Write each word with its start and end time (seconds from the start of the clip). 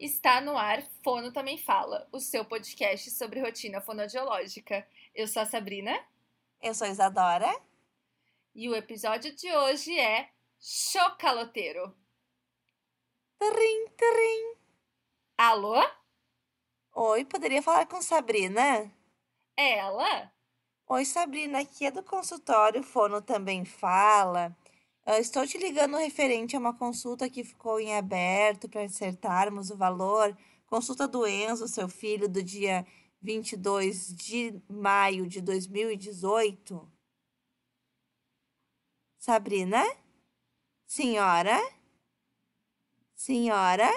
Está 0.00 0.40
no 0.40 0.56
ar 0.56 0.82
Fono 1.04 1.30
Também 1.30 1.58
Fala, 1.58 2.08
o 2.10 2.18
seu 2.18 2.42
podcast 2.42 3.10
sobre 3.10 3.38
rotina 3.38 3.82
fonodiológica. 3.82 4.88
Eu 5.14 5.28
sou 5.28 5.42
a 5.42 5.44
Sabrina. 5.44 5.94
Eu 6.58 6.72
sou 6.72 6.86
a 6.86 6.90
Isadora. 6.90 7.54
E 8.54 8.66
o 8.70 8.74
episódio 8.74 9.36
de 9.36 9.54
hoje 9.54 9.94
é 9.98 10.30
Chocaloteiro. 10.58 11.94
Trim, 13.38 13.88
trim. 13.94 14.54
Alô? 15.36 15.76
Oi, 16.94 17.26
poderia 17.26 17.62
falar 17.62 17.84
com 17.84 18.00
Sabrina? 18.00 18.90
É 19.54 19.80
ela? 19.80 20.32
Oi, 20.88 21.04
Sabrina, 21.04 21.60
aqui 21.60 21.84
é 21.84 21.90
do 21.90 22.02
consultório 22.02 22.82
Fono 22.82 23.20
Também 23.20 23.66
Fala. 23.66 24.56
Eu 25.10 25.16
estou 25.16 25.44
te 25.44 25.58
ligando 25.58 25.96
referente 25.96 26.54
a 26.54 26.58
uma 26.60 26.72
consulta 26.72 27.28
que 27.28 27.42
ficou 27.42 27.80
em 27.80 27.96
aberto 27.96 28.68
para 28.68 28.84
acertarmos 28.84 29.68
o 29.68 29.76
valor. 29.76 30.38
Consulta 30.66 31.08
do 31.08 31.26
Enzo, 31.26 31.66
seu 31.66 31.88
filho, 31.88 32.28
do 32.28 32.40
dia 32.40 32.86
22 33.20 34.14
de 34.14 34.62
maio 34.68 35.26
de 35.26 35.40
2018. 35.40 36.88
Sabrina? 39.18 39.84
Senhora? 40.86 41.58
Senhora? 43.16 43.90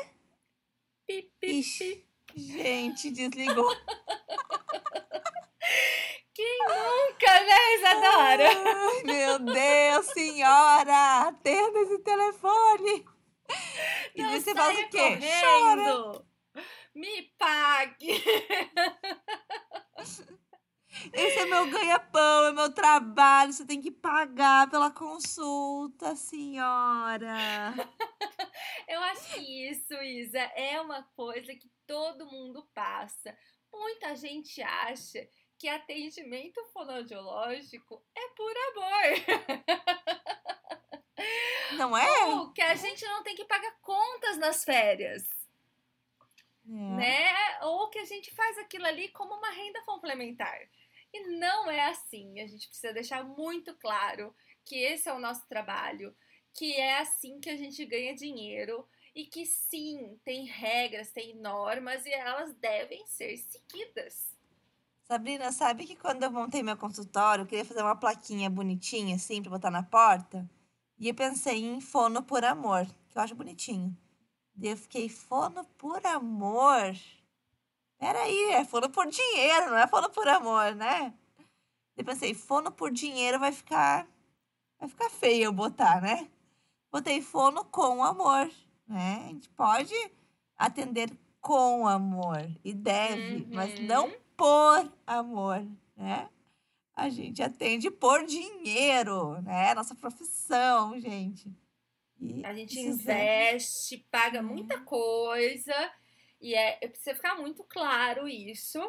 Ixi, 1.43 2.03
gente, 2.35 3.11
desligou. 3.11 3.69
Quem 6.33 6.59
nunca, 6.59 7.39
né, 7.43 7.75
Isadora? 7.75 8.49
Ai, 8.49 9.03
meu 9.03 9.39
Deus, 9.39 10.05
senhora! 10.07 11.27
Atenda 11.27 11.79
esse 11.79 11.99
telefone! 11.99 13.05
E 14.15 14.21
Não 14.23 14.31
você 14.31 14.53
saia 14.53 14.85
o 14.85 14.89
quê? 14.89 15.19
Chora! 15.41 15.83
correndo. 15.83 16.25
Me 16.95 17.21
pague. 17.37 18.23
Esse 21.11 21.39
é 21.39 21.45
meu 21.45 21.69
ganha-pão, 21.69 22.45
é 22.45 22.51
meu 22.51 22.71
trabalho. 22.73 23.51
Você 23.51 23.65
tem 23.65 23.81
que 23.81 23.91
pagar 23.91 24.69
pela 24.69 24.91
consulta, 24.91 26.15
senhora. 26.15 27.35
Eu 28.87 29.01
acho 29.01 29.33
que 29.33 29.69
isso, 29.69 29.93
Isa, 29.95 30.39
é 30.39 30.79
uma 30.79 31.03
coisa 31.15 31.53
que 31.55 31.69
todo 31.85 32.25
mundo 32.27 32.67
passa. 32.73 33.35
Muita 33.71 34.15
gente 34.15 34.61
acha 34.61 35.27
que 35.63 35.69
atendimento 35.69 36.61
fonoaudiológico 36.73 38.03
é 38.13 38.27
por 38.35 38.53
amor. 38.67 39.13
Não 41.77 41.95
é? 41.97 42.25
Ou 42.25 42.51
que 42.51 42.61
a 42.61 42.75
gente 42.75 43.05
não 43.05 43.23
tem 43.23 43.33
que 43.33 43.45
pagar 43.45 43.71
contas 43.79 44.37
nas 44.37 44.65
férias, 44.65 45.25
É. 46.67 46.69
né? 46.69 47.59
Ou 47.61 47.89
que 47.89 47.97
a 47.97 48.03
gente 48.03 48.29
faz 48.31 48.57
aquilo 48.57 48.85
ali 48.85 49.07
como 49.07 49.33
uma 49.35 49.51
renda 49.51 49.81
complementar. 49.85 50.59
E 51.13 51.21
não 51.37 51.71
é 51.71 51.85
assim. 51.85 52.41
A 52.41 52.47
gente 52.47 52.67
precisa 52.67 52.91
deixar 52.91 53.23
muito 53.23 53.73
claro 53.77 54.35
que 54.65 54.75
esse 54.75 55.07
é 55.07 55.13
o 55.13 55.19
nosso 55.19 55.47
trabalho, 55.47 56.13
que 56.53 56.73
é 56.75 56.97
assim 56.97 57.39
que 57.39 57.49
a 57.49 57.55
gente 57.55 57.85
ganha 57.85 58.13
dinheiro 58.13 58.85
e 59.15 59.25
que 59.27 59.45
sim, 59.45 60.19
tem 60.25 60.43
regras, 60.45 61.09
tem 61.13 61.35
normas 61.35 62.05
e 62.05 62.11
elas 62.11 62.53
devem 62.55 63.07
ser 63.07 63.37
seguidas. 63.37 64.32
Sabrina, 65.13 65.51
sabe 65.51 65.85
que 65.85 65.95
quando 65.95 66.23
eu 66.23 66.31
montei 66.31 66.63
meu 66.63 66.75
consultório, 66.75 67.43
eu 67.43 67.45
queria 67.45 67.63
fazer 67.63 67.83
uma 67.83 67.95
plaquinha 67.95 68.49
bonitinha, 68.49 69.15
assim, 69.15 69.43
pra 69.43 69.51
botar 69.51 69.69
na 69.69 69.83
porta? 69.83 70.49
E 70.97 71.07
eu 71.07 71.13
pensei 71.13 71.63
em 71.63 71.79
fono 71.79 72.23
por 72.23 72.43
amor, 72.43 72.87
que 73.09 73.15
eu 73.19 73.21
acho 73.21 73.35
bonitinho. 73.35 73.95
Daí 74.55 74.71
eu 74.71 74.77
fiquei, 74.77 75.07
fono 75.09 75.63
por 75.77 76.03
amor? 76.03 76.95
Peraí, 77.99 78.53
é 78.53 78.65
fono 78.65 78.89
por 78.89 79.05
dinheiro, 79.05 79.69
não 79.69 79.77
é 79.77 79.85
fono 79.85 80.09
por 80.09 80.27
amor, 80.27 80.73
né? 80.73 81.13
Eu 81.95 82.03
pensei, 82.03 82.33
fono 82.33 82.71
por 82.71 82.89
dinheiro 82.89 83.37
vai 83.39 83.51
ficar. 83.51 84.07
Vai 84.79 84.89
ficar 84.89 85.11
feio 85.11 85.43
eu 85.43 85.53
botar, 85.53 86.01
né? 86.01 86.27
Botei 86.91 87.21
fono 87.21 87.63
com 87.65 88.03
amor, 88.03 88.49
né? 88.87 89.25
A 89.25 89.27
gente 89.27 89.49
pode 89.49 89.93
atender 90.57 91.15
com 91.39 91.87
amor 91.87 92.49
e 92.63 92.73
deve, 92.73 93.45
mas 93.51 93.75
Uhum. 93.75 93.85
não 93.85 94.22
por 94.37 94.91
amor, 95.05 95.65
né? 95.95 96.29
A 96.95 97.09
gente 97.09 97.41
atende 97.41 97.89
por 97.91 98.25
dinheiro, 98.25 99.41
né? 99.41 99.73
Nossa 99.73 99.95
profissão, 99.95 100.99
gente. 100.99 101.51
E 102.19 102.45
A 102.45 102.53
gente 102.53 102.79
investe, 102.79 103.97
paga 104.11 104.41
Uhum. 104.41 104.47
muita 104.47 104.79
coisa 104.81 105.73
e 106.41 106.53
é 106.55 106.77
precisa 106.87 107.15
ficar 107.15 107.35
muito 107.35 107.63
claro 107.63 108.27
isso 108.27 108.79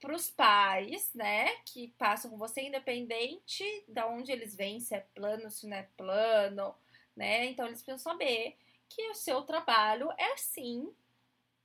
para 0.00 0.14
os 0.14 0.30
pais, 0.30 1.10
né, 1.14 1.48
que 1.64 1.88
passam 1.98 2.30
com 2.30 2.36
você, 2.36 2.62
independente 2.62 3.64
de 3.88 4.02
onde 4.04 4.30
eles 4.30 4.54
vêm, 4.54 4.78
se 4.80 4.94
é 4.94 5.00
plano, 5.14 5.50
se 5.50 5.66
não 5.66 5.76
é 5.76 5.88
plano, 5.96 6.74
né? 7.16 7.46
Então 7.46 7.66
eles 7.66 7.82
precisam 7.82 8.12
saber 8.12 8.56
que 8.88 9.08
o 9.10 9.14
seu 9.14 9.42
trabalho 9.42 10.10
é 10.18 10.36
sim 10.36 10.92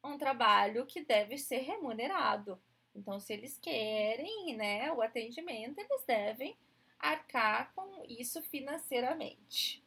um 0.04 0.18
trabalho 0.18 0.86
que 0.86 1.02
deve 1.04 1.38
ser 1.38 1.60
remunerado. 1.60 2.60
Então, 2.96 3.20
se 3.20 3.34
eles 3.34 3.58
querem, 3.58 4.56
né, 4.56 4.92
o 4.92 5.02
atendimento, 5.02 5.80
eles 5.80 6.04
devem 6.06 6.58
arcar 7.00 7.72
com 7.74 8.04
isso 8.08 8.42
financeiramente. 8.44 9.84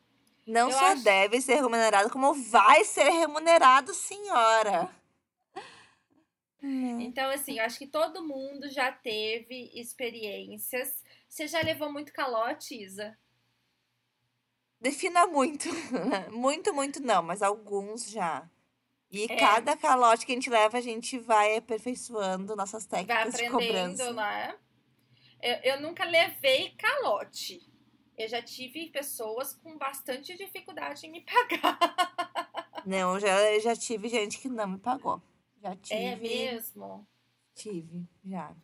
Não 0.47 0.69
Eu 0.71 0.73
só 0.73 0.87
acho- 0.87 1.05
deve 1.05 1.41
ser 1.41 1.55
remunerado, 1.57 2.11
como 2.11 2.35
vai 2.35 2.85
ser 2.85 3.09
remunerado, 3.11 3.95
senhora. 3.95 4.91
Então, 6.99 7.29
assim, 7.31 7.59
eu 7.59 7.65
acho 7.65 7.79
que 7.79 7.87
todo 7.87 8.27
mundo 8.27 8.71
já 8.71 8.91
teve 8.91 9.71
experiências. 9.75 11.03
Você 11.29 11.47
já 11.47 11.61
levou 11.61 11.93
muito 11.93 12.13
calote, 12.13 12.75
Isa? 12.83 13.17
Defina 14.81 15.27
muito. 15.27 15.69
muito, 16.31 16.73
muito 16.73 17.01
não, 17.03 17.23
mas 17.23 17.43
alguns 17.43 18.09
já. 18.09 18.49
E 19.15 19.25
É. 19.31 19.37
cada 19.37 19.77
calote 19.77 20.27
que 20.27 20.33
a 20.33 20.35
gente 20.35 20.51
leva, 20.51 20.79
a 20.79 20.81
gente 20.81 21.19
vai 21.19 21.57
aperfeiçoando 21.57 22.57
nossas 22.57 22.85
Vai 22.87 23.05
técnicas 23.05 23.35
de 23.35 23.49
cobrança. 23.51 23.75
aprendendo, 23.77 24.15
né? 24.15 24.59
Eu, 25.41 25.55
eu 25.75 25.81
nunca 25.81 26.05
levei 26.05 26.71
calote. 26.71 27.61
Eu 28.17 28.29
já 28.29 28.41
tive 28.43 28.91
pessoas 28.91 29.55
com 29.55 29.77
bastante 29.77 30.37
dificuldade 30.37 31.07
em 31.07 31.11
me 31.11 31.21
pagar. 31.27 32.83
Não, 32.87 33.15
eu 33.15 33.21
já, 33.21 33.53
eu 33.53 33.61
já 33.61 33.75
tive 33.77 34.09
gente 34.09 34.39
que 34.39 34.49
não 34.49 34.69
me 34.69 34.79
pagou. 34.79 35.21
Já 35.63 35.75
tive. 35.77 36.01
É 36.05 36.17
mesmo? 36.17 37.07
Tive, 37.55 38.07
já. 38.25 38.55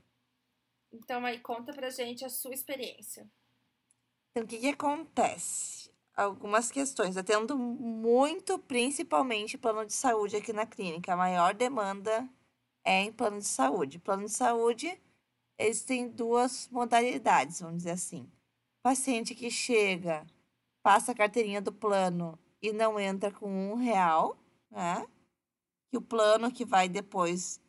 Então, 0.93 1.25
aí, 1.25 1.38
conta 1.38 1.72
pra 1.72 1.88
gente 1.91 2.25
a 2.25 2.28
sua 2.28 2.53
experiência. 2.53 3.31
Então, 4.31 4.43
o 4.44 4.47
que 4.47 4.59
que 4.59 4.69
acontece? 4.69 5.80
Algumas 6.16 6.71
questões. 6.71 7.16
Eu 7.16 7.25
tendo 7.25 7.56
muito, 7.56 8.59
principalmente, 8.59 9.56
plano 9.56 9.87
de 9.87 9.93
saúde 9.93 10.37
aqui 10.37 10.53
na 10.53 10.66
clínica. 10.66 11.12
A 11.12 11.16
maior 11.16 11.54
demanda 11.54 12.28
é 12.84 13.03
em 13.03 13.12
plano 13.12 13.38
de 13.38 13.47
saúde. 13.47 13.98
Plano 13.98 14.25
de 14.25 14.32
saúde, 14.32 15.00
eles 15.59 15.82
têm 15.82 16.09
duas 16.09 16.69
modalidades, 16.70 17.60
vamos 17.60 17.78
dizer 17.78 17.93
assim. 17.93 18.31
Paciente 18.82 19.34
que 19.34 19.50
chega, 19.50 20.26
passa 20.82 21.12
a 21.12 21.15
carteirinha 21.15 21.60
do 21.60 21.72
plano 21.72 22.38
e 22.60 22.72
não 22.72 23.00
entra 23.00 23.31
com 23.31 23.72
um 23.72 23.75
real, 23.76 24.37
né? 24.70 25.06
O 25.94 26.00
plano 26.00 26.53
que 26.53 26.65
vai 26.65 26.88
depois 26.88 27.60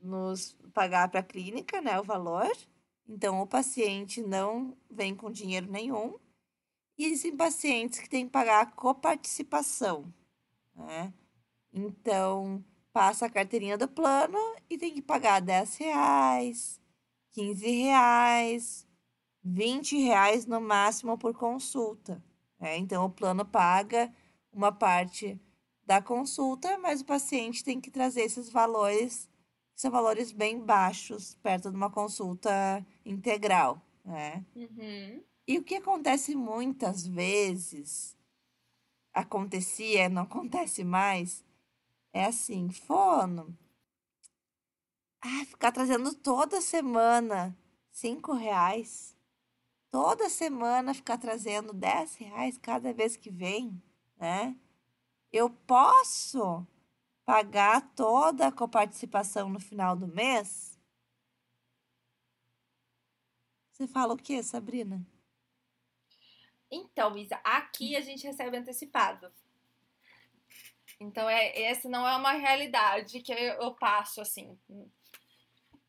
nos 0.00 0.56
pagar 0.74 1.08
para 1.08 1.20
a 1.20 1.24
clínica, 1.24 1.80
né? 1.80 2.00
O 2.00 2.04
valor. 2.04 2.50
Então, 3.08 3.40
o 3.40 3.46
paciente 3.46 4.20
não 4.22 4.76
vem 4.90 5.14
com 5.14 5.30
dinheiro 5.30 5.70
nenhum. 5.70 6.18
E 7.00 7.06
existem 7.06 7.34
pacientes 7.34 7.98
que 7.98 8.10
têm 8.10 8.26
que 8.26 8.30
pagar 8.30 8.60
a 8.60 8.66
coparticipação, 8.66 10.12
né? 10.74 11.14
Então, 11.72 12.62
passa 12.92 13.24
a 13.24 13.30
carteirinha 13.30 13.78
do 13.78 13.88
plano 13.88 14.36
e 14.68 14.76
tem 14.76 14.92
que 14.92 15.00
pagar 15.00 15.40
10 15.40 15.78
reais, 15.78 16.78
15 17.30 17.70
reais, 17.70 18.86
20 19.42 19.96
reais 19.96 20.44
no 20.44 20.60
máximo 20.60 21.16
por 21.16 21.32
consulta. 21.32 22.22
né? 22.58 22.76
Então, 22.76 23.06
o 23.06 23.10
plano 23.10 23.46
paga 23.46 24.12
uma 24.52 24.70
parte 24.70 25.40
da 25.86 26.02
consulta, 26.02 26.76
mas 26.76 27.00
o 27.00 27.06
paciente 27.06 27.64
tem 27.64 27.80
que 27.80 27.90
trazer 27.90 28.24
esses 28.24 28.50
valores, 28.50 29.26
que 29.74 29.80
são 29.80 29.90
valores 29.90 30.32
bem 30.32 30.60
baixos, 30.60 31.34
perto 31.36 31.70
de 31.70 31.76
uma 31.76 31.88
consulta 31.88 32.86
integral, 33.06 33.80
né? 34.04 34.44
Uhum. 34.54 35.29
E 35.50 35.58
o 35.58 35.64
que 35.64 35.74
acontece 35.74 36.36
muitas 36.36 37.04
vezes, 37.04 38.16
acontecia, 39.12 40.08
não 40.08 40.22
acontece 40.22 40.84
mais, 40.84 41.44
é 42.12 42.26
assim, 42.26 42.70
fono. 42.70 43.58
Ah, 45.20 45.44
ficar 45.44 45.72
trazendo 45.72 46.14
toda 46.14 46.60
semana 46.60 47.58
cinco 47.90 48.32
reais. 48.32 49.16
Toda 49.90 50.28
semana 50.28 50.94
ficar 50.94 51.18
trazendo 51.18 51.72
dez 51.72 52.14
reais 52.14 52.56
cada 52.56 52.92
vez 52.92 53.16
que 53.16 53.28
vem, 53.28 53.82
né? 54.16 54.56
eu 55.32 55.50
posso 55.50 56.64
pagar 57.24 57.92
toda 57.96 58.46
a 58.46 58.52
coparticipação 58.52 59.48
no 59.48 59.58
final 59.58 59.96
do 59.96 60.06
mês? 60.06 60.78
Você 63.72 63.88
fala 63.88 64.14
o 64.14 64.16
quê, 64.16 64.44
Sabrina? 64.44 65.04
Então, 66.70 67.16
Isa, 67.16 67.40
aqui 67.42 67.96
a 67.96 68.00
gente 68.00 68.26
recebe 68.26 68.56
antecipado. 68.56 69.30
Então, 71.00 71.28
é, 71.28 71.62
essa 71.62 71.88
não 71.88 72.06
é 72.06 72.16
uma 72.16 72.32
realidade 72.32 73.20
que 73.20 73.32
eu 73.32 73.74
passo 73.74 74.20
assim. 74.20 74.58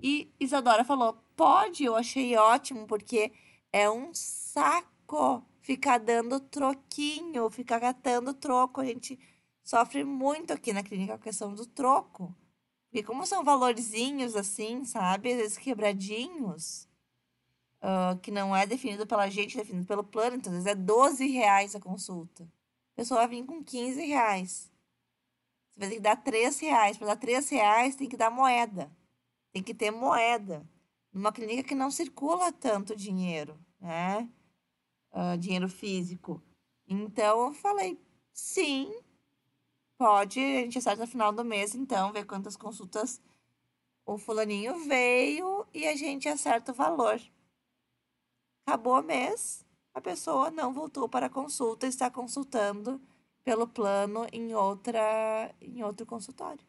E 0.01 0.33
Isadora 0.39 0.83
falou: 0.83 1.21
pode, 1.35 1.83
eu 1.83 1.95
achei 1.95 2.35
ótimo, 2.37 2.87
porque 2.87 3.31
é 3.71 3.89
um 3.89 4.13
saco 4.13 5.45
ficar 5.61 5.99
dando 5.99 6.39
troquinho, 6.39 7.49
ficar 7.49 7.79
catando 7.79 8.33
troco. 8.33 8.81
A 8.81 8.85
gente 8.85 9.19
sofre 9.63 10.03
muito 10.03 10.51
aqui 10.51 10.73
na 10.73 10.83
clínica 10.83 11.15
a 11.15 11.19
questão 11.19 11.53
do 11.53 11.65
troco. 11.65 12.35
E 12.91 13.01
como 13.03 13.25
são 13.25 13.43
valorzinhos 13.43 14.35
assim, 14.35 14.83
sabe? 14.83 15.31
Às 15.31 15.37
vezes 15.37 15.57
quebradinhos, 15.57 16.87
uh, 17.81 18.17
que 18.19 18.31
não 18.31 18.55
é 18.55 18.65
definido 18.65 19.05
pela 19.05 19.29
gente, 19.29 19.57
é 19.57 19.61
definido 19.61 19.85
pelo 19.85 20.03
plano. 20.03 20.37
Então, 20.37 20.51
às 20.51 20.63
vezes 20.63 20.71
é 20.71 20.75
12 20.75 21.27
reais 21.27 21.75
a 21.75 21.79
consulta. 21.79 22.43
A 22.43 22.95
pessoa 22.95 23.21
vai 23.21 23.29
vir 23.29 23.45
com 23.45 23.63
15 23.63 24.05
reais. 24.05 24.71
Você 25.73 25.79
vai 25.79 25.89
ter 25.89 25.95
que 25.95 26.01
dar 26.01 26.15
3 26.15 26.59
reais. 26.59 26.97
Para 26.97 27.07
dar 27.07 27.15
3 27.15 27.49
reais, 27.49 27.95
tem 27.95 28.07
que 28.07 28.17
dar 28.17 28.29
moeda. 28.29 28.91
Tem 29.51 29.63
que 29.63 29.73
ter 29.73 29.91
moeda. 29.91 30.67
Numa 31.11 31.31
clínica 31.31 31.63
que 31.63 31.75
não 31.75 31.91
circula 31.91 32.51
tanto 32.51 32.95
dinheiro, 32.95 33.59
né? 33.79 34.29
Uh, 35.11 35.37
dinheiro 35.37 35.67
físico. 35.67 36.41
Então, 36.87 37.47
eu 37.47 37.53
falei, 37.53 37.99
sim, 38.31 38.93
pode, 39.97 40.39
a 40.39 40.61
gente 40.61 40.77
acerta 40.77 41.01
no 41.01 41.07
final 41.07 41.33
do 41.33 41.43
mês, 41.43 41.75
então, 41.75 42.13
ver 42.13 42.25
quantas 42.25 42.55
consultas 42.55 43.21
o 44.05 44.17
fulaninho 44.17 44.85
veio 44.85 45.65
e 45.73 45.87
a 45.87 45.95
gente 45.95 46.27
acerta 46.27 46.71
o 46.71 46.75
valor. 46.75 47.21
Acabou 48.71 48.99
o 48.99 49.03
mês, 49.03 49.65
a 49.93 49.99
pessoa 49.99 50.49
não 50.49 50.73
voltou 50.73 51.09
para 51.09 51.25
a 51.25 51.29
consulta, 51.29 51.85
está 51.85 52.09
consultando 52.09 53.01
pelo 53.43 53.67
plano 53.67 54.25
em 54.31 54.55
outra 54.55 55.53
em 55.59 55.83
outro 55.83 56.05
consultório. 56.05 56.65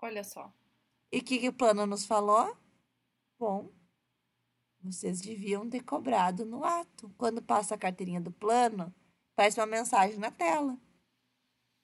Olha 0.00 0.24
só. 0.24 0.50
E 1.12 1.18
o 1.18 1.22
que, 1.22 1.38
que 1.38 1.50
o 1.50 1.52
plano 1.52 1.84
nos 1.84 2.06
falou? 2.06 2.56
Bom, 3.38 3.70
vocês 4.80 5.20
deviam 5.20 5.68
ter 5.68 5.82
cobrado 5.82 6.46
no 6.46 6.64
ato. 6.64 7.12
Quando 7.18 7.42
passa 7.42 7.74
a 7.74 7.78
carteirinha 7.78 8.22
do 8.22 8.32
plano, 8.32 8.90
faz 9.34 9.54
uma 9.58 9.66
mensagem 9.66 10.16
na 10.16 10.30
tela. 10.30 10.78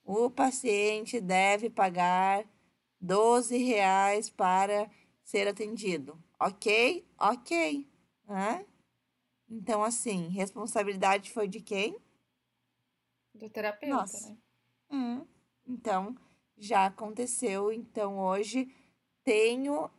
O 0.02 0.30
paciente 0.30 1.20
deve 1.20 1.68
pagar 1.68 2.46
12 2.98 3.58
reais 3.58 4.30
para 4.30 4.90
ser 5.22 5.46
atendido. 5.46 6.18
Ok? 6.40 7.06
Ok. 7.18 7.86
Né? 8.26 8.66
Então, 9.52 9.84
assim, 9.84 10.28
responsabilidade 10.28 11.30
foi 11.30 11.46
de 11.46 11.60
quem? 11.60 11.98
Do 13.34 13.50
terapeuta, 13.50 13.94
Nossa. 13.94 14.30
né? 14.30 14.36
Hum. 14.90 15.26
Então, 15.68 16.16
já 16.56 16.86
aconteceu. 16.86 17.70
Então, 17.70 18.18
hoje 18.18 18.74
tenho 19.22 19.90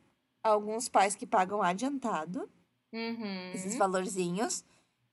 alguns 0.41 0.89
pais 0.89 1.15
que 1.15 1.27
pagam 1.27 1.61
adiantado 1.61 2.49
uhum. 2.91 3.51
esses 3.53 3.75
valorzinhos. 3.75 4.65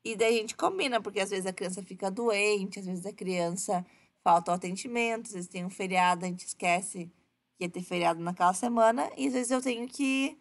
E 0.02 0.16
daí 0.16 0.38
a 0.38 0.40
gente 0.40 0.56
combina, 0.56 1.02
porque 1.02 1.20
às 1.20 1.28
vezes 1.28 1.44
a 1.44 1.52
criança 1.52 1.82
fica 1.82 2.10
doente, 2.10 2.78
às 2.78 2.86
vezes 2.86 3.04
a 3.04 3.12
criança 3.12 3.84
falta 4.24 4.52
o 4.52 4.54
atendimento, 4.54 5.26
às 5.26 5.34
vezes 5.34 5.50
tem 5.50 5.66
um 5.66 5.70
feriado, 5.70 6.24
a 6.24 6.28
gente 6.28 6.46
esquece 6.46 7.12
que 7.58 7.64
ia 7.64 7.68
ter 7.68 7.82
feriado 7.82 8.18
naquela 8.20 8.54
semana, 8.54 9.10
e 9.18 9.26
às 9.26 9.34
vezes 9.34 9.50
eu 9.50 9.60
tenho 9.60 9.86
que 9.86 10.38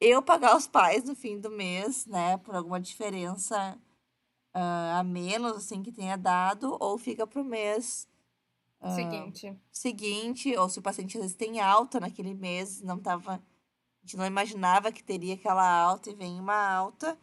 eu 0.00 0.22
pagar 0.22 0.56
os 0.56 0.66
pais 0.66 1.04
no 1.04 1.14
fim 1.14 1.38
do 1.38 1.50
mês, 1.50 2.06
né, 2.06 2.38
por 2.38 2.54
alguma 2.54 2.80
diferença 2.80 3.78
uh, 4.54 4.98
a 4.98 5.04
menos, 5.04 5.56
assim, 5.56 5.82
que 5.82 5.92
tenha 5.92 6.16
dado, 6.16 6.76
ou 6.80 6.96
fica 6.96 7.26
pro 7.26 7.44
mês 7.44 8.08
uh, 8.80 8.94
seguinte. 8.94 9.54
seguinte, 9.70 10.56
ou 10.56 10.68
se 10.68 10.78
o 10.78 10.82
paciente 10.82 11.18
às 11.18 11.22
vezes 11.22 11.36
tem 11.36 11.60
alta 11.60 12.00
naquele 12.00 12.32
mês, 12.32 12.80
não 12.80 12.98
tava, 12.98 13.34
a 13.34 14.00
gente 14.00 14.16
não 14.16 14.26
imaginava 14.26 14.90
que 14.90 15.04
teria 15.04 15.34
aquela 15.34 15.68
alta 15.68 16.10
e 16.10 16.14
vem 16.14 16.40
uma 16.40 16.72
alta, 16.72 17.18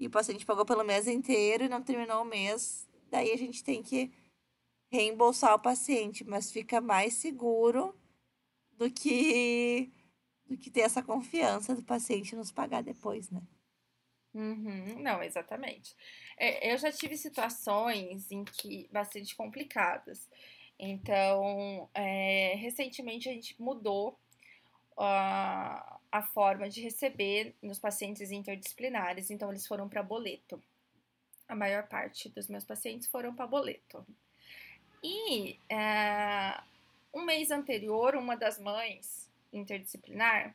e 0.00 0.06
o 0.06 0.10
paciente 0.10 0.46
pagou 0.46 0.64
pelo 0.64 0.84
mês 0.84 1.06
inteiro 1.06 1.64
e 1.64 1.68
não 1.68 1.82
terminou 1.82 2.22
o 2.22 2.26
mês, 2.26 2.88
daí 3.10 3.32
a 3.32 3.36
gente 3.36 3.62
tem 3.62 3.82
que 3.82 4.10
reembolsar 4.90 5.54
o 5.54 5.58
paciente, 5.58 6.24
mas 6.24 6.50
fica 6.50 6.80
mais 6.80 7.14
seguro 7.14 7.94
do 8.72 8.90
que 8.90 9.92
do 10.46 10.56
que 10.56 10.70
ter 10.70 10.80
essa 10.80 11.02
confiança 11.02 11.74
do 11.74 11.82
paciente 11.82 12.36
nos 12.36 12.52
pagar 12.52 12.82
depois, 12.82 13.30
né? 13.30 13.42
Uhum, 14.34 15.00
não, 15.00 15.22
exatamente. 15.22 15.94
É, 16.36 16.72
eu 16.72 16.76
já 16.76 16.90
tive 16.90 17.16
situações 17.16 18.30
em 18.32 18.44
que 18.44 18.88
bastante 18.92 19.34
complicadas. 19.36 20.28
Então, 20.78 21.88
é, 21.94 22.54
recentemente 22.56 23.28
a 23.28 23.32
gente 23.32 23.60
mudou 23.62 24.18
a, 24.98 26.00
a 26.10 26.22
forma 26.22 26.68
de 26.68 26.80
receber 26.80 27.54
nos 27.62 27.78
pacientes 27.78 28.32
interdisciplinares. 28.32 29.30
Então, 29.30 29.50
eles 29.50 29.66
foram 29.66 29.88
para 29.88 30.02
boleto. 30.02 30.60
A 31.46 31.54
maior 31.54 31.86
parte 31.86 32.28
dos 32.28 32.48
meus 32.48 32.64
pacientes 32.64 33.06
foram 33.06 33.34
para 33.34 33.46
boleto. 33.46 34.04
E 35.02 35.60
é, 35.68 36.60
um 37.12 37.24
mês 37.24 37.52
anterior, 37.52 38.16
uma 38.16 38.36
das 38.36 38.58
mães 38.58 39.23
interdisciplinar 39.56 40.54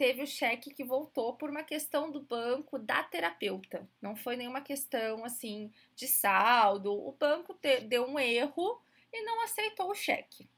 teve 0.00 0.22
o 0.22 0.26
cheque 0.26 0.72
que 0.72 0.82
voltou 0.82 1.34
por 1.34 1.50
uma 1.50 1.62
questão 1.62 2.10
do 2.10 2.22
banco 2.22 2.78
da 2.78 3.02
terapeuta. 3.02 3.86
Não 4.00 4.16
foi 4.16 4.34
nenhuma 4.34 4.62
questão 4.62 5.22
assim 5.26 5.70
de 5.94 6.08
saldo. 6.08 6.90
O 6.90 7.12
banco 7.12 7.52
te, 7.52 7.82
deu 7.82 8.06
um 8.06 8.18
erro 8.18 8.80
e 9.12 9.22
não 9.22 9.44
aceitou 9.44 9.90
o 9.90 9.94
cheque. 9.94 10.48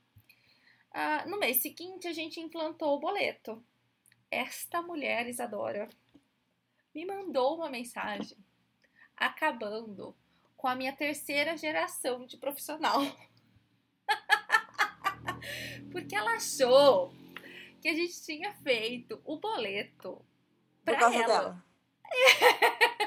Ah, 0.92 1.24
no 1.26 1.40
mês 1.40 1.56
seguinte, 1.56 2.06
a 2.06 2.12
gente 2.12 2.38
implantou 2.38 2.94
o 2.94 3.00
boleto. 3.00 3.60
Esta 4.30 4.80
mulher, 4.80 5.26
Isadora, 5.26 5.88
me 6.94 7.04
mandou 7.04 7.56
uma 7.56 7.68
mensagem 7.68 8.38
acabando 9.16 10.14
com 10.56 10.68
a 10.68 10.76
minha 10.76 10.92
terceira 10.92 11.56
geração 11.56 12.24
de 12.26 12.36
profissional. 12.36 13.00
Porque 15.90 16.14
ela 16.14 16.34
achou 16.36 17.12
que 17.82 17.88
a 17.88 17.94
gente 17.94 18.24
tinha 18.24 18.54
feito 18.62 19.20
o 19.24 19.38
boleto 19.38 20.24
pra 20.84 20.96
Por 20.96 21.14
ela. 21.14 21.26
Dela. 21.26 21.64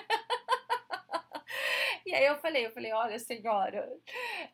E 2.05 2.13
aí 2.13 2.23
eu 2.27 2.37
falei, 2.37 2.67
eu 2.67 2.71
falei, 2.71 2.93
olha, 2.93 3.17
senhora, 3.17 3.91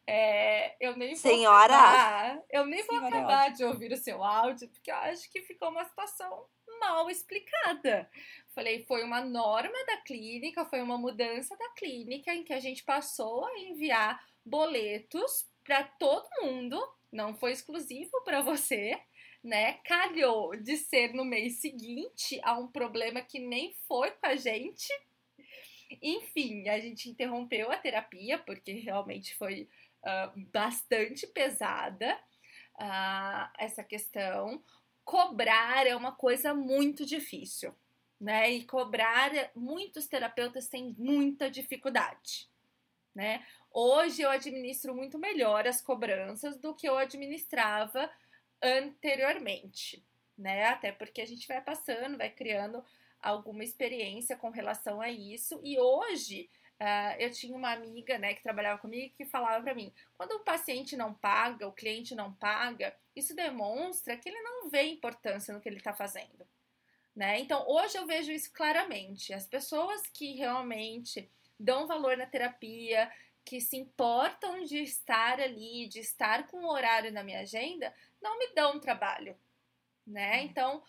é, 0.08 0.74
eu 0.80 0.96
nem 0.96 1.10
vou 1.10 1.18
senhora. 1.18 1.75
acabar, 1.75 2.44
eu 2.50 2.66
nem 2.66 2.82
vou 2.84 2.96
senhora 2.96 3.18
acabar 3.18 3.51
de 3.51 3.66
ouvir 3.66 3.92
o 3.92 3.98
seu 3.98 4.24
áudio, 4.24 4.70
porque 4.70 4.90
eu 4.90 4.96
acho 4.96 5.30
que 5.30 5.42
ficou 5.42 5.70
uma 5.70 5.84
situação 5.84 6.46
mal 6.80 7.10
explicada. 7.10 8.10
Falei, 8.56 8.86
foi 8.86 9.04
uma 9.04 9.20
norma 9.20 9.86
da 9.86 9.98
clínica, 9.98 10.63
foi 10.63 10.82
uma 10.82 10.98
mudança 10.98 11.56
da 11.58 11.70
clínica 11.72 12.34
em 12.34 12.46
que 12.46 12.54
a 12.54 12.60
gente 12.62 12.86
passou 12.86 13.46
a 13.46 13.60
enviar 13.60 14.25
boletos 14.46 15.46
para 15.66 15.84
todo 15.84 16.30
mundo, 16.42 16.82
não 17.12 17.36
foi 17.36 17.51
exclusivo 17.51 18.24
para 18.24 18.42
você, 18.42 18.98
né? 19.43 19.74
Calhou 19.83 20.55
de 20.55 20.77
ser 20.77 21.13
no 21.13 21.25
mês 21.25 21.55
seguinte 21.57 22.39
a 22.43 22.57
um 22.57 22.67
problema 22.67 23.21
que 23.21 23.39
nem 23.39 23.74
foi 23.88 24.12
com 24.12 24.27
a 24.27 24.36
gente. 24.36 24.88
Enfim, 26.01 26.69
a 26.69 26.79
gente 26.79 27.10
interrompeu 27.10 27.71
a 27.71 27.77
terapia 27.77 28.38
porque 28.38 28.74
realmente 28.74 29.36
foi 29.36 29.67
uh, 30.03 30.39
bastante 30.51 31.25
pesada 31.27 32.17
uh, 32.75 33.50
essa 33.57 33.83
questão. 33.83 34.63
Cobrar 35.03 35.88
é 35.88 35.95
uma 35.95 36.12
coisa 36.12 36.53
muito 36.53 37.05
difícil, 37.05 37.74
né? 38.19 38.51
E 38.51 38.63
cobrar, 38.63 39.31
muitos 39.55 40.05
terapeutas 40.07 40.67
têm 40.67 40.95
muita 40.98 41.50
dificuldade, 41.50 42.48
né? 43.13 43.45
Hoje 43.74 44.21
eu 44.21 44.29
administro 44.29 44.93
muito 44.93 45.17
melhor 45.17 45.67
as 45.67 45.81
cobranças 45.81 46.57
do 46.57 46.75
que 46.75 46.88
eu 46.88 46.98
administrava 46.98 48.10
anteriormente, 48.62 50.03
né? 50.38 50.65
Até 50.65 50.91
porque 50.91 51.22
a 51.22 51.25
gente 51.25 51.48
vai 51.48 51.62
passando, 51.62 52.18
vai 52.18 52.30
criando 52.30 52.84
alguma 53.22 53.63
experiência 53.63 54.36
com 54.36 54.50
relação 54.50 55.00
a 55.00 55.10
isso. 55.10 55.60
E 55.63 55.80
hoje 55.80 56.50
uh, 56.80 57.15
eu 57.20 57.32
tinha 57.32 57.56
uma 57.56 57.72
amiga, 57.72 58.18
né, 58.18 58.34
que 58.34 58.41
trabalhava 58.41 58.82
comigo 58.82 59.13
que 59.15 59.25
falava 59.25 59.63
para 59.63 59.75
mim: 59.75 59.94
quando 60.18 60.34
o 60.34 60.44
paciente 60.44 60.98
não 60.98 61.13
paga, 61.13 61.68
o 61.68 61.74
cliente 61.74 62.15
não 62.15 62.34
paga, 62.34 62.96
isso 63.15 63.36
demonstra 63.36 64.18
que 64.18 64.30
ele 64.30 64.41
não 64.41 64.70
vê 64.70 64.84
importância 64.84 65.53
no 65.53 65.62
que 65.62 65.70
ele 65.70 65.77
está 65.77 65.94
fazendo. 65.94 66.48
Né? 67.15 67.39
Então, 67.39 67.68
hoje 67.68 67.98
eu 67.98 68.06
vejo 68.06 68.32
isso 68.32 68.51
claramente. 68.53 69.34
As 69.34 69.46
pessoas 69.46 70.01
que 70.13 70.34
realmente 70.34 71.30
dão 71.60 71.86
valor 71.86 72.15
na 72.18 72.25
terapia, 72.25 73.12
que 73.44 73.60
se 73.60 73.75
importam 73.75 74.63
de 74.63 74.77
estar 74.77 75.39
ali, 75.39 75.88
de 75.88 76.00
estar 76.00 76.48
com 76.48 76.58
o 76.58 76.72
horário 76.72 77.12
na 77.12 77.24
minha 77.24 77.41
agenda, 77.41 77.94
não 78.22 78.38
me 78.38 78.48
dão 78.54 78.80
trabalho, 78.80 79.36
né? 80.06 80.40
Uhum. 80.40 80.46
Então, 80.46 80.84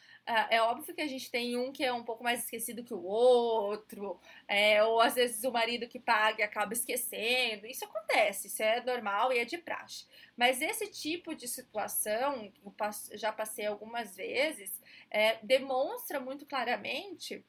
é 0.51 0.61
óbvio 0.63 0.95
que 0.95 1.01
a 1.01 1.07
gente 1.07 1.31
tem 1.31 1.57
um 1.57 1.73
que 1.73 1.85
é 1.85 1.93
um 1.93 2.05
pouco 2.05 2.23
mais 2.23 2.45
esquecido 2.45 2.85
que 2.85 2.95
o 2.95 3.03
outro, 3.03 4.21
é, 4.47 4.83
ou 4.85 5.01
às 5.01 5.15
vezes 5.15 5.45
o 5.45 5.53
marido 5.53 5.89
que 5.89 5.99
paga 5.99 6.45
acaba 6.45 6.73
esquecendo. 6.73 7.67
Isso 7.67 7.85
acontece, 7.85 8.49
isso 8.49 8.63
é 8.63 8.83
normal 8.85 9.33
e 9.33 9.39
é 9.39 9.45
de 9.45 9.59
praxe. 9.59 10.07
Mas 10.37 10.63
esse 10.63 10.91
tipo 10.91 11.35
de 11.35 11.49
situação, 11.49 12.53
eu 12.65 13.19
já 13.19 13.33
passei 13.33 13.67
algumas 13.67 14.17
vezes, 14.17 14.81
é, 15.11 15.39
demonstra 15.43 16.21
muito 16.21 16.47
claramente 16.47 17.45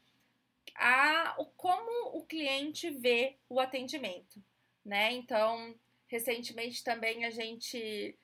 a, 0.76 1.36
o, 1.38 1.46
como 1.46 2.18
o 2.18 2.26
cliente 2.26 2.90
vê 2.90 3.38
o 3.50 3.60
atendimento 3.60 4.42
né? 4.86 5.14
Então, 5.14 5.76
recentemente 6.08 6.84
também 6.84 7.26
a 7.26 7.30
gente 7.30 8.18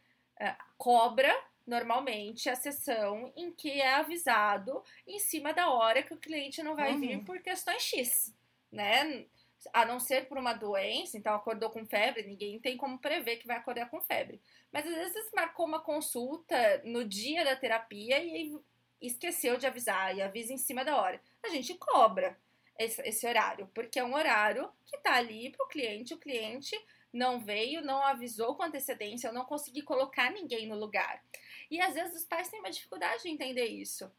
cobra 0.78 1.34
normalmente 1.70 2.50
a 2.50 2.56
sessão 2.56 3.32
em 3.36 3.52
que 3.52 3.80
é 3.80 3.94
avisado 3.94 4.84
em 5.06 5.20
cima 5.20 5.54
da 5.54 5.70
hora 5.70 6.02
que 6.02 6.14
o 6.14 6.18
cliente 6.18 6.64
não 6.64 6.76
vai 6.76 6.94
uhum. 6.94 7.00
vir 7.00 7.24
por 7.24 7.40
questões 7.40 7.84
X, 7.84 8.36
né? 8.72 9.26
A 9.74 9.86
não 9.86 10.00
ser 10.00 10.28
por 10.28 10.38
uma 10.38 10.54
doença, 10.54 11.18
então 11.18 11.36
acordou 11.36 11.70
com 11.70 11.86
febre, 11.86 12.24
ninguém 12.24 12.60
tem 12.60 12.78
como 12.78 12.98
prever 12.98 13.38
que 13.38 13.46
vai 13.46 13.58
acordar 13.58 13.90
com 13.90 14.02
febre. 14.02 14.42
Mas 14.72 14.88
às 14.88 14.96
vezes 14.96 15.32
marcou 15.36 15.66
uma 15.66 15.82
consulta 15.82 16.82
no 16.86 17.04
dia 17.04 17.44
da 17.44 17.56
terapia 17.56 18.24
e 18.24 18.58
esqueceu 19.02 19.58
de 19.58 19.68
avisar 19.68 20.16
e 20.16 20.22
avisa 20.22 20.54
em 20.54 20.58
cima 20.58 20.84
da 20.84 20.96
hora. 20.96 21.22
A 21.44 21.50
gente 21.50 21.76
cobra 21.76 22.38
esse, 22.78 23.02
esse 23.02 23.28
horário, 23.28 23.70
porque 23.74 24.00
é 24.00 24.04
um 24.04 24.16
horário 24.16 24.72
que 24.86 24.96
está 24.96 25.16
ali 25.16 25.52
para 25.52 25.66
o 25.66 25.68
cliente, 25.68 26.14
o 26.14 26.18
cliente 26.18 26.76
não 27.12 27.40
veio, 27.40 27.82
não 27.82 28.04
avisou 28.04 28.56
com 28.56 28.64
antecedência, 28.64 29.28
eu 29.28 29.34
não 29.34 29.46
consegui 29.46 29.82
colocar 29.82 30.32
ninguém 30.32 30.68
no 30.68 30.76
lugar. 30.76 31.24
E 31.70 31.82
às 31.82 31.94
vezes 31.94 32.16
os 32.16 32.26
pais 32.26 32.50
têm 32.50 32.60
uma 32.60 32.72
dificuldade 32.72 33.24
de 33.24 33.30
entender 33.30 33.66
isso. 33.66 34.12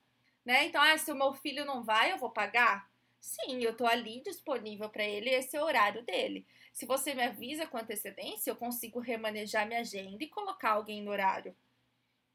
Né? 0.44 0.66
Então, 0.66 0.82
ah, 0.82 0.96
se 0.96 1.10
o 1.12 1.16
meu 1.16 1.32
filho 1.32 1.64
não 1.64 1.84
vai, 1.84 2.12
eu 2.12 2.18
vou 2.18 2.30
pagar? 2.30 2.90
Sim, 3.20 3.60
eu 3.60 3.76
tô 3.76 3.86
ali 3.86 4.22
disponível 4.22 4.88
para 4.88 5.04
ele, 5.04 5.30
esse 5.30 5.56
é 5.56 5.60
o 5.60 5.66
horário 5.66 6.02
dele. 6.02 6.46
Se 6.72 6.86
você 6.86 7.14
me 7.14 7.22
avisa 7.22 7.66
com 7.66 7.76
antecedência, 7.76 8.50
eu 8.50 8.56
consigo 8.56 8.98
remanejar 8.98 9.66
minha 9.66 9.80
agenda 9.80 10.22
e 10.22 10.28
colocar 10.28 10.70
alguém 10.70 11.02
no 11.02 11.10
horário 11.10 11.54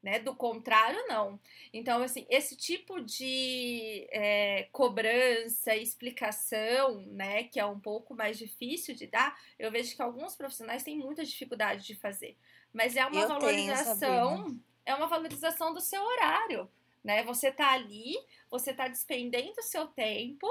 né? 0.02 0.18
Do 0.18 0.34
contrário, 0.34 0.98
não. 1.08 1.38
Então, 1.72 2.02
assim, 2.02 2.26
esse 2.30 2.56
tipo 2.56 3.00
de 3.00 4.06
é, 4.10 4.68
cobrança, 4.72 5.74
explicação, 5.74 7.00
né, 7.06 7.44
que 7.44 7.58
é 7.58 7.66
um 7.66 7.80
pouco 7.80 8.14
mais 8.14 8.38
difícil 8.38 8.94
de 8.94 9.06
dar, 9.06 9.38
eu 9.58 9.70
vejo 9.70 9.96
que 9.96 10.02
alguns 10.02 10.36
profissionais 10.36 10.82
têm 10.82 10.98
muita 10.98 11.24
dificuldade 11.24 11.84
de 11.84 11.94
fazer. 11.94 12.36
Mas 12.72 12.96
é 12.96 13.04
uma 13.06 13.20
eu 13.20 13.28
valorização, 13.28 14.44
tenho, 14.44 14.60
é 14.84 14.94
uma 14.94 15.06
valorização 15.06 15.72
do 15.72 15.80
seu 15.80 16.02
horário, 16.02 16.70
né? 17.02 17.24
Você 17.24 17.50
tá 17.50 17.72
ali, 17.72 18.14
você 18.50 18.72
tá 18.72 18.88
despendendo 18.88 19.58
o 19.58 19.62
seu 19.62 19.86
tempo 19.86 20.46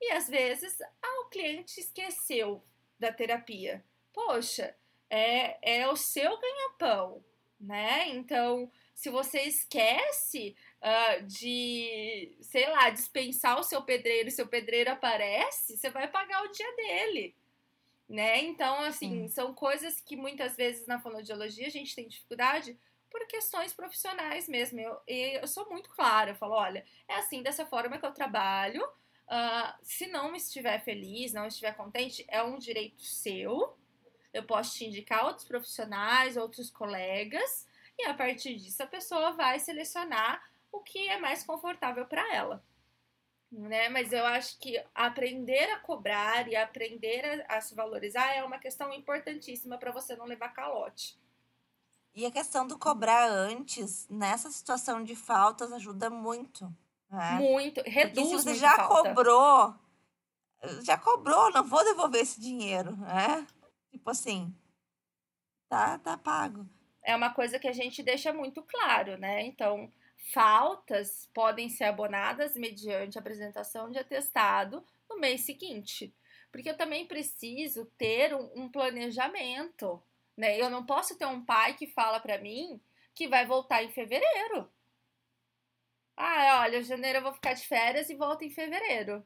e 0.00 0.12
às 0.12 0.28
vezes 0.28 0.80
ah, 0.80 1.20
o 1.22 1.30
cliente 1.30 1.80
esqueceu 1.80 2.62
da 2.98 3.12
terapia. 3.12 3.84
Poxa, 4.12 4.76
é, 5.08 5.80
é 5.80 5.88
o 5.88 5.96
seu 5.96 6.38
ganha-pão 6.38 7.24
né? 7.64 8.08
Então, 8.10 8.70
se 8.94 9.10
você 9.10 9.40
esquece 9.42 10.54
uh, 10.80 11.26
de, 11.26 12.36
sei 12.40 12.68
lá, 12.68 12.90
dispensar 12.90 13.58
o 13.58 13.64
seu 13.64 13.82
pedreiro, 13.82 14.30
seu 14.30 14.46
pedreiro 14.46 14.90
aparece, 14.90 15.76
você 15.76 15.90
vai 15.90 16.06
pagar 16.08 16.42
o 16.44 16.52
dia 16.52 16.76
dele, 16.76 17.34
né? 18.08 18.42
Então, 18.44 18.80
assim, 18.82 19.28
são 19.28 19.54
coisas 19.54 20.00
que 20.00 20.16
muitas 20.16 20.56
vezes 20.56 20.86
na 20.86 21.00
fonoaudiologia 21.00 21.66
a 21.66 21.70
gente 21.70 21.94
tem 21.94 22.06
dificuldade 22.06 22.78
por 23.10 23.26
questões 23.26 23.72
profissionais 23.72 24.48
mesmo. 24.48 24.80
Eu, 24.80 25.00
eu 25.06 25.46
sou 25.46 25.68
muito 25.70 25.88
clara, 25.90 26.32
eu 26.32 26.36
falo, 26.36 26.54
olha, 26.54 26.84
é 27.08 27.14
assim, 27.14 27.42
dessa 27.42 27.64
forma 27.64 27.98
que 27.98 28.06
eu 28.06 28.12
trabalho. 28.12 28.84
Uh, 29.26 29.72
se 29.82 30.06
não 30.08 30.34
estiver 30.34 30.84
feliz, 30.84 31.32
não 31.32 31.46
estiver 31.46 31.74
contente, 31.74 32.24
é 32.28 32.42
um 32.42 32.58
direito 32.58 33.02
seu, 33.02 33.78
eu 34.34 34.42
posso 34.42 34.74
te 34.74 34.84
indicar 34.84 35.24
outros 35.24 35.46
profissionais, 35.46 36.36
outros 36.36 36.68
colegas, 36.68 37.66
e 37.96 38.04
a 38.04 38.12
partir 38.12 38.56
disso 38.56 38.82
a 38.82 38.86
pessoa 38.86 39.32
vai 39.32 39.60
selecionar 39.60 40.42
o 40.72 40.80
que 40.80 41.08
é 41.08 41.18
mais 41.18 41.44
confortável 41.44 42.04
para 42.04 42.34
ela. 42.34 42.62
Né? 43.50 43.88
Mas 43.88 44.12
eu 44.12 44.26
acho 44.26 44.58
que 44.58 44.82
aprender 44.92 45.70
a 45.70 45.78
cobrar 45.78 46.48
e 46.48 46.56
aprender 46.56 47.46
a, 47.48 47.58
a 47.58 47.60
se 47.60 47.76
valorizar 47.76 48.34
é 48.34 48.42
uma 48.42 48.58
questão 48.58 48.92
importantíssima 48.92 49.78
para 49.78 49.92
você 49.92 50.16
não 50.16 50.26
levar 50.26 50.48
calote. 50.48 51.16
E 52.12 52.26
a 52.26 52.30
questão 52.30 52.66
do 52.66 52.76
cobrar 52.76 53.28
antes, 53.28 54.08
nessa 54.08 54.50
situação 54.50 55.04
de 55.04 55.14
faltas, 55.14 55.72
ajuda 55.72 56.10
muito. 56.10 56.72
Né? 57.08 57.30
Muito, 57.34 57.80
reduz 57.86 58.28
Porque 58.28 58.42
se 58.42 58.42
você 58.42 58.54
já 58.54 58.76
falta. 58.76 59.14
cobrou, 59.14 59.74
já 60.82 60.98
cobrou, 60.98 61.52
não 61.52 61.62
vou 61.62 61.84
devolver 61.84 62.22
esse 62.22 62.40
dinheiro, 62.40 62.96
né? 62.96 63.46
Tipo 63.94 64.10
assim, 64.10 64.52
tá, 65.68 65.96
tá 66.00 66.18
pago. 66.18 66.68
É 67.00 67.14
uma 67.14 67.32
coisa 67.32 67.60
que 67.60 67.68
a 67.68 67.72
gente 67.72 68.02
deixa 68.02 68.32
muito 68.32 68.60
claro, 68.60 69.16
né? 69.16 69.42
Então, 69.46 69.92
faltas 70.32 71.30
podem 71.32 71.68
ser 71.68 71.84
abonadas 71.84 72.56
mediante 72.56 73.20
apresentação 73.20 73.92
de 73.92 73.98
atestado 74.00 74.84
no 75.08 75.20
mês 75.20 75.42
seguinte. 75.42 76.12
Porque 76.50 76.70
eu 76.70 76.76
também 76.76 77.06
preciso 77.06 77.86
ter 77.96 78.34
um, 78.34 78.64
um 78.64 78.68
planejamento, 78.68 80.02
né? 80.36 80.60
Eu 80.60 80.68
não 80.68 80.84
posso 80.84 81.16
ter 81.16 81.26
um 81.26 81.44
pai 81.44 81.74
que 81.74 81.86
fala 81.86 82.18
para 82.18 82.38
mim 82.38 82.80
que 83.14 83.28
vai 83.28 83.46
voltar 83.46 83.84
em 83.84 83.92
fevereiro. 83.92 84.68
Ah, 86.16 86.62
olha, 86.62 86.82
janeiro 86.82 87.18
eu 87.18 87.22
vou 87.22 87.32
ficar 87.32 87.54
de 87.54 87.64
férias 87.64 88.10
e 88.10 88.16
volto 88.16 88.42
em 88.42 88.50
fevereiro. 88.50 89.24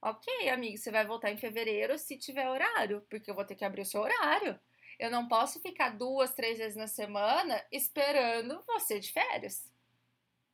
Ok, 0.00 0.48
amigo, 0.48 0.78
você 0.78 0.90
vai 0.90 1.04
voltar 1.04 1.30
em 1.30 1.36
fevereiro 1.36 1.98
se 1.98 2.16
tiver 2.16 2.48
horário, 2.48 3.04
porque 3.10 3.30
eu 3.30 3.34
vou 3.34 3.44
ter 3.44 3.56
que 3.56 3.64
abrir 3.64 3.82
o 3.82 3.86
seu 3.86 4.00
horário. 4.00 4.58
Eu 4.98 5.10
não 5.10 5.26
posso 5.26 5.60
ficar 5.60 5.90
duas, 5.90 6.32
três 6.32 6.58
vezes 6.58 6.76
na 6.76 6.86
semana 6.86 7.64
esperando 7.70 8.62
você 8.66 9.00
de 9.00 9.12
férias. 9.12 9.68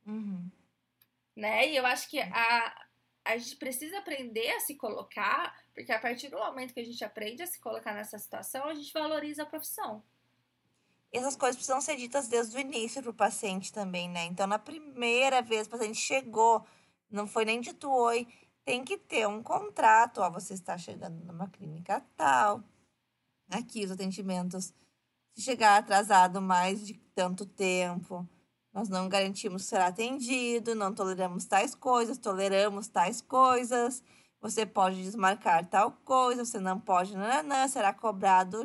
Uhum. 0.05 0.49
Né? 1.35 1.69
E 1.69 1.75
eu 1.75 1.85
acho 1.85 2.09
que 2.09 2.19
a, 2.19 2.85
a 3.23 3.37
gente 3.37 3.55
precisa 3.57 3.99
aprender 3.99 4.49
a 4.51 4.59
se 4.61 4.75
colocar, 4.75 5.55
porque 5.73 5.91
a 5.91 5.99
partir 5.99 6.29
do 6.29 6.37
momento 6.37 6.73
que 6.73 6.79
a 6.79 6.85
gente 6.85 7.03
aprende 7.03 7.43
a 7.43 7.47
se 7.47 7.59
colocar 7.59 7.93
nessa 7.93 8.17
situação, 8.17 8.65
a 8.65 8.73
gente 8.73 8.93
valoriza 8.93 9.43
a 9.43 9.47
profissão. 9.47 10.03
Essas 11.11 11.35
coisas 11.35 11.55
precisam 11.55 11.81
ser 11.81 11.97
ditas 11.97 12.27
desde 12.27 12.57
o 12.57 12.59
início 12.59 13.01
para 13.01 13.11
o 13.11 13.15
paciente 13.15 13.71
também, 13.71 14.09
né? 14.09 14.25
Então, 14.25 14.45
na 14.45 14.59
primeira 14.59 15.41
vez 15.41 15.67
que 15.67 15.73
o 15.73 15.77
paciente 15.77 15.99
chegou, 15.99 16.65
não 17.09 17.25
foi 17.25 17.45
nem 17.45 17.61
dito 17.61 17.89
oi, 17.89 18.27
tem 18.65 18.83
que 18.83 18.97
ter 18.97 19.27
um 19.27 19.41
contrato. 19.41 20.19
Ó, 20.19 20.29
você 20.29 20.53
está 20.55 20.77
chegando 20.77 21.23
numa 21.23 21.47
clínica 21.47 22.03
tal. 22.17 22.63
Aqui 23.49 23.85
os 23.85 23.91
atendimentos. 23.91 24.73
Se 25.33 25.41
chegar 25.41 25.77
atrasado 25.77 26.41
mais 26.41 26.85
de 26.85 26.95
tanto 27.13 27.45
tempo, 27.45 28.27
nós 28.73 28.89
não 28.89 29.07
garantimos 29.07 29.65
será 29.65 29.87
atendido, 29.87 30.75
não 30.75 30.93
toleramos 30.93 31.45
tais 31.45 31.75
coisas, 31.75 32.17
toleramos 32.17 32.87
tais 32.87 33.21
coisas. 33.21 34.01
Você 34.41 34.65
pode 34.65 35.01
desmarcar 35.01 35.65
tal 35.65 35.91
coisa, 36.03 36.45
você 36.45 36.59
não 36.59 36.79
pode, 36.79 37.15
nananã, 37.15 37.67
será 37.67 37.93
cobrado, 37.93 38.63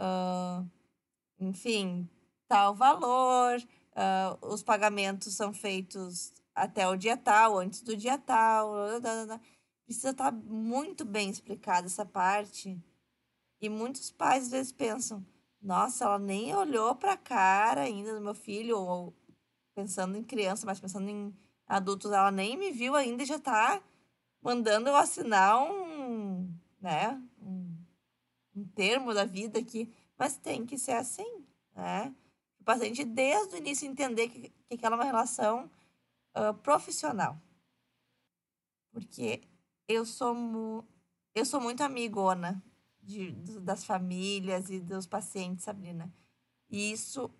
uh, 0.00 0.66
enfim, 1.38 2.08
tal 2.46 2.74
valor. 2.74 3.58
Uh, 3.92 4.46
os 4.46 4.62
pagamentos 4.62 5.34
são 5.34 5.52
feitos 5.52 6.32
até 6.62 6.88
o 6.88 6.96
dia 6.96 7.16
tal, 7.16 7.58
antes 7.58 7.82
do 7.82 7.96
dia 7.96 8.18
tal. 8.18 8.72
Precisa 9.84 10.10
estar 10.10 10.30
tá 10.30 10.32
muito 10.32 11.04
bem 11.04 11.30
explicada 11.30 11.86
essa 11.86 12.04
parte. 12.04 12.78
E 13.60 13.68
muitos 13.68 14.10
pais 14.10 14.44
às 14.44 14.50
vezes 14.50 14.72
pensam: 14.72 15.24
nossa, 15.60 16.04
ela 16.04 16.18
nem 16.18 16.54
olhou 16.54 16.94
para 16.94 17.12
a 17.12 17.16
cara 17.16 17.82
ainda 17.82 18.14
do 18.14 18.20
meu 18.20 18.34
filho, 18.34 18.78
ou 18.78 19.14
pensando 19.74 20.16
em 20.16 20.22
criança, 20.22 20.66
mas 20.66 20.80
pensando 20.80 21.08
em 21.08 21.34
adultos, 21.66 22.10
ela 22.12 22.30
nem 22.30 22.56
me 22.56 22.70
viu 22.70 22.94
ainda 22.94 23.22
e 23.22 23.26
já 23.26 23.36
está 23.36 23.82
mandando 24.42 24.88
eu 24.88 24.96
assinar 24.96 25.60
um, 25.62 26.52
né, 26.80 27.20
um, 27.40 27.76
um 28.56 28.64
termo 28.68 29.12
da 29.12 29.24
vida 29.24 29.58
aqui. 29.58 29.92
Mas 30.18 30.36
tem 30.36 30.66
que 30.66 30.78
ser 30.78 30.92
assim, 30.92 31.44
né? 31.74 32.14
O 32.60 32.64
paciente, 32.64 33.04
desde 33.04 33.54
o 33.54 33.58
início, 33.58 33.86
entender 33.88 34.28
que, 34.28 34.52
que 34.68 34.74
aquela 34.74 34.96
é 34.96 34.98
uma 34.98 35.04
relação 35.04 35.70
uh, 36.38 36.54
profissional. 36.54 37.40
Porque 38.92 39.42
eu 39.86 40.04
sou, 40.04 40.34
mu 40.34 40.86
eu 41.34 41.44
sou 41.44 41.60
muito 41.60 41.82
amigona 41.82 42.62
de, 43.02 43.32
das 43.60 43.84
famílias 43.84 44.70
e 44.70 44.80
dos 44.80 45.06
pacientes, 45.06 45.64
Sabrina. 45.64 46.12
E 46.70 46.92
isso 46.92 47.30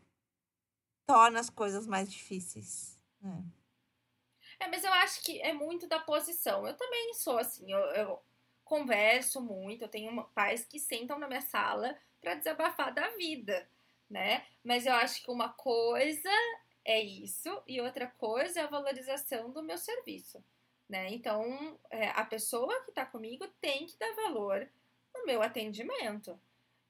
torna 1.06 1.40
as 1.40 1.50
coisas 1.50 1.86
mais 1.86 2.10
difíceis. 2.10 2.98
Né? 3.20 3.44
É, 4.60 4.68
mas 4.68 4.84
eu 4.84 4.92
acho 4.92 5.22
que 5.22 5.40
é 5.40 5.52
muito 5.52 5.86
da 5.86 6.00
posição. 6.00 6.66
Eu 6.66 6.76
também 6.76 7.14
sou 7.14 7.38
assim. 7.38 7.70
Eu, 7.70 7.78
eu 7.78 8.22
converso 8.64 9.40
muito, 9.40 9.82
eu 9.82 9.88
tenho 9.88 10.22
pais 10.34 10.64
que 10.66 10.78
sentam 10.78 11.18
na 11.18 11.26
minha 11.26 11.40
sala 11.40 11.96
para 12.20 12.34
desabafar 12.34 12.92
da 12.92 13.08
vida, 13.16 13.68
né? 14.10 14.46
Mas 14.62 14.84
eu 14.84 14.92
acho 14.92 15.22
que 15.22 15.30
uma 15.30 15.48
coisa 15.48 16.30
é 16.88 17.02
isso 17.02 17.62
e 17.66 17.82
outra 17.82 18.06
coisa 18.06 18.60
é 18.60 18.62
a 18.62 18.66
valorização 18.66 19.50
do 19.50 19.62
meu 19.62 19.76
serviço, 19.76 20.42
né? 20.88 21.12
Então, 21.12 21.78
é, 21.90 22.08
a 22.08 22.24
pessoa 22.24 22.82
que 22.82 22.90
está 22.90 23.04
comigo 23.04 23.46
tem 23.60 23.84
que 23.84 23.98
dar 23.98 24.10
valor 24.14 24.66
no 25.14 25.26
meu 25.26 25.42
atendimento. 25.42 26.40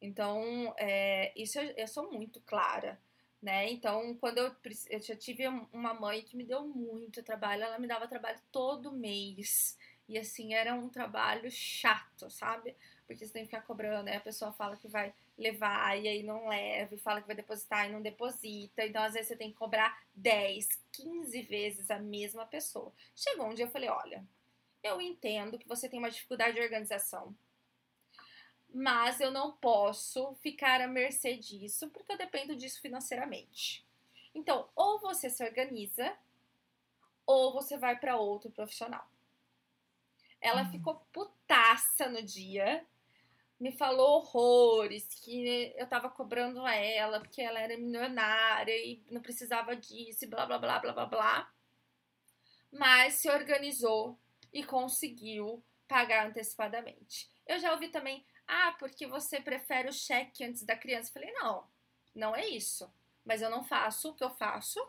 Então, 0.00 0.73
é, 0.78 1.33
isso 1.35 1.59
eu, 1.59 1.75
eu, 1.76 1.88
sou 1.88 2.12
muito 2.12 2.40
clara, 2.43 2.97
né? 3.43 3.69
Então, 3.73 4.14
quando 4.19 4.38
eu, 4.38 4.55
eu 4.88 5.02
já 5.02 5.17
tive 5.17 5.49
uma 5.73 5.93
mãe 5.93 6.23
que 6.23 6.37
me 6.37 6.45
deu 6.45 6.64
muito 6.64 7.21
trabalho, 7.25 7.64
ela 7.64 7.81
me 7.81 7.88
dava 7.88 8.07
trabalho 8.07 8.38
todo 8.52 8.93
mês. 8.93 9.76
E 10.09 10.17
assim, 10.17 10.55
era 10.55 10.75
um 10.75 10.88
trabalho 10.88 11.50
chato, 11.50 12.31
sabe? 12.31 12.76
Porque 13.05 13.26
você 13.26 13.33
tem 13.33 13.43
que 13.43 13.50
ficar 13.50 13.67
cobrando, 13.67 14.09
aí 14.09 14.17
a 14.17 14.21
pessoa 14.21 14.52
fala 14.52 14.76
que 14.76 14.87
vai 14.87 15.12
levar 15.38 15.97
e 15.97 16.09
aí 16.09 16.23
não 16.23 16.49
leva, 16.49 16.95
e 16.95 16.99
fala 16.99 17.21
que 17.21 17.26
vai 17.26 17.37
depositar 17.37 17.87
e 17.87 17.92
não 17.92 18.02
deposita. 18.02 18.85
Então, 18.85 19.02
às 19.02 19.14
vezes, 19.14 19.28
você 19.28 19.37
tem 19.37 19.52
que 19.52 19.57
cobrar 19.57 20.02
10, 20.14 20.68
15 20.92 21.42
vezes 21.42 21.90
a 21.90 21.99
mesma 21.99 22.45
pessoa. 22.45 22.92
Chegou 23.14 23.47
um 23.47 23.54
dia 23.54 23.66
eu 23.66 23.71
falei: 23.71 23.88
olha, 23.88 24.26
eu 24.83 25.00
entendo 25.00 25.59
que 25.59 25.68
você 25.68 25.88
tem 25.88 25.99
uma 25.99 26.11
dificuldade 26.11 26.57
de 26.57 26.62
organização, 26.62 27.35
mas 28.68 29.21
eu 29.21 29.30
não 29.30 29.52
posso 29.52 30.35
ficar 30.37 30.80
à 30.80 30.88
mercê 30.88 31.37
disso 31.37 31.88
porque 31.90 32.12
eu 32.12 32.18
dependo 32.18 32.57
disso 32.57 32.80
financeiramente. 32.80 33.87
Então, 34.35 34.68
ou 34.75 35.00
você 35.00 35.30
se 35.30 35.42
organiza, 35.42 36.16
ou 37.26 37.52
você 37.52 37.76
vai 37.76 37.99
para 37.99 38.16
outro 38.16 38.50
profissional. 38.50 39.07
Ela 40.40 40.62
uhum. 40.62 40.71
ficou 40.71 41.07
putaça 41.12 42.09
no 42.09 42.23
dia, 42.23 42.87
me 43.61 43.73
falou 43.73 44.19
horrores, 44.19 45.07
que 45.23 45.75
eu 45.77 45.87
tava 45.88 46.09
cobrando 46.09 46.65
a 46.65 46.75
ela, 46.75 47.21
porque 47.21 47.43
ela 47.43 47.59
era 47.61 47.77
milionária 47.77 48.77
e 48.77 49.03
não 49.11 49.21
precisava 49.21 49.75
disso, 49.75 50.25
e 50.25 50.29
blá 50.29 50.47
blá 50.47 50.59
blá 50.59 50.79
blá 50.79 50.93
blá 50.93 51.07
blá. 51.07 51.53
Mas 52.71 53.15
se 53.15 53.31
organizou 53.31 54.19
e 54.53 54.62
conseguiu 54.62 55.62
pagar 55.88 56.27
antecipadamente. 56.29 57.29
Eu 57.47 57.59
já 57.59 57.73
ouvi 57.73 57.88
também, 57.88 58.25
ah, 58.47 58.77
porque 58.79 59.07
você 59.07 59.41
prefere 59.41 59.88
o 59.88 59.93
cheque 59.93 60.45
antes 60.45 60.62
da 60.65 60.77
criança. 60.77 61.09
Eu 61.09 61.12
falei, 61.15 61.33
não, 61.33 61.67
não 62.15 62.37
é 62.37 62.47
isso. 62.47 62.93
Mas 63.25 63.43
eu 63.43 63.50
não 63.50 63.65
faço 63.65 64.11
o 64.11 64.15
que 64.15 64.23
eu 64.23 64.31
faço 64.31 64.81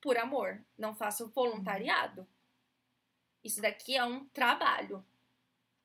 por 0.00 0.18
amor, 0.18 0.62
não 0.76 0.94
faço 0.94 1.28
voluntariado. 1.30 2.26
Isso 3.42 3.60
daqui 3.60 3.96
é 3.96 4.04
um 4.04 4.26
trabalho. 4.26 5.04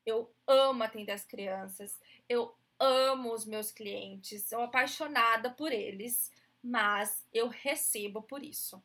Eu 0.05 0.33
amo 0.47 0.83
atender 0.83 1.11
as 1.11 1.25
crianças, 1.25 1.99
eu 2.27 2.55
amo 2.79 3.33
os 3.33 3.45
meus 3.45 3.71
clientes, 3.71 4.45
sou 4.45 4.61
apaixonada 4.61 5.51
por 5.51 5.71
eles, 5.71 6.31
mas 6.63 7.25
eu 7.31 7.47
recebo 7.47 8.21
por 8.23 8.43
isso. 8.43 8.81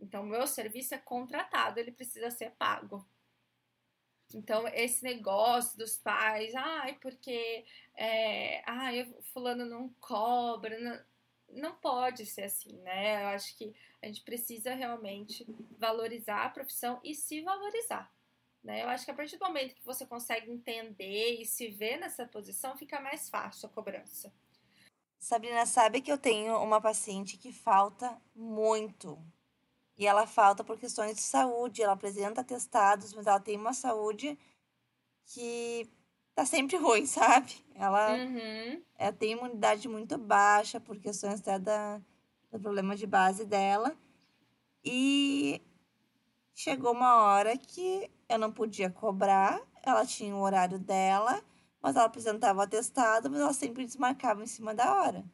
Então, 0.00 0.24
meu 0.24 0.46
serviço 0.46 0.94
é 0.94 0.98
contratado, 0.98 1.78
ele 1.78 1.92
precisa 1.92 2.30
ser 2.30 2.50
pago. 2.52 3.06
Então, 4.34 4.68
esse 4.68 5.02
negócio 5.02 5.78
dos 5.78 5.96
pais, 5.96 6.54
ai, 6.54 6.94
porque 7.00 7.64
é, 7.94 8.62
ai, 8.66 9.10
fulano 9.32 9.64
não 9.64 9.88
cobra, 10.00 10.78
não, 10.78 11.00
não 11.48 11.74
pode 11.76 12.26
ser 12.26 12.42
assim, 12.42 12.76
né? 12.80 13.22
Eu 13.22 13.28
acho 13.28 13.56
que 13.56 13.74
a 14.02 14.06
gente 14.06 14.22
precisa 14.22 14.74
realmente 14.74 15.46
valorizar 15.78 16.44
a 16.44 16.50
profissão 16.50 17.00
e 17.02 17.14
se 17.14 17.40
valorizar. 17.40 18.12
Né? 18.68 18.82
Eu 18.82 18.88
acho 18.90 19.06
que 19.06 19.10
a 19.10 19.14
partir 19.14 19.38
do 19.38 19.46
momento 19.46 19.74
que 19.74 19.86
você 19.86 20.04
consegue 20.04 20.50
entender 20.50 21.40
e 21.40 21.46
se 21.46 21.70
ver 21.70 21.96
nessa 21.96 22.26
posição, 22.26 22.76
fica 22.76 23.00
mais 23.00 23.30
fácil 23.30 23.66
a 23.66 23.72
cobrança. 23.72 24.30
Sabrina, 25.18 25.64
sabe 25.64 26.02
que 26.02 26.12
eu 26.12 26.18
tenho 26.18 26.54
uma 26.62 26.78
paciente 26.78 27.38
que 27.38 27.50
falta 27.50 28.20
muito. 28.34 29.18
E 29.96 30.06
ela 30.06 30.26
falta 30.26 30.62
por 30.62 30.78
questões 30.78 31.14
de 31.16 31.22
saúde. 31.22 31.82
Ela 31.82 31.94
apresenta 31.94 32.42
atestados, 32.42 33.14
mas 33.14 33.26
ela 33.26 33.40
tem 33.40 33.56
uma 33.56 33.72
saúde 33.72 34.38
que 35.24 35.90
tá 36.34 36.44
sempre 36.44 36.76
ruim, 36.78 37.06
sabe? 37.06 37.64
Ela, 37.74 38.18
uhum. 38.18 38.82
ela 38.98 39.12
tem 39.14 39.32
imunidade 39.32 39.88
muito 39.88 40.18
baixa 40.18 40.78
por 40.78 40.98
questões 40.98 41.40
até 41.40 41.58
da, 41.58 42.02
do 42.50 42.60
problema 42.60 42.94
de 42.94 43.06
base 43.06 43.46
dela. 43.46 43.96
E 44.84 45.62
chegou 46.54 46.92
uma 46.92 47.22
hora 47.22 47.56
que 47.56 48.10
eu 48.28 48.38
não 48.38 48.52
podia 48.52 48.90
cobrar, 48.90 49.60
ela 49.82 50.04
tinha 50.04 50.34
o 50.34 50.40
horário 50.40 50.78
dela, 50.78 51.42
mas 51.80 51.96
ela 51.96 52.06
apresentava 52.06 52.60
o 52.60 52.62
atestado, 52.62 53.30
mas 53.30 53.40
ela 53.40 53.52
sempre 53.52 53.84
desmarcava 53.84 54.42
em 54.42 54.46
cima 54.46 54.74
da 54.74 54.94
hora. 54.94 55.24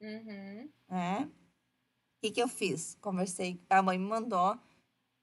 Uhum. 0.00 0.70
É? 0.90 1.22
O 1.22 1.30
que, 2.22 2.30
que 2.30 2.42
eu 2.42 2.48
fiz? 2.48 2.96
Conversei, 3.00 3.60
a 3.68 3.82
mãe 3.82 3.98
me 3.98 4.06
mandou 4.06 4.58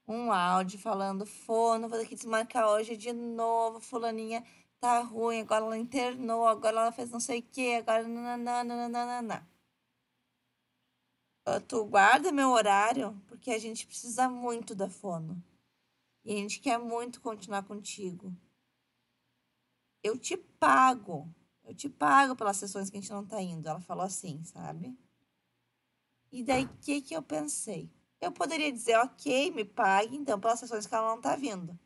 um 0.06 0.32
áudio 0.32 0.78
falando: 0.78 1.26
Fono, 1.26 1.88
vou 1.88 1.98
ter 1.98 2.06
que 2.06 2.14
desmarcar 2.14 2.68
hoje 2.68 2.96
de 2.96 3.12
novo, 3.12 3.80
fulaninha 3.80 4.44
tá 4.84 5.00
ruim, 5.00 5.40
agora 5.40 5.64
ela 5.64 5.78
internou, 5.78 6.46
agora 6.46 6.78
ela 6.78 6.92
fez 6.92 7.10
não 7.10 7.18
sei 7.18 7.38
o 7.38 7.42
que, 7.42 7.76
agora 7.76 8.06
nananana. 8.06 9.48
Tu 11.66 11.84
guarda 11.86 12.30
meu 12.30 12.50
horário, 12.50 13.18
porque 13.26 13.50
a 13.50 13.58
gente 13.58 13.86
precisa 13.86 14.28
muito 14.28 14.74
da 14.74 14.90
fono. 14.90 15.42
E 16.24 16.32
a 16.32 16.36
gente 16.36 16.60
quer 16.60 16.78
muito 16.78 17.20
continuar 17.20 17.64
contigo. 17.64 18.34
Eu 20.02 20.18
te 20.18 20.36
pago. 20.36 21.32
Eu 21.64 21.74
te 21.74 21.88
pago 21.88 22.36
pelas 22.36 22.56
sessões 22.56 22.90
que 22.90 22.96
a 22.96 23.00
gente 23.00 23.12
não 23.12 23.24
tá 23.24 23.40
indo. 23.40 23.68
Ela 23.68 23.80
falou 23.80 24.04
assim, 24.04 24.42
sabe? 24.44 24.96
E 26.32 26.42
daí, 26.42 26.64
o 26.64 26.76
que 26.80 27.00
que 27.00 27.14
eu 27.14 27.22
pensei? 27.22 27.90
Eu 28.20 28.32
poderia 28.32 28.72
dizer, 28.72 28.96
ok, 28.98 29.50
me 29.50 29.64
pague, 29.64 30.16
então, 30.16 30.40
pelas 30.40 30.58
sessões 30.58 30.86
que 30.86 30.94
ela 30.94 31.14
não 31.14 31.20
tá 31.20 31.36
vindo. 31.36 31.78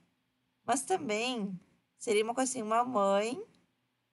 Mas 0.65 0.83
também 0.83 1.59
Seria 1.99 2.23
uma 2.23 2.35
coisa 2.35 2.49
assim, 2.51 2.63
uma 2.63 2.85
mãe 2.85 3.45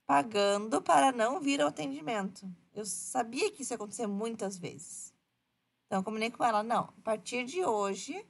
pagando 0.07 0.81
para 0.81 1.11
não 1.11 1.39
vir 1.39 1.61
ao 1.61 1.67
atendimento. 1.67 2.51
Eu 2.73 2.83
sabia 2.83 3.51
que 3.51 3.61
isso 3.61 3.73
ia 3.73 3.75
acontecer 3.75 4.07
muitas 4.07 4.57
vezes. 4.57 5.13
Então, 5.85 5.99
eu 5.99 6.03
combinei 6.03 6.31
com 6.31 6.43
ela, 6.43 6.63
não, 6.63 6.85
a 6.85 7.01
partir 7.03 7.45
de 7.45 7.63
hoje, 7.63 8.25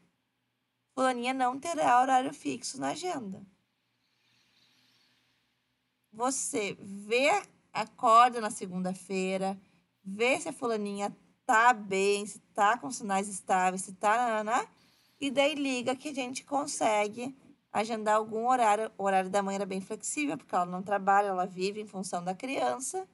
fulaninha 0.95 1.33
não 1.33 1.59
terá 1.59 2.01
horário 2.01 2.33
fixo 2.33 2.79
na 2.79 2.89
agenda. 2.89 3.45
Você 6.13 6.77
vê, 6.79 7.43
acorda 7.73 8.39
na 8.39 8.49
segunda-feira, 8.49 9.59
vê 10.01 10.39
se 10.39 10.47
a 10.47 10.53
fulaninha 10.53 11.15
tá 11.45 11.73
bem, 11.73 12.25
se 12.25 12.39
tá 12.53 12.77
com 12.77 12.89
sinais 12.89 13.27
estáveis, 13.27 13.81
se 13.81 13.91
tá, 13.93 14.41
né? 14.41 14.67
E 15.19 15.29
daí 15.29 15.53
liga 15.53 15.95
que 15.95 16.09
a 16.09 16.13
gente 16.13 16.45
consegue 16.45 17.37
agendar 17.73 18.15
algum 18.15 18.47
horário. 18.47 18.89
O 18.97 19.03
horário 19.03 19.29
da 19.29 19.43
mãe 19.43 19.55
era 19.55 19.65
bem 19.65 19.81
flexível, 19.81 20.37
porque 20.37 20.55
ela 20.55 20.65
não 20.65 20.81
trabalha, 20.81 21.27
ela 21.27 21.45
vive 21.45 21.81
em 21.81 21.87
função 21.87 22.23
da 22.23 22.33
criança. 22.33 23.05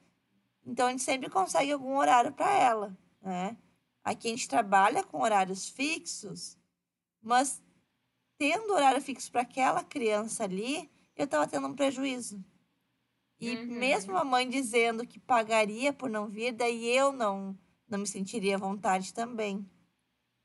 Então, 0.63 0.85
a 0.85 0.91
gente 0.91 1.01
sempre 1.01 1.29
consegue 1.29 1.71
algum 1.71 1.97
horário 1.97 2.31
para 2.31 2.51
ela, 2.51 2.95
né? 3.19 3.57
Aqui 4.03 4.27
a 4.27 4.31
gente 4.31 4.47
trabalha 4.47 5.03
com 5.03 5.21
horários 5.21 5.67
fixos, 5.67 6.57
mas 7.21 7.59
tendo 8.41 8.73
horário 8.73 8.99
fixo 8.99 9.31
para 9.31 9.41
aquela 9.41 9.83
criança 9.83 10.45
ali, 10.45 10.89
eu 11.15 11.25
estava 11.25 11.45
tendo 11.45 11.67
um 11.67 11.75
prejuízo. 11.75 12.43
E 13.39 13.55
uhum. 13.55 13.67
mesmo 13.67 14.17
a 14.17 14.23
mãe 14.23 14.49
dizendo 14.49 15.05
que 15.05 15.19
pagaria 15.19 15.93
por 15.93 16.09
não 16.09 16.27
vir, 16.27 16.51
daí 16.51 16.87
eu 16.87 17.11
não, 17.11 17.55
não 17.87 17.99
me 17.99 18.07
sentiria 18.07 18.55
à 18.55 18.59
vontade 18.59 19.13
também, 19.13 19.63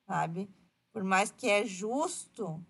sabe? 0.06 0.46
Por 0.92 1.02
mais 1.02 1.30
que 1.30 1.48
é 1.48 1.64
justo, 1.64 2.62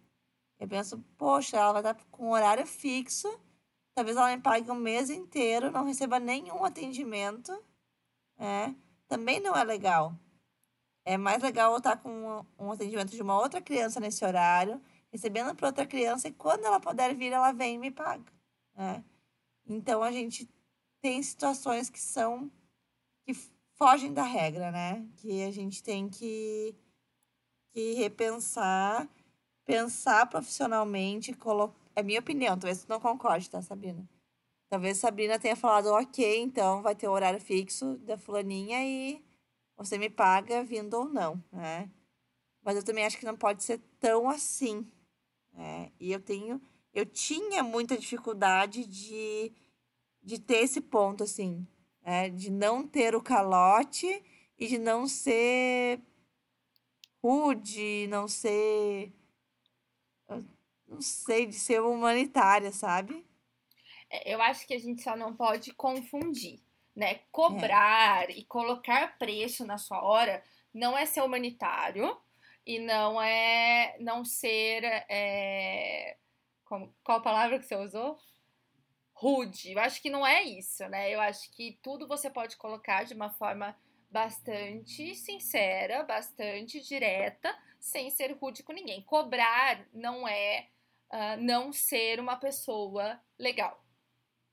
eu 0.61 0.69
penso, 0.69 1.05
poxa, 1.19 1.57
ela 1.57 1.73
vai 1.73 1.83
estar 1.83 1.95
com 2.13 2.31
horário 2.31 2.65
fixo, 2.65 3.29
talvez 3.97 4.17
ela 4.17 4.37
me 4.37 4.41
pague 4.41 4.71
um 4.71 4.77
mês 4.77 5.11
inteiro, 5.11 5.73
não 5.73 5.85
receba 5.85 6.21
nenhum 6.21 6.65
atendimento, 6.65 7.53
é, 8.39 8.73
também 9.09 9.41
não 9.41 9.57
é 9.57 9.65
legal. 9.65 10.17
É 11.05 11.17
mais 11.17 11.43
legal 11.43 11.73
eu 11.73 11.79
estar 11.79 11.97
com 11.97 12.45
um, 12.57 12.71
atendimento 12.71 13.11
de 13.11 13.23
uma 13.23 13.37
outra 13.37 13.61
criança 13.61 13.99
nesse 13.99 14.25
horário, 14.25 14.81
recebendo 15.17 15.55
para 15.55 15.69
outra 15.69 15.87
criança, 15.87 16.29
e 16.29 16.33
quando 16.33 16.65
ela 16.65 16.79
puder 16.79 17.15
vir, 17.15 17.33
ela 17.33 17.53
vem 17.53 17.77
e 17.77 17.79
me 17.79 17.91
paga. 17.91 18.33
Né? 18.75 19.03
Então 19.67 20.03
a 20.03 20.13
gente 20.13 20.49
tem 21.01 21.23
situações 21.23 21.91
que 21.91 22.01
são 22.01 22.51
que 23.25 23.35
fogem 23.75 24.13
da 24.13 24.23
regra, 24.23 24.71
né? 24.71 25.07
Que 25.17 25.43
a 25.43 25.51
gente 25.51 25.83
tem 25.83 26.09
que, 26.09 26.75
que 27.73 27.95
repensar 27.95 29.09
pensar 29.67 30.27
profissionalmente, 30.27 31.35
colocar. 31.35 31.75
É 31.97 32.03
minha 32.03 32.21
opinião, 32.21 32.57
talvez 32.59 32.85
tu 32.85 32.89
não 32.89 33.01
concorde, 33.01 33.51
tá, 33.51 33.61
Sabrina? 33.61 34.09
Talvez 34.69 34.99
Sabrina 34.99 35.39
tenha 35.39 35.57
falado, 35.57 35.87
ok, 35.87 36.41
então 36.41 36.83
vai 36.83 36.95
ter 36.95 37.09
o 37.09 37.13
horário 37.13 37.41
fixo 37.41 37.97
da 37.99 38.17
fulaninha 38.19 38.85
e 38.85 39.25
você 39.77 39.99
me 39.99 40.09
paga 40.09 40.63
vindo 40.63 40.95
ou 40.95 41.07
não, 41.07 41.43
né? 41.53 41.91
Mas 42.63 42.77
eu 42.77 42.85
também 42.85 43.05
acho 43.05 43.19
que 43.19 43.25
não 43.25 43.37
pode 43.37 43.65
ser 43.65 43.81
tão 43.99 44.29
assim, 44.29 44.87
né? 45.57 45.91
E 45.99 46.13
eu 46.13 46.21
tenho, 46.21 46.61
eu 46.93 47.07
tinha 47.07 47.63
muita 47.63 47.97
dificuldade 47.97 48.85
de, 48.85 49.53
de 50.23 50.39
ter 50.39 50.59
esse 50.59 50.81
ponto, 50.81 51.25
assim, 51.25 51.67
né? 52.03 52.29
de 52.29 52.51
não 52.51 52.87
ter 52.87 53.17
o 53.17 53.23
calote 53.23 54.07
e 54.59 54.67
de 54.67 54.79
não 54.79 55.09
ser 55.09 56.01
rude, 57.23 58.07
não 58.09 58.29
ser. 58.29 59.13
Não 60.87 61.01
sei, 61.01 61.47
de 61.47 61.55
ser 61.57 61.81
humanitária, 61.81 62.71
sabe? 62.71 63.27
É, 64.09 64.33
eu 64.33 64.41
acho 64.41 64.65
que 64.67 64.75
a 64.75 64.79
gente 64.79 65.03
só 65.03 65.17
não 65.17 65.35
pode 65.35 65.75
confundir, 65.75 66.63
né? 66.95 67.21
Cobrar 67.33 68.31
é. 68.31 68.33
e 68.35 68.45
colocar 68.45 69.19
preço 69.19 69.67
na 69.67 69.79
sua 69.79 70.01
hora 70.01 70.45
não 70.73 70.97
é 70.97 71.05
ser 71.05 71.23
humanitário 71.23 72.17
e 72.67 72.81
não 72.81 73.23
é 73.23 73.97
não 74.01 74.25
ser. 74.25 74.83
É, 75.09 76.17
como, 76.65 76.93
qual 77.05 77.23
palavra 77.23 77.59
que 77.59 77.65
você 77.65 77.77
usou? 77.77 78.19
Rude. 79.13 79.73
Eu 79.73 79.79
acho 79.79 80.03
que 80.03 80.11
não 80.11 80.27
é 80.27 80.43
isso, 80.43 80.87
né? 80.89 81.11
Eu 81.15 81.21
acho 81.21 81.51
que 81.53 81.79
tudo 81.83 82.09
você 82.09 82.29
pode 82.29 82.57
colocar 82.57 83.05
de 83.05 83.15
uma 83.15 83.31
forma 83.31 83.77
bastante 84.11 85.15
sincera, 85.15 86.03
bastante 86.03 86.81
direta, 86.81 87.57
sem 87.79 88.11
ser 88.11 88.33
rude 88.33 88.63
com 88.63 88.73
ninguém. 88.73 89.03
Cobrar 89.03 89.87
não 89.93 90.27
é 90.27 90.69
uh, 91.13 91.41
não 91.41 91.73
ser 91.73 92.19
uma 92.19 92.37
pessoa 92.37 93.21
legal, 93.39 93.83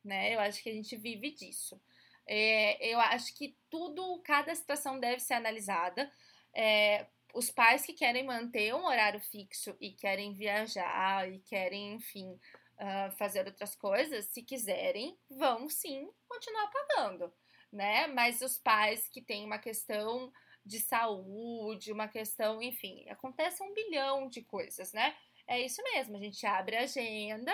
né? 0.03 0.35
Eu 0.35 0.39
acho 0.39 0.61
que 0.61 0.69
a 0.69 0.73
gente 0.73 0.95
vive 0.95 1.31
disso. 1.31 1.81
É, 2.25 2.87
eu 2.87 2.99
acho 2.99 3.35
que 3.35 3.57
tudo, 3.69 4.21
cada 4.23 4.53
situação 4.55 4.99
deve 4.99 5.19
ser 5.19 5.33
analisada. 5.33 6.09
É, 6.53 7.07
os 7.33 7.51
pais 7.51 7.85
que 7.85 7.93
querem 7.93 8.25
manter 8.25 8.73
um 8.73 8.85
horário 8.85 9.19
fixo 9.19 9.75
e 9.81 9.91
querem 9.91 10.33
viajar 10.33 11.29
e 11.31 11.39
querem, 11.39 11.95
enfim, 11.95 12.31
uh, 12.31 13.11
fazer 13.17 13.45
outras 13.45 13.75
coisas, 13.75 14.25
se 14.27 14.43
quiserem, 14.43 15.17
vão 15.29 15.67
sim 15.67 16.09
continuar 16.27 16.69
pagando 16.69 17.33
né? 17.73 18.07
Mas 18.07 18.41
os 18.41 18.57
pais 18.57 19.09
que 19.09 19.21
têm 19.21 19.43
uma 19.43 19.57
questão 19.57 20.31
de 20.65 20.79
saúde, 20.79 21.91
uma 21.91 22.07
questão, 22.07 22.61
enfim, 22.61 23.09
acontece 23.09 23.61
um 23.63 23.73
bilhão 23.73 24.29
de 24.29 24.41
coisas, 24.43 24.93
né? 24.93 25.13
É 25.47 25.59
isso 25.59 25.81
mesmo, 25.83 26.15
a 26.15 26.19
gente 26.19 26.45
abre 26.45 26.77
a 26.77 26.83
agenda 26.83 27.51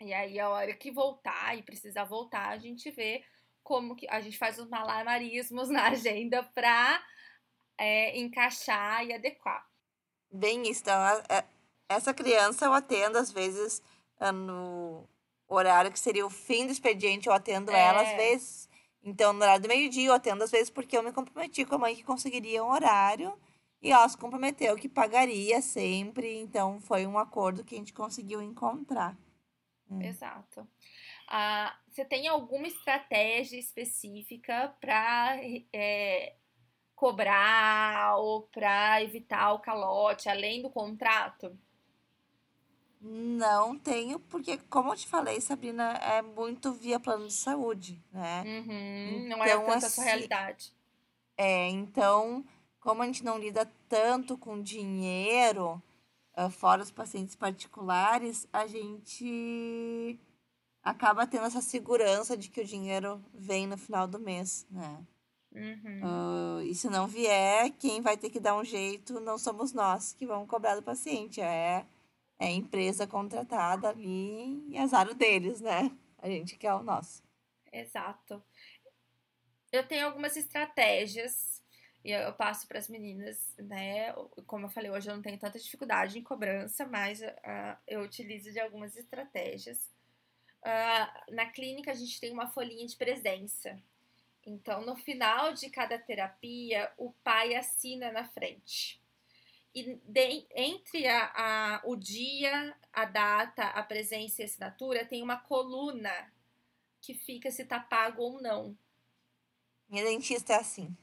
e 0.00 0.12
aí 0.12 0.38
a 0.38 0.48
hora 0.48 0.74
que 0.74 0.92
voltar 0.92 1.58
e 1.58 1.62
precisar 1.62 2.04
voltar, 2.04 2.50
a 2.50 2.58
gente 2.58 2.90
vê 2.90 3.24
como 3.62 3.96
que 3.96 4.06
a 4.08 4.20
gente 4.20 4.38
faz 4.38 4.58
os 4.58 4.68
malabarismos 4.68 5.68
na 5.70 5.88
agenda 5.88 6.42
para 6.42 7.02
é, 7.78 8.18
encaixar 8.18 9.04
e 9.04 9.12
adequar. 9.12 9.66
Bem 10.30 10.68
isso, 10.68 10.82
então, 10.82 11.00
essa 11.88 12.14
criança 12.14 12.64
eu 12.64 12.72
atendo 12.72 13.18
às 13.18 13.30
vezes 13.30 13.82
no 14.34 15.06
horário 15.48 15.92
que 15.92 15.98
seria 15.98 16.24
o 16.24 16.30
fim 16.30 16.66
do 16.66 16.72
expediente, 16.72 17.28
eu 17.28 17.34
atendo 17.34 17.70
é. 17.70 17.80
ela 17.80 18.02
às 18.02 18.16
vezes 18.16 18.68
então, 19.04 19.32
no 19.32 19.42
horário 19.42 19.62
do 19.62 19.68
meio-dia, 19.68 20.08
eu 20.08 20.14
atendo 20.14 20.44
às 20.44 20.50
vezes 20.50 20.70
porque 20.70 20.96
eu 20.96 21.02
me 21.02 21.12
comprometi 21.12 21.64
com 21.64 21.74
a 21.74 21.78
mãe 21.78 21.96
que 21.96 22.04
conseguiria 22.04 22.62
um 22.62 22.70
horário 22.70 23.36
e 23.80 23.90
ela 23.90 24.08
se 24.08 24.16
comprometeu 24.16 24.76
que 24.76 24.88
pagaria 24.88 25.60
sempre. 25.60 26.38
Então, 26.38 26.80
foi 26.80 27.06
um 27.06 27.18
acordo 27.18 27.64
que 27.64 27.74
a 27.74 27.78
gente 27.78 27.92
conseguiu 27.92 28.40
encontrar. 28.40 29.16
Hum. 29.90 30.00
Exato. 30.00 30.66
Ah, 31.28 31.76
você 31.88 32.04
tem 32.04 32.28
alguma 32.28 32.68
estratégia 32.68 33.58
específica 33.58 34.74
para 34.80 35.36
é, 35.72 36.36
cobrar 37.02 38.16
ou 38.18 38.42
para 38.42 39.02
evitar 39.02 39.52
o 39.54 39.58
calote, 39.58 40.28
além 40.28 40.62
do 40.62 40.70
contrato? 40.70 41.58
Não 43.00 43.76
tenho, 43.76 44.20
porque, 44.20 44.56
como 44.70 44.92
eu 44.92 44.96
te 44.96 45.08
falei, 45.08 45.40
Sabrina, 45.40 45.94
é 45.94 46.22
muito 46.22 46.72
via 46.72 47.00
plano 47.00 47.26
de 47.26 47.32
saúde, 47.32 48.00
né? 48.12 48.44
Uhum, 48.46 49.28
não 49.28 49.42
é 49.42 49.48
então, 49.48 49.62
é 49.62 49.66
tanta 49.66 49.86
assim, 49.86 50.04
realidade. 50.04 50.72
É, 51.36 51.68
então, 51.70 52.44
como 52.78 53.02
a 53.02 53.06
gente 53.06 53.24
não 53.24 53.36
lida 53.36 53.68
tanto 53.88 54.38
com 54.38 54.62
dinheiro, 54.62 55.82
uh, 56.38 56.50
fora 56.50 56.84
os 56.84 56.92
pacientes 56.92 57.34
particulares, 57.34 58.46
a 58.52 58.64
gente 58.68 60.20
acaba 60.84 61.26
tendo 61.26 61.46
essa 61.46 61.60
segurança 61.60 62.36
de 62.36 62.48
que 62.48 62.60
o 62.60 62.64
dinheiro 62.64 63.20
vem 63.34 63.66
no 63.66 63.76
final 63.76 64.06
do 64.06 64.20
mês, 64.20 64.64
né? 64.70 65.04
Uhum. 65.54 66.00
Uh, 66.02 66.62
e 66.62 66.74
se 66.74 66.88
não 66.88 67.06
vier, 67.06 67.70
quem 67.78 68.00
vai 68.00 68.16
ter 68.16 68.30
que 68.30 68.40
dar 68.40 68.56
um 68.56 68.64
jeito 68.64 69.20
não 69.20 69.36
somos 69.36 69.72
nós 69.72 70.14
que 70.14 70.26
vamos 70.26 70.48
cobrar 70.48 70.76
do 70.76 70.82
paciente, 70.82 71.40
é 71.40 71.84
é 72.42 72.50
empresa 72.50 73.06
contratada 73.06 73.88
ali 73.88 74.68
e 74.68 74.76
azar 74.76 75.14
deles, 75.14 75.60
né? 75.60 75.96
A 76.18 76.28
gente 76.28 76.56
quer 76.56 76.74
o 76.74 76.82
nosso. 76.82 77.22
Exato. 77.72 78.42
Eu 79.70 79.86
tenho 79.86 80.06
algumas 80.06 80.36
estratégias 80.36 81.62
e 82.04 82.10
eu 82.10 82.32
passo 82.32 82.66
para 82.66 82.80
as 82.80 82.88
meninas, 82.88 83.54
né? 83.58 84.12
Como 84.46 84.66
eu 84.66 84.70
falei, 84.70 84.90
hoje 84.90 85.08
eu 85.08 85.14
não 85.14 85.22
tenho 85.22 85.38
tanta 85.38 85.58
dificuldade 85.58 86.18
em 86.18 86.22
cobrança, 86.22 86.84
mas 86.84 87.22
uh, 87.22 87.78
eu 87.86 88.00
utilizo 88.00 88.50
de 88.52 88.58
algumas 88.58 88.96
estratégias. 88.96 89.78
Uh, 90.64 91.34
na 91.34 91.46
clínica, 91.46 91.92
a 91.92 91.94
gente 91.94 92.20
tem 92.20 92.32
uma 92.32 92.48
folhinha 92.48 92.86
de 92.86 92.96
presença. 92.96 93.80
Então, 94.44 94.84
no 94.84 94.96
final 94.96 95.52
de 95.52 95.70
cada 95.70 95.98
terapia, 95.98 96.92
o 96.96 97.12
pai 97.24 97.54
assina 97.54 98.10
na 98.10 98.24
frente. 98.24 99.00
E 99.74 99.94
de, 100.04 100.46
entre 100.54 101.06
a, 101.06 101.32
a, 101.34 101.82
o 101.84 101.96
dia, 101.96 102.76
a 102.92 103.04
data, 103.04 103.64
a 103.64 103.82
presença 103.82 104.42
e 104.42 104.44
a 104.44 104.46
assinatura, 104.46 105.06
tem 105.06 105.22
uma 105.22 105.38
coluna 105.38 106.32
que 107.00 107.14
fica 107.14 107.50
se 107.50 107.64
tá 107.64 107.80
pago 107.80 108.22
ou 108.22 108.42
não. 108.42 108.76
Minha 109.88 110.04
dentista 110.04 110.54
é 110.54 110.56
assim. 110.56 110.96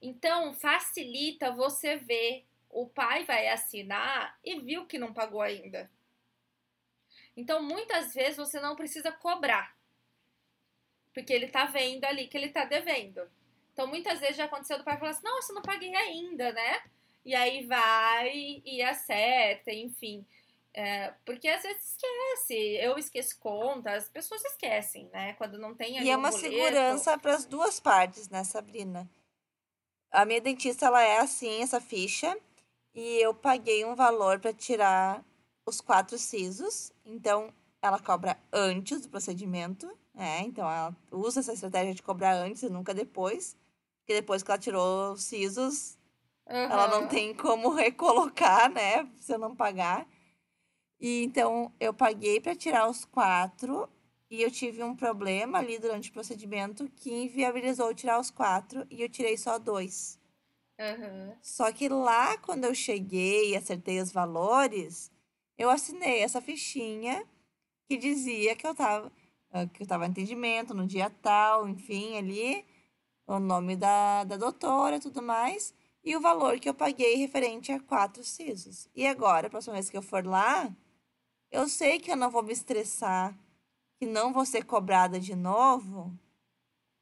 Então, 0.00 0.52
facilita 0.54 1.50
você 1.52 1.96
ver. 1.96 2.44
O 2.68 2.86
pai 2.86 3.24
vai 3.24 3.48
assinar 3.48 4.38
e 4.42 4.58
viu 4.60 4.86
que 4.86 4.98
não 4.98 5.12
pagou 5.12 5.40
ainda. 5.40 5.90
Então, 7.36 7.62
muitas 7.62 8.14
vezes 8.14 8.36
você 8.36 8.60
não 8.60 8.76
precisa 8.76 9.12
cobrar. 9.12 9.76
Porque 11.14 11.32
ele 11.32 11.48
tá 11.48 11.66
vendo 11.66 12.04
ali 12.04 12.26
que 12.26 12.36
ele 12.36 12.48
tá 12.48 12.64
devendo. 12.64 13.22
Então, 13.72 13.86
muitas 13.86 14.20
vezes 14.20 14.36
já 14.36 14.44
aconteceu 14.44 14.78
do 14.78 14.84
pai 14.84 14.98
falar 14.98 15.10
assim: 15.10 15.24
Nossa, 15.24 15.52
não 15.52 15.62
paguei 15.62 15.94
ainda, 15.94 16.52
né? 16.52 16.82
e 17.24 17.34
aí 17.34 17.66
vai 17.66 18.62
e 18.64 18.82
acerta, 18.82 19.72
enfim. 19.72 20.26
É, 20.74 21.12
porque 21.24 21.48
às 21.48 21.62
vezes 21.62 21.92
esquece, 21.92 22.54
eu 22.80 22.96
esqueço 22.98 23.38
conta, 23.38 23.92
as 23.92 24.08
pessoas 24.08 24.42
esquecem, 24.44 25.08
né? 25.12 25.34
Quando 25.34 25.58
não 25.58 25.74
tem 25.74 26.00
E 26.02 26.10
é 26.10 26.16
uma 26.16 26.30
boleto. 26.30 26.50
segurança 26.50 27.18
para 27.18 27.34
as 27.34 27.44
duas 27.44 27.78
partes, 27.78 28.28
né, 28.28 28.42
Sabrina? 28.42 29.08
A 30.10 30.24
minha 30.24 30.40
dentista, 30.40 30.86
ela 30.86 31.02
é 31.02 31.18
assim, 31.18 31.62
essa 31.62 31.80
ficha, 31.80 32.36
e 32.94 33.18
eu 33.22 33.34
paguei 33.34 33.84
um 33.84 33.94
valor 33.94 34.40
para 34.40 34.52
tirar 34.52 35.22
os 35.66 35.80
quatro 35.80 36.18
sisos, 36.18 36.90
então 37.04 37.52
ela 37.80 37.98
cobra 37.98 38.38
antes 38.52 39.02
do 39.02 39.08
procedimento, 39.10 39.96
né? 40.14 40.40
Então 40.42 40.64
ela 40.68 40.96
usa 41.10 41.40
essa 41.40 41.52
estratégia 41.52 41.94
de 41.94 42.02
cobrar 42.02 42.34
antes 42.34 42.62
e 42.62 42.68
nunca 42.68 42.94
depois, 42.94 43.56
porque 44.00 44.14
depois 44.14 44.42
que 44.42 44.50
ela 44.50 44.58
tirou 44.58 45.12
os 45.12 45.22
sisos, 45.24 45.98
Uhum. 46.48 46.56
Ela 46.56 46.88
não 46.88 47.08
tem 47.08 47.34
como 47.34 47.70
recolocar, 47.74 48.70
né? 48.70 49.08
Se 49.16 49.32
eu 49.32 49.38
não 49.38 49.54
pagar. 49.54 50.06
E 51.00 51.24
então 51.24 51.72
eu 51.80 51.92
paguei 51.92 52.40
para 52.40 52.54
tirar 52.54 52.88
os 52.88 53.04
quatro 53.04 53.88
e 54.30 54.42
eu 54.42 54.50
tive 54.50 54.82
um 54.82 54.94
problema 54.94 55.58
ali 55.58 55.78
durante 55.78 56.10
o 56.10 56.12
procedimento 56.12 56.88
que 56.96 57.12
inviabilizou 57.12 57.94
tirar 57.94 58.20
os 58.20 58.30
quatro 58.30 58.86
e 58.90 59.02
eu 59.02 59.08
tirei 59.08 59.36
só 59.36 59.58
dois. 59.58 60.18
Uhum. 60.78 61.36
Só 61.42 61.70
que 61.72 61.88
lá, 61.88 62.36
quando 62.38 62.64
eu 62.64 62.74
cheguei 62.74 63.50
e 63.50 63.56
acertei 63.56 64.00
os 64.00 64.12
valores, 64.12 65.10
eu 65.58 65.70
assinei 65.70 66.20
essa 66.20 66.40
fichinha 66.40 67.26
que 67.88 67.96
dizia 67.96 68.56
que 68.56 68.66
eu 68.66 68.74
tava, 68.74 69.12
que 69.72 69.82
eu 69.82 69.86
tava 69.86 70.06
em 70.06 70.10
atendimento 70.10 70.74
no 70.74 70.86
dia 70.86 71.10
tal, 71.10 71.68
enfim, 71.68 72.16
ali, 72.16 72.64
o 73.26 73.38
nome 73.38 73.76
da, 73.76 74.24
da 74.24 74.36
doutora 74.36 74.96
e 74.96 75.00
tudo 75.00 75.22
mais 75.22 75.74
e 76.04 76.16
o 76.16 76.20
valor 76.20 76.58
que 76.58 76.68
eu 76.68 76.74
paguei 76.74 77.14
referente 77.16 77.70
a 77.72 77.80
quatro 77.80 78.24
sisos. 78.24 78.88
E 78.94 79.06
agora, 79.06 79.46
a 79.46 79.50
próxima 79.50 79.74
vez 79.74 79.88
que 79.88 79.96
eu 79.96 80.02
for 80.02 80.26
lá, 80.26 80.74
eu 81.50 81.68
sei 81.68 81.98
que 82.00 82.10
eu 82.10 82.16
não 82.16 82.30
vou 82.30 82.42
me 82.42 82.52
estressar, 82.52 83.36
que 83.98 84.06
não 84.06 84.32
vou 84.32 84.44
ser 84.44 84.64
cobrada 84.64 85.20
de 85.20 85.34
novo, 85.36 86.12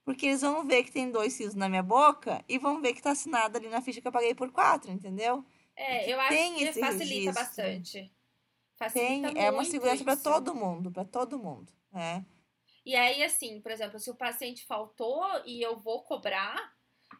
porque 0.04 0.26
eles 0.26 0.42
vão 0.42 0.66
ver 0.66 0.84
que 0.84 0.92
tem 0.92 1.10
dois 1.10 1.32
sisos 1.32 1.54
na 1.54 1.68
minha 1.68 1.82
boca 1.82 2.44
e 2.48 2.58
vão 2.58 2.80
ver 2.80 2.92
que 2.92 3.02
tá 3.02 3.12
assinado 3.12 3.56
ali 3.56 3.68
na 3.68 3.80
ficha 3.80 4.00
que 4.00 4.08
eu 4.08 4.12
paguei 4.12 4.34
por 4.34 4.50
quatro, 4.50 4.90
entendeu? 4.90 5.44
É, 5.74 6.12
eu 6.12 6.20
acho 6.20 6.36
que 6.58 6.72
facilita 6.72 6.90
registro. 6.90 7.34
bastante. 7.34 8.12
Facilita 8.74 9.32
tem, 9.32 9.42
é 9.42 9.50
uma 9.50 9.64
segurança 9.64 10.04
para 10.04 10.16
todo 10.16 10.54
mundo, 10.54 10.90
para 10.90 11.04
todo 11.04 11.38
mundo, 11.38 11.72
né? 11.92 12.24
E 12.84 12.96
aí, 12.96 13.22
assim, 13.22 13.60
por 13.60 13.70
exemplo, 13.70 13.98
se 13.98 14.10
o 14.10 14.16
paciente 14.16 14.64
faltou 14.66 15.24
e 15.44 15.60
eu 15.62 15.76
vou 15.76 16.02
cobrar, 16.02 16.74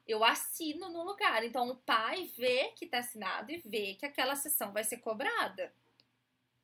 eu 0.07 0.25
assino 0.25 0.88
no 0.88 1.05
lugar. 1.05 1.44
Então 1.44 1.68
o 1.68 1.77
pai 1.77 2.31
vê 2.37 2.68
que 2.77 2.87
está 2.87 2.99
assinado 2.99 3.53
e 3.53 3.59
vê 3.59 3.94
que 3.94 4.07
aquela 4.07 4.35
sessão 4.37 4.73
vai 4.73 4.85
ser 4.85 4.99
cobrada. 4.99 5.73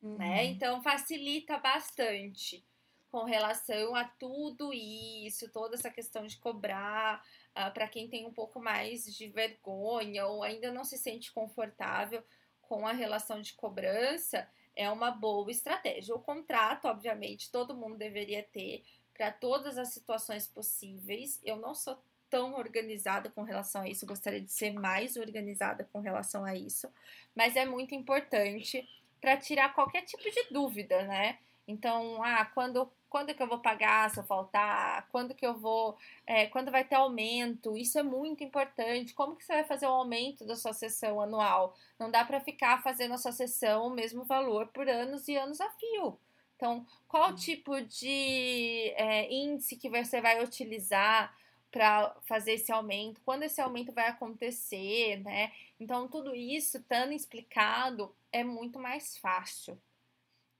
uhum. 0.01 0.17
né? 0.17 0.45
Então 0.45 0.81
facilita 0.81 1.57
bastante 1.57 2.65
com 3.09 3.23
relação 3.23 3.95
a 3.95 4.03
tudo 4.03 4.73
isso, 4.73 5.49
toda 5.51 5.75
essa 5.75 5.89
questão 5.89 6.25
de 6.25 6.37
cobrar, 6.37 7.19
uh, 7.19 7.21
ah, 7.55 7.71
para 7.71 7.87
quem 7.87 8.09
tem 8.09 8.25
um 8.25 8.33
pouco 8.33 8.59
mais 8.59 9.05
de 9.05 9.29
vergonha 9.29 10.27
ou 10.27 10.43
ainda 10.43 10.71
não 10.71 10.83
se 10.83 10.97
sente 10.97 11.31
confortável 11.31 12.23
com 12.61 12.85
a 12.85 12.91
relação 12.91 13.41
de 13.41 13.53
cobrança, 13.53 14.47
é 14.77 14.89
uma 14.89 15.09
boa 15.09 15.49
estratégia. 15.49 16.15
O 16.15 16.19
contrato, 16.19 16.85
obviamente, 16.85 17.51
todo 17.51 17.75
mundo 17.75 17.97
deveria 17.97 18.43
ter 18.43 18.83
para 19.13 19.31
todas 19.31 19.77
as 19.77 19.89
situações 19.89 20.47
possíveis. 20.47 21.41
Eu 21.43 21.57
não 21.57 21.73
sou 21.73 21.97
tão 22.29 22.53
organizada 22.53 23.29
com 23.29 23.41
relação 23.41 23.81
a 23.81 23.89
isso, 23.89 24.05
gostaria 24.05 24.39
de 24.39 24.51
ser 24.51 24.71
mais 24.73 25.17
organizada 25.17 25.89
com 25.91 25.99
relação 25.99 26.45
a 26.45 26.55
isso, 26.55 26.87
mas 27.33 27.55
é 27.55 27.65
muito 27.65 27.95
importante 27.95 28.87
para 29.19 29.37
tirar 29.37 29.73
qualquer 29.73 30.03
tipo 30.03 30.23
de 30.23 30.47
dúvida, 30.51 31.03
né? 31.03 31.39
Então, 31.67 32.21
ah, 32.23 32.45
quando 32.45 32.91
quando 33.09 33.33
que 33.33 33.41
eu 33.41 33.47
vou 33.47 33.59
pagar 33.59 34.09
se 34.09 34.19
eu 34.19 34.23
faltar? 34.23 35.07
Quando 35.09 35.33
que 35.33 35.45
eu 35.45 35.53
vou, 35.57 35.97
é, 36.25 36.47
quando 36.47 36.71
vai 36.71 36.83
ter 36.83 36.95
aumento? 36.95 37.77
Isso 37.77 37.97
é 37.97 38.03
muito 38.03 38.43
importante. 38.43 39.13
Como 39.13 39.35
que 39.35 39.43
você 39.43 39.53
vai 39.53 39.63
fazer 39.63 39.85
o 39.87 39.91
aumento 39.91 40.45
da 40.45 40.55
sua 40.55 40.73
sessão 40.73 41.21
anual? 41.21 41.75
Não 41.99 42.11
dá 42.11 42.25
para 42.25 42.39
ficar 42.41 42.81
fazendo 42.83 43.13
a 43.13 43.17
sua 43.17 43.31
sessão 43.31 43.87
o 43.87 43.89
mesmo 43.89 44.23
valor 44.23 44.67
por 44.67 44.87
anos 44.89 45.27
e 45.27 45.35
anos 45.37 45.61
a 45.61 45.69
fio. 45.71 46.19
Então, 46.55 46.85
qual 47.07 47.35
tipo 47.35 47.79
de 47.81 48.91
é, 48.95 49.31
índice 49.31 49.75
que 49.77 49.89
você 49.89 50.19
vai 50.19 50.43
utilizar 50.43 51.35
para 51.71 52.15
fazer 52.23 52.53
esse 52.53 52.71
aumento? 52.71 53.21
Quando 53.23 53.43
esse 53.43 53.61
aumento 53.61 53.93
vai 53.93 54.07
acontecer, 54.07 55.17
né? 55.23 55.51
Então, 55.79 56.07
tudo 56.07 56.35
isso 56.35 56.77
estando 56.77 57.13
explicado 57.13 58.13
é 58.31 58.43
muito 58.43 58.79
mais 58.79 59.17
fácil. 59.17 59.79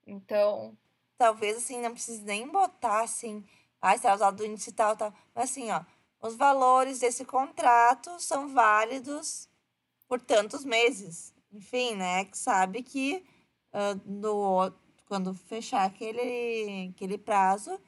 Então, 0.06 0.78
talvez 1.18 1.58
assim, 1.58 1.82
não 1.82 1.92
precise 1.92 2.24
nem 2.24 2.48
botar 2.48 3.02
assim, 3.04 3.44
ah, 3.82 3.98
será 3.98 4.16
usado 4.16 4.38
do 4.38 4.46
índice 4.46 4.72
tal, 4.72 4.96
tal. 4.96 5.14
Mas 5.36 5.52
assim, 5.52 5.72
ó, 5.72 5.84
os 6.22 6.36
valores 6.36 7.00
desse 7.00 7.26
contrato 7.26 8.20
são 8.20 8.48
válidos 8.50 9.50
por 10.08 10.20
tantos 10.22 10.66
meses. 10.66 11.34
Enfim, 11.52 11.96
né? 11.96 12.26
Que 12.26 12.38
sabe 12.38 12.84
que 12.84 13.24
uh, 13.74 14.02
no, 14.06 14.72
quando 15.08 15.34
fechar 15.34 15.86
aquele, 15.86 16.92
aquele 16.96 17.18
prazo, 17.18 17.80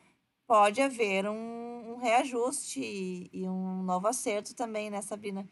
pode 0.47 0.81
haver 0.81 1.27
um, 1.27 1.93
um 1.93 1.97
reajuste 1.97 2.79
e, 2.81 3.29
e, 3.33 3.47
um 3.47 3.83
novo 3.83 4.07
acerto 4.07 4.55
também, 4.55 4.89
né, 4.89 5.01
Sabrina? 5.01 5.47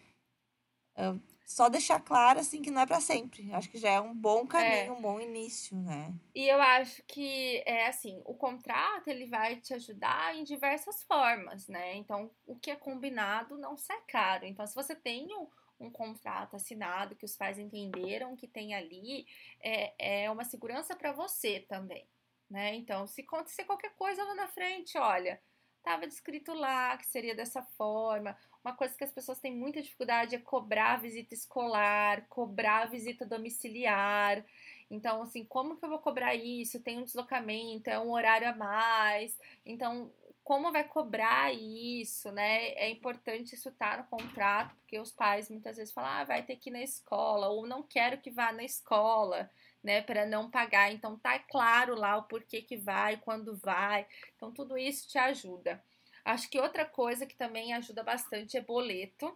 Uh, 0.97 1.21
só 1.47 1.69
deixar 1.69 2.01
claro, 2.01 2.41
assim, 2.41 2.62
que 2.62 2.69
não 2.69 2.81
é 2.81 2.86
para 2.86 2.99
sempre. 2.99 3.53
Acho 3.53 3.69
que 3.69 3.77
já 3.77 3.89
é 3.89 4.01
um 4.01 4.13
bom 4.13 4.45
caminho, 4.45 4.69
é. 4.69 4.91
um 4.91 5.01
bom 5.01 5.17
início, 5.17 5.77
né? 5.77 6.13
E 6.36 6.45
eu 6.45 6.62
acho 6.62 7.01
que, 7.03 7.63
é 7.65 7.88
assim, 7.88 8.21
o 8.25 8.33
contrato, 8.33 9.07
ele 9.07 9.27
vai 9.27 9.55
te 9.55 9.73
ajudar 9.73 10.36
em 10.36 10.43
diversas 10.43 11.03
formas, 11.03 11.69
né? 11.69 11.95
Então, 11.95 12.29
o 12.45 12.60
que 12.60 12.69
é 12.69 12.75
combinado 12.75 13.57
não 13.57 13.77
sai 13.77 14.01
caro. 14.10 14.45
Então, 14.45 14.67
se 14.67 14.75
você 14.75 14.93
tem 14.93 15.33
um, 15.33 15.47
um 15.79 15.89
contrato 15.89 16.57
assinado, 16.57 17.15
que 17.15 17.23
os 17.23 17.38
pais 17.38 17.57
entenderam 17.57 18.36
que 18.36 18.45
tem 18.45 18.75
ali, 18.75 19.25
é, 19.62 20.25
é 20.25 20.29
uma 20.29 20.43
segurança 20.43 20.97
para 20.97 21.13
você 21.13 21.62
também, 21.62 22.05
né? 22.49 22.75
Então, 22.75 23.07
se 23.07 23.21
acontecer 23.21 23.63
qualquer 23.63 23.95
coisa 23.95 24.21
lá 24.21 24.36
na 24.36 24.47
frente, 24.49 24.97
olha, 24.97 25.41
estava 25.77 26.05
descrito 26.05 26.53
lá 26.53 26.97
que 26.97 27.07
seria 27.07 27.33
dessa 27.33 27.62
forma, 27.62 28.38
uma 28.67 28.75
coisa 28.75 28.95
que 28.95 29.03
as 29.03 29.12
pessoas 29.12 29.39
têm 29.39 29.56
muita 29.56 29.82
dificuldade 29.82 30.36
é 30.36 30.39
cobrar 30.39 30.97
visita 30.97 31.34
escolar, 31.34 32.27
cobrar 32.27 32.89
visita 32.89 33.25
domiciliar. 33.25 34.43
Então, 34.91 35.21
assim, 35.21 35.45
como 35.45 35.77
que 35.77 35.86
eu 35.86 35.89
vou 35.89 35.99
cobrar 35.99 36.36
isso? 36.36 36.82
Tem 36.82 36.97
um 36.97 37.03
deslocamento, 37.03 37.89
é 37.89 37.97
um 37.99 38.12
horário 38.12 38.47
a 38.49 38.56
mais. 38.56 39.38
Então, 39.65 40.12
como 40.43 40.71
vai 40.71 40.84
cobrar 40.84 41.53
isso, 41.53 42.32
né? 42.32 42.69
É 42.73 42.89
importante 42.89 43.56
isso 43.56 43.69
estar 43.69 43.91
tá 43.91 43.97
no 43.97 44.10
contrato, 44.10 44.75
porque 44.77 44.99
os 44.99 45.12
pais 45.12 45.49
muitas 45.49 45.77
vezes 45.77 45.93
falam, 45.93 46.10
ah, 46.12 46.23
vai 46.25 46.43
ter 46.43 46.58
que 46.58 46.69
ir 46.69 46.73
na 46.73 46.82
escola, 46.82 47.47
ou 47.47 47.65
não 47.65 47.84
quero 47.84 48.19
que 48.19 48.32
vá 48.32 48.51
na 48.51 48.63
escola, 48.63 49.49
né, 49.84 50.01
para 50.01 50.25
não 50.25 50.49
pagar. 50.49 50.91
Então, 50.91 51.17
tá 51.17 51.39
claro 51.39 51.95
lá 51.95 52.17
o 52.17 52.23
porquê 52.23 52.62
que 52.62 52.77
vai, 52.77 53.17
quando 53.17 53.58
vai. 53.58 54.06
Então, 54.36 54.51
tudo 54.51 54.77
isso 54.77 55.08
te 55.08 55.17
ajuda. 55.17 55.82
Acho 56.27 56.49
que 56.49 56.59
outra 56.59 56.83
coisa 56.83 57.25
que 57.25 57.37
também 57.37 57.73
ajuda 57.73 58.03
bastante 58.03 58.57
é 58.57 58.61
boleto. 58.61 59.27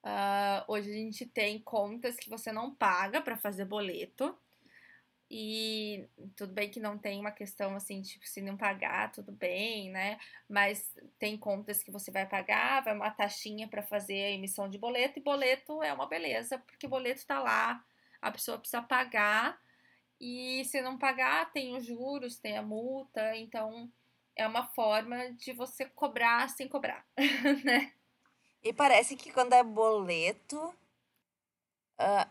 Uh, 0.00 0.62
hoje 0.68 0.90
a 0.90 0.94
gente 0.94 1.26
tem 1.26 1.58
contas 1.58 2.14
que 2.14 2.30
você 2.30 2.52
não 2.52 2.72
paga 2.72 3.20
para 3.20 3.36
fazer 3.36 3.64
boleto. 3.64 4.38
E 5.28 6.08
tudo 6.36 6.52
bem 6.52 6.70
que 6.70 6.78
não 6.78 6.96
tem 6.96 7.18
uma 7.18 7.32
questão 7.32 7.74
assim, 7.74 8.00
tipo, 8.00 8.24
se 8.28 8.40
não 8.40 8.56
pagar, 8.56 9.10
tudo 9.10 9.32
bem, 9.32 9.90
né? 9.90 10.20
Mas 10.48 10.94
tem 11.18 11.36
contas 11.36 11.82
que 11.82 11.90
você 11.90 12.12
vai 12.12 12.24
pagar, 12.24 12.84
vai 12.84 12.94
uma 12.94 13.10
taxinha 13.10 13.66
para 13.66 13.82
fazer 13.82 14.22
a 14.22 14.30
emissão 14.30 14.68
de 14.68 14.78
boleto, 14.78 15.18
e 15.18 15.22
boleto 15.22 15.82
é 15.82 15.92
uma 15.92 16.06
beleza, 16.06 16.60
porque 16.60 16.86
boleto 16.86 17.26
tá 17.26 17.40
lá, 17.40 17.84
a 18.22 18.30
pessoa 18.30 18.56
precisa 18.56 18.82
pagar, 18.82 19.60
e 20.20 20.64
se 20.66 20.80
não 20.80 20.96
pagar, 20.96 21.50
tem 21.52 21.76
os 21.76 21.84
juros, 21.84 22.38
tem 22.38 22.56
a 22.56 22.62
multa, 22.62 23.34
então 23.36 23.90
é 24.36 24.46
uma 24.46 24.66
forma 24.68 25.32
de 25.32 25.52
você 25.52 25.86
cobrar 25.86 26.48
sem 26.50 26.68
cobrar, 26.68 27.04
né? 27.64 27.92
E 28.62 28.72
parece 28.72 29.16
que 29.16 29.32
quando 29.32 29.54
é 29.54 29.62
boleto, 29.62 30.74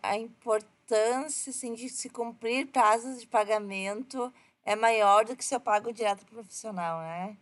a 0.04 0.16
importância 0.16 1.50
assim, 1.50 1.74
de 1.74 1.90
se 1.90 2.10
cumprir 2.10 2.68
prazos 2.68 3.20
de 3.20 3.28
pagamento 3.28 4.32
é 4.64 4.76
maior 4.76 5.26
do 5.26 5.36
que 5.36 5.44
se 5.44 5.56
eu 5.56 5.60
pago 5.60 5.92
direto 5.92 6.26
pro 6.26 6.36
profissional, 6.36 7.00
né? 7.00 7.38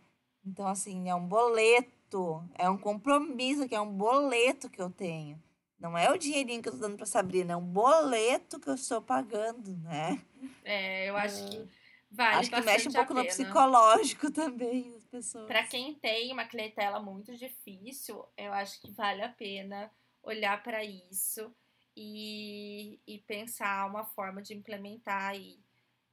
Então, 0.46 0.66
assim, 0.66 1.08
é 1.08 1.14
um 1.14 1.26
boleto, 1.26 2.42
é 2.54 2.68
um 2.68 2.76
compromisso, 2.76 3.66
que 3.66 3.74
é 3.74 3.80
um 3.80 3.90
boleto 3.90 4.68
que 4.68 4.80
eu 4.80 4.90
tenho. 4.90 5.42
Não 5.78 5.96
é 5.96 6.10
o 6.10 6.18
dinheirinho 6.18 6.62
que 6.62 6.68
eu 6.68 6.72
tô 6.72 6.78
dando 6.78 6.96
pra 6.96 7.06
Sabrina, 7.06 7.54
é 7.54 7.56
um 7.56 7.64
boleto 7.64 8.60
que 8.60 8.68
eu 8.68 8.74
estou 8.74 9.02
pagando, 9.02 9.76
né? 9.78 10.22
É, 10.64 11.08
eu 11.08 11.16
acho 11.16 11.48
que 11.48 11.68
Vale 12.14 12.36
Acho 12.36 12.50
que 12.50 12.60
mexe 12.60 12.88
um 12.88 12.92
pouco 12.92 13.12
no 13.12 13.24
psicológico 13.24 14.30
também 14.32 14.92
das 14.92 15.04
pessoas. 15.04 15.48
Para 15.48 15.64
quem 15.64 15.94
tem 15.94 16.32
uma 16.32 16.44
clientela 16.44 17.00
muito 17.00 17.36
difícil, 17.36 18.24
eu 18.36 18.52
acho 18.52 18.80
que 18.80 18.90
vale 18.92 19.20
a 19.20 19.28
pena 19.28 19.90
olhar 20.22 20.62
para 20.62 20.84
isso 20.84 21.52
e, 21.96 23.00
e 23.04 23.18
pensar 23.26 23.90
uma 23.90 24.04
forma 24.04 24.40
de 24.40 24.54
implementar 24.54 25.30
aí 25.30 25.58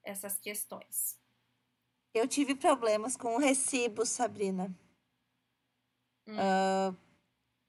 essas 0.04 0.40
questões. 0.40 1.20
Eu 2.16 2.28
tive 2.28 2.56
problemas 2.56 3.16
com 3.16 3.36
o 3.36 3.40
recibo, 3.40 4.04
Sabrina. 4.04 4.76
Hum. 6.28 6.34
Uh, 6.34 6.98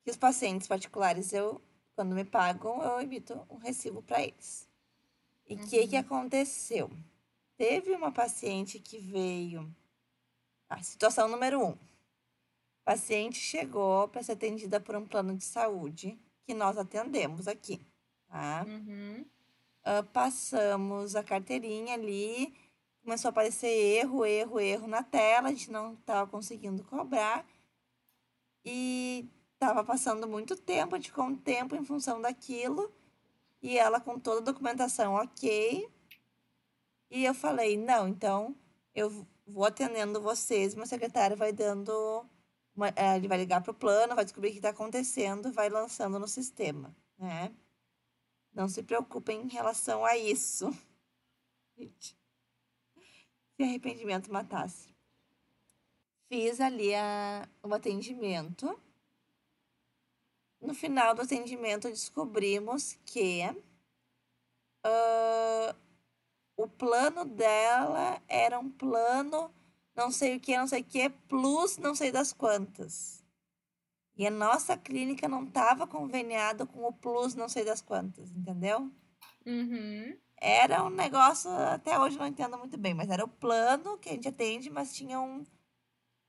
que 0.02 0.10
os 0.10 0.16
pacientes 0.16 0.66
particulares, 0.66 1.34
eu, 1.34 1.60
quando 1.94 2.14
me 2.14 2.24
pagam, 2.24 2.82
eu 2.82 2.98
emito 2.98 3.46
um 3.50 3.58
recibo 3.58 4.02
para 4.02 4.22
eles. 4.22 4.66
E 5.46 5.54
o 5.54 5.58
uhum. 5.58 5.68
que, 5.68 5.88
que 5.88 5.96
aconteceu? 5.96 6.90
Teve 7.62 7.94
uma 7.94 8.10
paciente 8.10 8.80
que 8.80 8.98
veio. 8.98 9.72
A 10.68 10.82
situação 10.82 11.28
número 11.28 11.64
um. 11.64 11.70
A 11.70 12.86
paciente 12.86 13.38
chegou 13.38 14.08
para 14.08 14.20
ser 14.20 14.32
atendida 14.32 14.80
por 14.80 14.96
um 14.96 15.06
plano 15.06 15.36
de 15.36 15.44
saúde 15.44 16.18
que 16.44 16.54
nós 16.54 16.76
atendemos 16.76 17.46
aqui, 17.46 17.80
tá? 18.26 18.64
Uhum. 18.66 19.24
Uh, 19.86 20.02
passamos 20.12 21.14
a 21.14 21.22
carteirinha 21.22 21.94
ali, 21.94 22.52
começou 23.04 23.28
a 23.28 23.30
aparecer 23.30 23.68
erro, 23.68 24.26
erro, 24.26 24.58
erro 24.58 24.88
na 24.88 25.04
tela, 25.04 25.46
a 25.46 25.52
gente 25.52 25.70
não 25.70 25.94
estava 25.94 26.28
conseguindo 26.28 26.82
cobrar 26.82 27.46
e 28.64 29.30
estava 29.54 29.84
passando 29.84 30.26
muito 30.26 30.56
tempo, 30.56 30.98
de 30.98 31.12
com 31.12 31.32
tempo 31.32 31.76
em 31.76 31.84
função 31.84 32.20
daquilo 32.20 32.92
e 33.62 33.78
ela 33.78 34.00
com 34.00 34.18
toda 34.18 34.40
a 34.40 34.52
documentação 34.52 35.14
ok, 35.14 35.88
e 37.12 37.26
eu 37.26 37.34
falei, 37.34 37.76
não, 37.76 38.08
então 38.08 38.56
eu 38.94 39.26
vou 39.46 39.66
atendendo 39.66 40.18
vocês, 40.18 40.74
meu 40.74 40.86
secretário 40.86 41.36
vai 41.36 41.52
dando. 41.52 42.24
Uma, 42.74 42.88
é, 42.96 43.16
ele 43.16 43.28
vai 43.28 43.36
ligar 43.36 43.62
para 43.62 43.70
o 43.70 43.74
plano, 43.74 44.14
vai 44.14 44.24
descobrir 44.24 44.48
o 44.48 44.52
que 44.52 44.58
está 44.58 44.70
acontecendo, 44.70 45.52
vai 45.52 45.68
lançando 45.68 46.18
no 46.18 46.26
sistema, 46.26 46.96
né? 47.18 47.54
Não 48.54 48.66
se 48.66 48.82
preocupem 48.82 49.42
em 49.42 49.48
relação 49.48 50.06
a 50.06 50.16
isso. 50.16 50.70
Gente, 51.76 52.16
se 53.56 53.62
arrependimento 53.62 54.32
matasse. 54.32 54.94
Fiz 56.30 56.60
ali 56.62 56.94
a, 56.94 57.46
o 57.62 57.74
atendimento. 57.74 58.80
No 60.62 60.72
final 60.72 61.14
do 61.14 61.20
atendimento, 61.20 61.90
descobrimos 61.90 62.94
que 63.04 63.42
uh, 64.86 65.81
o 66.62 66.68
plano 66.68 67.24
dela 67.24 68.22
era 68.28 68.58
um 68.58 68.70
plano 68.70 69.52
não 69.94 70.10
sei 70.10 70.36
o 70.36 70.40
que, 70.40 70.56
não 70.56 70.66
sei 70.66 70.80
o 70.80 70.84
que, 70.84 71.10
plus 71.10 71.76
não 71.76 71.94
sei 71.94 72.10
das 72.10 72.32
quantas. 72.32 73.22
E 74.16 74.26
a 74.26 74.30
nossa 74.30 74.76
clínica 74.76 75.28
não 75.28 75.44
estava 75.44 75.86
conveniada 75.86 76.64
com 76.66 76.84
o 76.84 76.92
plus 76.92 77.34
não 77.34 77.48
sei 77.48 77.64
das 77.64 77.80
quantas, 77.80 78.30
entendeu? 78.30 78.90
Uhum. 79.44 80.16
era 80.40 80.84
um 80.84 80.90
negócio, 80.90 81.50
até 81.50 81.98
hoje 81.98 82.16
não 82.16 82.26
entendo 82.28 82.56
muito 82.56 82.76
bem, 82.78 82.94
mas 82.94 83.10
era 83.10 83.24
o 83.24 83.28
plano 83.28 83.98
que 83.98 84.08
a 84.08 84.12
gente 84.12 84.28
atende, 84.28 84.70
mas 84.70 84.94
tinha 84.94 85.20
um, 85.20 85.44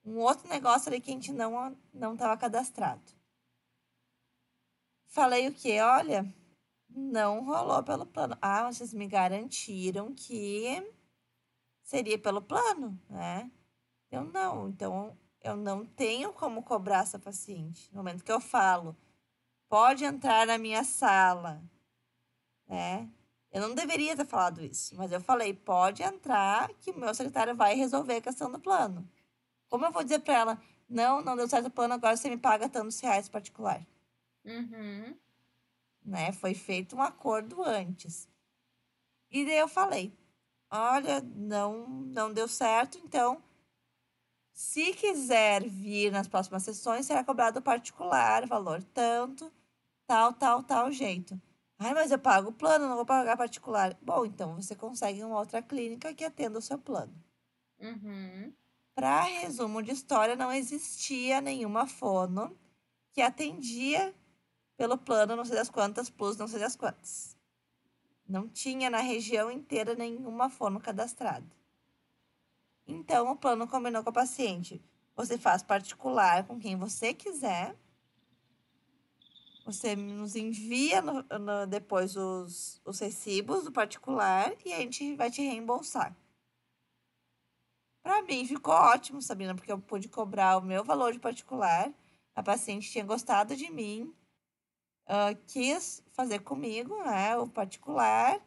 um 0.03 0.17
outro 0.17 0.49
negócio 0.49 0.89
ali 0.89 0.99
que 0.99 1.11
a 1.11 1.13
gente 1.13 1.31
não 1.31 1.77
não 1.93 2.13
estava 2.13 2.35
cadastrado. 2.37 3.03
Falei 5.07 5.47
o 5.47 5.53
que? 5.53 5.79
Olha, 5.79 6.25
não 6.95 7.45
rolou 7.45 7.83
pelo 7.83 8.05
plano. 8.05 8.37
Ah, 8.41 8.71
vocês 8.71 8.93
me 8.93 9.07
garantiram 9.07 10.13
que 10.13 10.91
seria 11.81 12.17
pelo 12.17 12.41
plano, 12.41 12.99
né? 13.09 13.51
Eu 14.11 14.23
não, 14.25 14.69
então 14.69 15.17
eu 15.41 15.55
não 15.55 15.85
tenho 15.85 16.31
como 16.33 16.63
cobrar 16.63 17.03
essa 17.03 17.19
paciente. 17.19 17.89
No 17.91 17.97
momento 17.97 18.23
que 18.23 18.31
eu 18.31 18.39
falo, 18.39 18.95
pode 19.67 20.05
entrar 20.05 20.47
na 20.47 20.57
minha 20.57 20.83
sala, 20.83 21.61
né? 22.67 23.09
Eu 23.51 23.61
não 23.61 23.75
deveria 23.75 24.15
ter 24.15 24.25
falado 24.25 24.63
isso, 24.63 24.95
mas 24.95 25.11
eu 25.11 25.21
falei, 25.21 25.53
pode 25.53 26.01
entrar, 26.01 26.73
que 26.79 26.89
o 26.91 26.97
meu 26.97 27.13
secretário 27.13 27.55
vai 27.55 27.75
resolver 27.75 28.15
a 28.15 28.21
questão 28.21 28.51
do 28.51 28.59
plano. 28.59 29.07
Como 29.69 29.85
eu 29.85 29.91
vou 29.91 30.03
dizer 30.03 30.19
para 30.19 30.33
ela, 30.33 30.61
não, 30.89 31.21
não 31.21 31.35
deu 31.35 31.47
certo 31.47 31.67
o 31.67 31.71
plano, 31.71 31.93
agora 31.93 32.17
você 32.17 32.29
me 32.29 32.37
paga 32.37 32.67
tantos 32.67 32.99
reais 32.99 33.29
particular? 33.29 33.85
Uhum. 34.43 35.15
Né? 36.05 36.31
Foi 36.31 36.53
feito 36.53 36.95
um 36.95 37.01
acordo 37.01 37.63
antes. 37.63 38.27
E 39.31 39.45
daí 39.45 39.57
eu 39.57 39.67
falei, 39.67 40.13
olha, 40.69 41.21
não, 41.21 41.87
não 41.87 42.31
deu 42.31 42.47
certo, 42.47 42.97
então, 42.99 43.41
se 44.53 44.93
quiser 44.93 45.67
vir 45.67 46.11
nas 46.11 46.27
próximas 46.27 46.63
sessões, 46.63 47.05
será 47.05 47.23
cobrado 47.23 47.61
particular, 47.61 48.45
valor 48.45 48.83
tanto, 48.83 49.51
tal, 50.05 50.33
tal, 50.33 50.61
tal 50.63 50.91
jeito. 50.91 51.41
Ai, 51.79 51.93
mas 51.93 52.11
eu 52.11 52.19
pago 52.19 52.49
o 52.49 52.53
plano, 52.53 52.87
não 52.87 52.95
vou 52.95 53.05
pagar 53.05 53.35
particular. 53.35 53.97
Bom, 54.01 54.25
então 54.25 54.55
você 54.55 54.75
consegue 54.75 55.23
uma 55.23 55.39
outra 55.39 55.61
clínica 55.61 56.13
que 56.13 56.23
atenda 56.23 56.59
o 56.59 56.61
seu 56.61 56.77
plano. 56.77 57.13
Uhum. 57.79 58.53
Para 58.95 59.23
resumo 59.23 59.81
de 59.81 59.91
história, 59.91 60.35
não 60.35 60.51
existia 60.51 61.41
nenhuma 61.41 61.87
fono 61.87 62.55
que 63.11 63.21
atendia 63.21 64.13
pelo 64.77 64.97
plano 64.97 65.35
não 65.35 65.45
sei 65.45 65.55
das 65.55 65.69
quantas, 65.69 66.09
plus 66.09 66.37
não 66.37 66.47
sei 66.47 66.59
das 66.59 66.75
quantas. 66.75 67.37
Não 68.27 68.47
tinha 68.47 68.89
na 68.89 68.99
região 68.99 69.51
inteira 69.51 69.95
nenhuma 69.95 70.49
fono 70.49 70.79
cadastrada. 70.79 71.45
Então, 72.87 73.31
o 73.31 73.35
plano 73.35 73.67
combinou 73.67 74.03
com 74.03 74.09
a 74.09 74.13
paciente. 74.13 74.83
Você 75.15 75.37
faz 75.37 75.61
particular 75.61 76.45
com 76.45 76.59
quem 76.59 76.75
você 76.75 77.13
quiser 77.13 77.75
você 79.65 79.95
nos 79.95 80.35
envia 80.35 81.01
no, 81.01 81.23
no, 81.39 81.65
depois 81.65 82.17
os, 82.17 82.81
os 82.83 82.99
recibos 82.99 83.63
do 83.63 83.71
particular 83.71 84.53
e 84.65 84.73
a 84.73 84.77
gente 84.77 85.15
vai 85.15 85.31
te 85.31 85.41
reembolsar. 85.41 86.15
Para 88.01 88.21
mim 88.23 88.45
ficou 88.45 88.73
ótimo, 88.73 89.21
Sabina, 89.21 89.55
porque 89.55 89.71
eu 89.71 89.79
pude 89.79 90.09
cobrar 90.09 90.57
o 90.57 90.61
meu 90.61 90.83
valor 90.83 91.13
de 91.13 91.19
particular. 91.19 91.93
A 92.35 92.43
paciente 92.43 92.91
tinha 92.91 93.05
gostado 93.05 93.55
de 93.55 93.71
mim, 93.71 94.13
quis 95.47 96.03
fazer 96.11 96.39
comigo 96.39 97.03
né, 97.03 97.37
o 97.37 97.47
particular, 97.47 98.39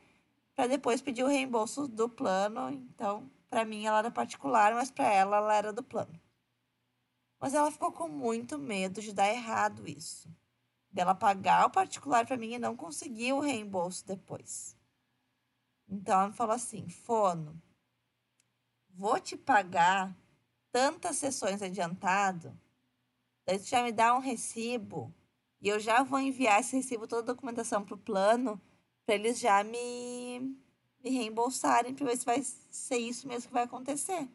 para 0.55 0.67
depois 0.67 1.01
pedir 1.01 1.25
o 1.25 1.29
reembolso 1.29 1.87
do 1.87 2.09
plano. 2.09 2.71
Então, 2.71 3.31
para 3.49 3.65
mim 3.65 3.87
ela 3.87 3.99
era 3.99 4.11
particular, 4.11 4.75
mas 4.75 4.91
para 4.91 5.13
ela 5.13 5.37
ela 5.37 5.55
era 5.55 5.73
do 5.73 5.83
plano. 5.83 6.21
Mas 7.39 7.55
ela 7.55 7.71
ficou 7.71 7.93
com 7.93 8.09
muito 8.09 8.59
medo 8.59 9.01
de 9.01 9.13
dar 9.13 9.29
errado 9.29 9.87
isso 9.87 10.29
dela 10.97 11.15
pagar 11.15 11.67
o 11.67 11.71
particular 11.71 12.27
para 12.27 12.39
mim 12.39 12.55
e 12.55 12.59
não 12.59 12.75
conseguir 12.75 13.35
o 13.35 13.41
reembolso 13.41 14.07
depois. 14.07 14.75
Então 15.87 16.15
ela 16.15 16.29
me 16.29 16.35
falou 16.35 16.55
assim: 16.55 16.89
Fono, 16.89 17.61
vou 18.89 19.21
te 19.21 19.37
pagar 19.37 20.17
tantas 20.73 21.17
sessões 21.17 21.61
adiantado, 21.61 22.59
daí 23.45 23.59
tu 23.59 23.67
já 23.67 23.83
me 23.83 23.93
dá 23.93 24.15
um 24.15 24.21
recibo 24.21 25.15
e 25.61 25.69
eu 25.69 25.81
já 25.81 26.03
vou 26.03 26.19
enviar 26.19 26.61
esse 26.61 26.77
recibo, 26.77 27.07
toda 27.07 27.23
a 27.23 27.35
documentação 27.35 27.85
para 27.85 27.95
o 27.95 27.99
plano, 27.99 28.61
para 29.05 29.15
eles 29.15 29.39
já 29.39 29.63
me, 29.65 30.41
me 31.03 31.11
reembolsarem, 31.11 31.95
para 31.95 32.07
ver 32.07 32.17
se 32.17 32.25
vai 32.25 32.43
ser 32.43 32.99
isso 32.99 33.27
mesmo 33.27 33.49
que 33.49 33.55
vai 33.55 33.65
acontecer. 33.65 34.29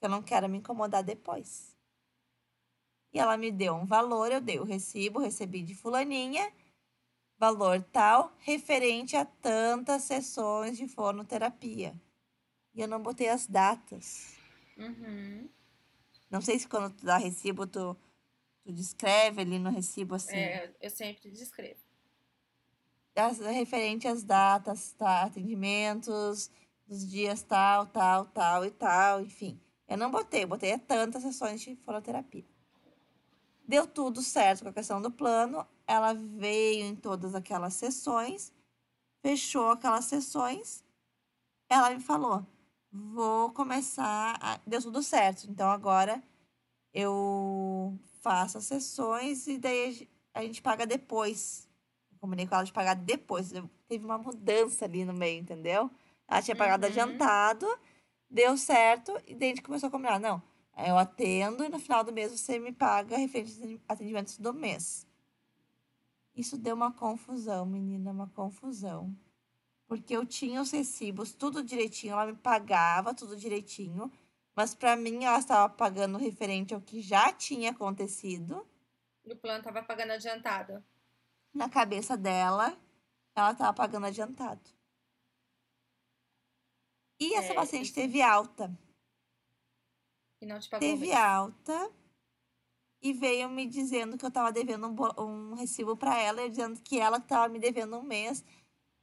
Eu 0.00 0.08
não 0.08 0.22
quero 0.22 0.48
me 0.48 0.58
incomodar 0.58 1.02
depois. 1.02 1.76
E 3.12 3.18
ela 3.18 3.36
me 3.36 3.50
deu 3.50 3.74
um 3.74 3.86
valor, 3.86 4.30
eu 4.30 4.40
dei 4.40 4.60
o 4.60 4.64
recibo, 4.64 5.18
recebi 5.18 5.62
de 5.62 5.74
fulaninha, 5.74 6.52
valor 7.38 7.82
tal, 7.92 8.32
referente 8.38 9.16
a 9.16 9.24
tantas 9.24 10.02
sessões 10.02 10.76
de 10.76 10.86
fonoterapia. 10.86 11.94
E 12.74 12.80
eu 12.80 12.88
não 12.88 13.02
botei 13.02 13.28
as 13.28 13.46
datas. 13.46 14.36
Uhum. 14.76 15.48
Não 16.30 16.40
sei 16.40 16.58
se 16.58 16.68
quando 16.68 16.94
tu 16.94 17.06
dá 17.06 17.16
recibo, 17.16 17.66
tu, 17.66 17.96
tu 18.68 18.72
descreve 18.74 19.40
ali 19.40 19.58
no 19.58 19.70
recibo 19.70 20.14
assim. 20.14 20.36
É, 20.36 20.70
eu 20.78 20.90
sempre 20.90 21.30
descrevo. 21.30 21.80
As, 23.16 23.38
referente 23.38 24.06
às 24.06 24.22
datas, 24.22 24.92
tá? 24.92 25.22
Atendimentos, 25.22 26.50
dos 26.86 27.08
dias 27.08 27.42
tal, 27.42 27.86
tal, 27.86 28.26
tal 28.26 28.66
e 28.66 28.70
tal, 28.70 29.22
enfim. 29.22 29.58
Eu 29.88 29.96
não 29.96 30.10
botei, 30.10 30.44
botei 30.44 30.76
tantas 30.76 31.22
sessões 31.22 31.62
de 31.62 31.76
fonoterapia. 31.76 32.44
Deu 33.66 33.86
tudo 33.86 34.20
certo 34.20 34.64
com 34.64 34.68
a 34.68 34.72
questão 34.72 35.00
do 35.00 35.10
plano. 35.10 35.66
Ela 35.86 36.12
veio 36.12 36.84
em 36.84 36.94
todas 36.94 37.34
aquelas 37.34 37.72
sessões, 37.72 38.52
fechou 39.22 39.70
aquelas 39.70 40.04
sessões. 40.04 40.84
Ela 41.70 41.94
me 41.94 42.00
falou: 42.00 42.46
vou 42.92 43.50
começar. 43.50 44.38
A... 44.42 44.60
Deu 44.66 44.82
tudo 44.82 45.02
certo. 45.02 45.46
Então 45.48 45.70
agora 45.70 46.22
eu 46.92 47.98
faço 48.20 48.58
as 48.58 48.64
sessões 48.64 49.46
e 49.46 49.58
daí 49.58 50.08
a 50.34 50.42
gente 50.42 50.62
paga 50.62 50.86
depois. 50.86 51.68
Eu 52.12 52.18
combinei 52.18 52.46
com 52.46 52.54
ela 52.54 52.64
de 52.64 52.72
pagar 52.72 52.94
depois. 52.94 53.52
Teve 53.88 54.04
uma 54.04 54.18
mudança 54.18 54.84
ali 54.84 55.04
no 55.04 55.12
meio, 55.12 55.40
entendeu? 55.40 55.90
Ela 56.26 56.42
tinha 56.42 56.56
pagado 56.56 56.84
uhum. 56.84 56.90
adiantado, 56.90 57.66
deu 58.30 58.56
certo, 58.56 59.18
e 59.26 59.34
daí 59.34 59.48
a 59.48 59.54
gente 59.54 59.62
começou 59.62 59.88
a 59.88 59.90
combinar. 59.90 60.20
Não, 60.20 60.42
eu 60.76 60.96
atendo 60.96 61.64
e 61.64 61.68
no 61.68 61.78
final 61.78 62.04
do 62.04 62.12
mês 62.12 62.30
você 62.30 62.58
me 62.58 62.72
paga 62.72 63.16
referente 63.16 63.60
aos 63.60 63.80
atendimentos 63.88 64.38
do 64.38 64.52
mês. 64.52 65.06
Isso 66.36 66.56
deu 66.56 66.76
uma 66.76 66.92
confusão, 66.92 67.66
menina, 67.66 68.12
uma 68.12 68.28
confusão. 68.28 69.12
Porque 69.88 70.14
eu 70.14 70.24
tinha 70.24 70.60
os 70.60 70.70
recibos 70.70 71.32
tudo 71.32 71.64
direitinho, 71.64 72.12
ela 72.12 72.26
me 72.26 72.36
pagava 72.36 73.14
tudo 73.14 73.34
direitinho, 73.34 74.12
mas 74.58 74.74
para 74.74 74.96
mim 74.96 75.24
ela 75.24 75.38
estava 75.38 75.72
pagando 75.72 76.18
referente 76.18 76.74
ao 76.74 76.80
que 76.80 77.00
já 77.00 77.32
tinha 77.32 77.70
acontecido. 77.70 78.66
E 79.24 79.32
o 79.32 79.36
plano 79.36 79.60
estava 79.60 79.84
pagando 79.84 80.10
adiantado. 80.10 80.84
Na 81.54 81.68
cabeça 81.68 82.16
dela, 82.16 82.76
ela 83.36 83.52
estava 83.52 83.72
pagando 83.72 84.06
adiantado. 84.06 84.60
E 87.20 87.34
essa 87.34 87.52
é, 87.52 87.54
paciente 87.54 87.92
teve 87.92 88.20
alta. 88.20 88.76
E 90.40 90.46
não 90.46 90.58
te 90.58 90.68
pagou 90.68 90.88
Teve 90.88 91.12
alta 91.12 91.92
e 93.00 93.12
veio 93.12 93.48
me 93.48 93.64
dizendo 93.64 94.18
que 94.18 94.24
eu 94.24 94.28
estava 94.28 94.50
devendo 94.50 94.88
um, 94.88 95.22
um 95.22 95.54
recibo 95.54 95.96
para 95.96 96.18
ela, 96.18 96.42
e 96.42 96.50
dizendo 96.50 96.80
que 96.80 96.98
ela 96.98 97.18
estava 97.18 97.48
me 97.48 97.60
devendo 97.60 97.96
um 97.96 98.02
mês. 98.02 98.44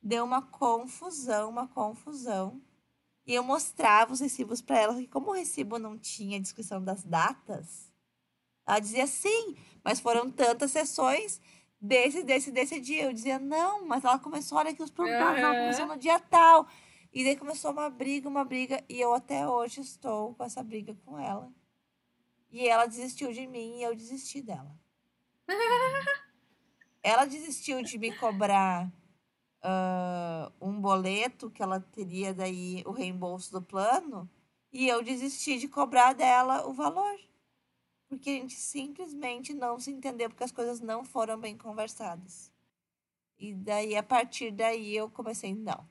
Deu 0.02 0.26
uma 0.26 0.42
confusão, 0.42 1.50
uma 1.50 1.66
confusão. 1.66 2.62
E 3.26 3.34
eu 3.34 3.44
mostrava 3.44 4.14
os 4.14 4.20
recibos 4.20 4.62
para 4.62 4.80
ela, 4.80 4.96
que 4.96 5.08
como 5.08 5.32
o 5.32 5.34
recibo 5.34 5.80
não 5.80 5.98
tinha 5.98 6.40
descrição 6.40 6.84
das 6.84 7.04
datas, 7.04 7.92
ela 8.68 8.80
dizia 8.80 9.08
sim, 9.08 9.56
mas 9.84 10.00
foram 10.00 10.30
tantas 10.30 10.72
sessões 10.72 11.42
desse, 11.80 12.24
desse, 12.24 12.52
desse 12.52 12.80
dia. 12.80 13.06
Eu 13.06 13.14
dizia 13.14 13.40
não, 13.40 13.86
mas 13.86 14.04
ela 14.04 14.20
começou, 14.20 14.58
olha 14.58 14.74
que 14.74 14.84
os 14.84 14.92
programas, 14.92 15.40
uhum. 15.40 15.46
ela 15.46 15.56
começou 15.56 15.86
no 15.88 15.98
dia 15.98 16.20
tal. 16.20 16.68
E 17.14 17.24
daí 17.24 17.36
começou 17.36 17.72
uma 17.72 17.90
briga, 17.90 18.28
uma 18.28 18.44
briga, 18.44 18.84
e 18.90 19.00
eu 19.00 19.14
até 19.14 19.48
hoje 19.48 19.82
estou 19.82 20.36
com 20.36 20.44
essa 20.44 20.62
briga 20.62 20.96
com 21.06 21.18
ela. 21.18 21.52
E 22.52 22.68
ela 22.68 22.86
desistiu 22.86 23.32
de 23.32 23.48
mim 23.48 23.80
e 23.80 23.84
eu 23.84 23.96
desisti 23.96 24.42
dela. 24.42 24.78
ela 27.02 27.26
desistiu 27.26 27.82
de 27.82 27.98
me 27.98 28.16
cobrar 28.18 28.92
uh, 29.66 30.52
um 30.62 30.80
boleto 30.80 31.50
que 31.50 31.64
ela 31.64 31.80
teria 31.80 32.34
daí 32.34 32.84
o 32.86 32.92
reembolso 32.92 33.52
do 33.52 33.62
plano 33.62 34.30
e 34.72 34.88
eu 34.88 35.04
desisti 35.04 35.58
de 35.58 35.68
cobrar 35.68 36.14
dela 36.14 36.68
o 36.68 36.74
valor. 36.74 37.20
Porque 38.08 38.30
a 38.30 38.34
gente 38.34 38.54
simplesmente 38.54 39.54
não 39.54 39.80
se 39.80 39.92
entendeu, 39.92 40.30
porque 40.30 40.44
as 40.44 40.52
coisas 40.52 40.80
não 40.80 41.04
foram 41.04 41.40
bem 41.40 41.58
conversadas. 41.58 42.52
E 43.38 43.54
daí, 43.54 43.96
a 43.96 44.04
partir 44.04 44.52
daí, 44.52 44.96
eu 44.96 45.10
comecei, 45.10 45.54
não, 45.54 45.88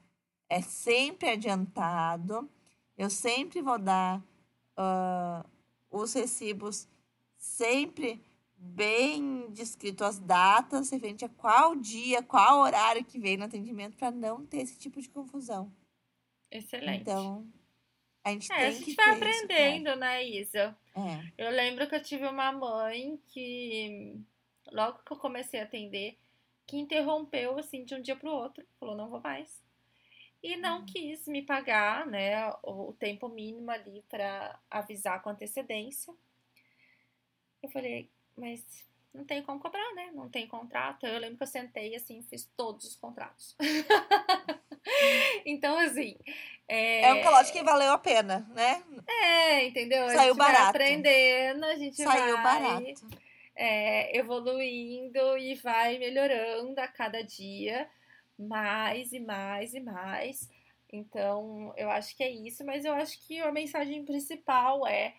é 0.48 0.62
sempre 0.62 1.30
adiantado. 1.30 2.48
Eu 2.96 3.10
sempre 3.10 3.60
vou 3.60 3.78
dar 3.78 4.20
uh, 4.78 5.44
os 5.90 6.12
recibos 6.14 6.86
sempre 7.36 8.22
bem 8.64 9.50
descrito 9.52 10.04
as 10.04 10.18
datas, 10.18 10.90
referente 10.90 11.24
a 11.24 11.28
qual 11.28 11.76
dia, 11.76 12.22
qual 12.22 12.60
horário 12.60 13.04
que 13.04 13.18
vem 13.18 13.36
no 13.36 13.44
atendimento, 13.44 13.96
para 13.96 14.10
não 14.10 14.44
ter 14.46 14.58
esse 14.58 14.78
tipo 14.78 15.00
de 15.00 15.08
confusão. 15.08 15.72
Excelente. 16.50 17.02
Então, 17.02 17.46
a 18.24 18.30
gente 18.30 18.50
É, 18.52 18.56
tem 18.56 18.66
a 18.66 18.70
gente 18.70 18.84
que 18.84 18.94
vai 18.94 19.06
isso 19.14 19.16
aprendendo, 19.24 19.96
né, 19.96 20.24
Isa? 20.24 20.76
É. 20.96 21.32
Eu 21.46 21.50
lembro 21.50 21.88
que 21.88 21.94
eu 21.94 22.02
tive 22.02 22.26
uma 22.26 22.52
mãe 22.52 23.20
que, 23.28 24.18
logo 24.72 24.98
que 25.04 25.12
eu 25.12 25.16
comecei 25.18 25.60
a 25.60 25.64
atender, 25.64 26.16
que 26.66 26.76
interrompeu, 26.76 27.58
assim, 27.58 27.84
de 27.84 27.94
um 27.94 28.00
dia 28.00 28.16
pro 28.16 28.30
outro. 28.30 28.64
Falou, 28.80 28.96
não 28.96 29.08
vou 29.10 29.20
mais. 29.20 29.62
E 30.42 30.56
não 30.56 30.80
Hum. 30.80 30.86
quis 30.86 31.26
me 31.26 31.42
pagar, 31.42 32.06
né, 32.06 32.48
o 32.62 32.90
o 32.90 32.92
tempo 32.92 33.28
mínimo 33.28 33.70
ali 33.70 34.02
para 34.08 34.58
avisar 34.70 35.22
com 35.22 35.30
antecedência. 35.30 36.14
Eu 37.62 37.70
falei, 37.70 38.10
mas 38.36 38.64
não 39.12 39.24
tem 39.24 39.42
como 39.42 39.60
cobrar, 39.60 39.94
né? 39.94 40.10
Não 40.12 40.28
tem 40.28 40.46
contrato. 40.46 41.06
Eu 41.06 41.18
lembro 41.18 41.36
que 41.36 41.42
eu 41.44 41.46
sentei, 41.46 41.94
assim, 41.94 42.22
fiz 42.22 42.48
todos 42.56 42.84
os 42.86 42.96
contratos. 42.96 43.56
Então, 45.46 45.78
assim... 45.78 46.16
É 46.68 47.12
um 47.14 47.22
calote 47.22 47.52
que 47.52 47.62
valeu 47.62 47.92
a 47.92 47.98
pena, 47.98 48.46
né? 48.54 48.82
É, 49.06 49.64
entendeu? 49.66 50.04
A 50.04 50.08
Saiu 50.08 50.34
gente 50.34 50.36
vai 50.38 50.52
barato. 50.52 50.70
aprendendo, 50.70 51.64
a 51.64 51.74
gente 51.76 51.96
Saiu 52.02 52.36
vai 52.36 52.42
barato. 52.42 53.06
é, 53.54 54.16
evoluindo 54.16 55.38
e 55.38 55.54
vai 55.56 55.98
melhorando 55.98 56.80
a 56.80 56.88
cada 56.88 57.22
dia, 57.22 57.88
mais 58.38 59.12
e 59.12 59.20
mais 59.20 59.74
e 59.74 59.80
mais. 59.80 60.50
Então, 60.90 61.72
eu 61.76 61.90
acho 61.90 62.16
que 62.16 62.22
é 62.22 62.30
isso, 62.30 62.64
mas 62.64 62.84
eu 62.84 62.92
acho 62.94 63.18
que 63.26 63.40
a 63.40 63.52
mensagem 63.52 64.04
principal 64.04 64.86
é, 64.86 65.14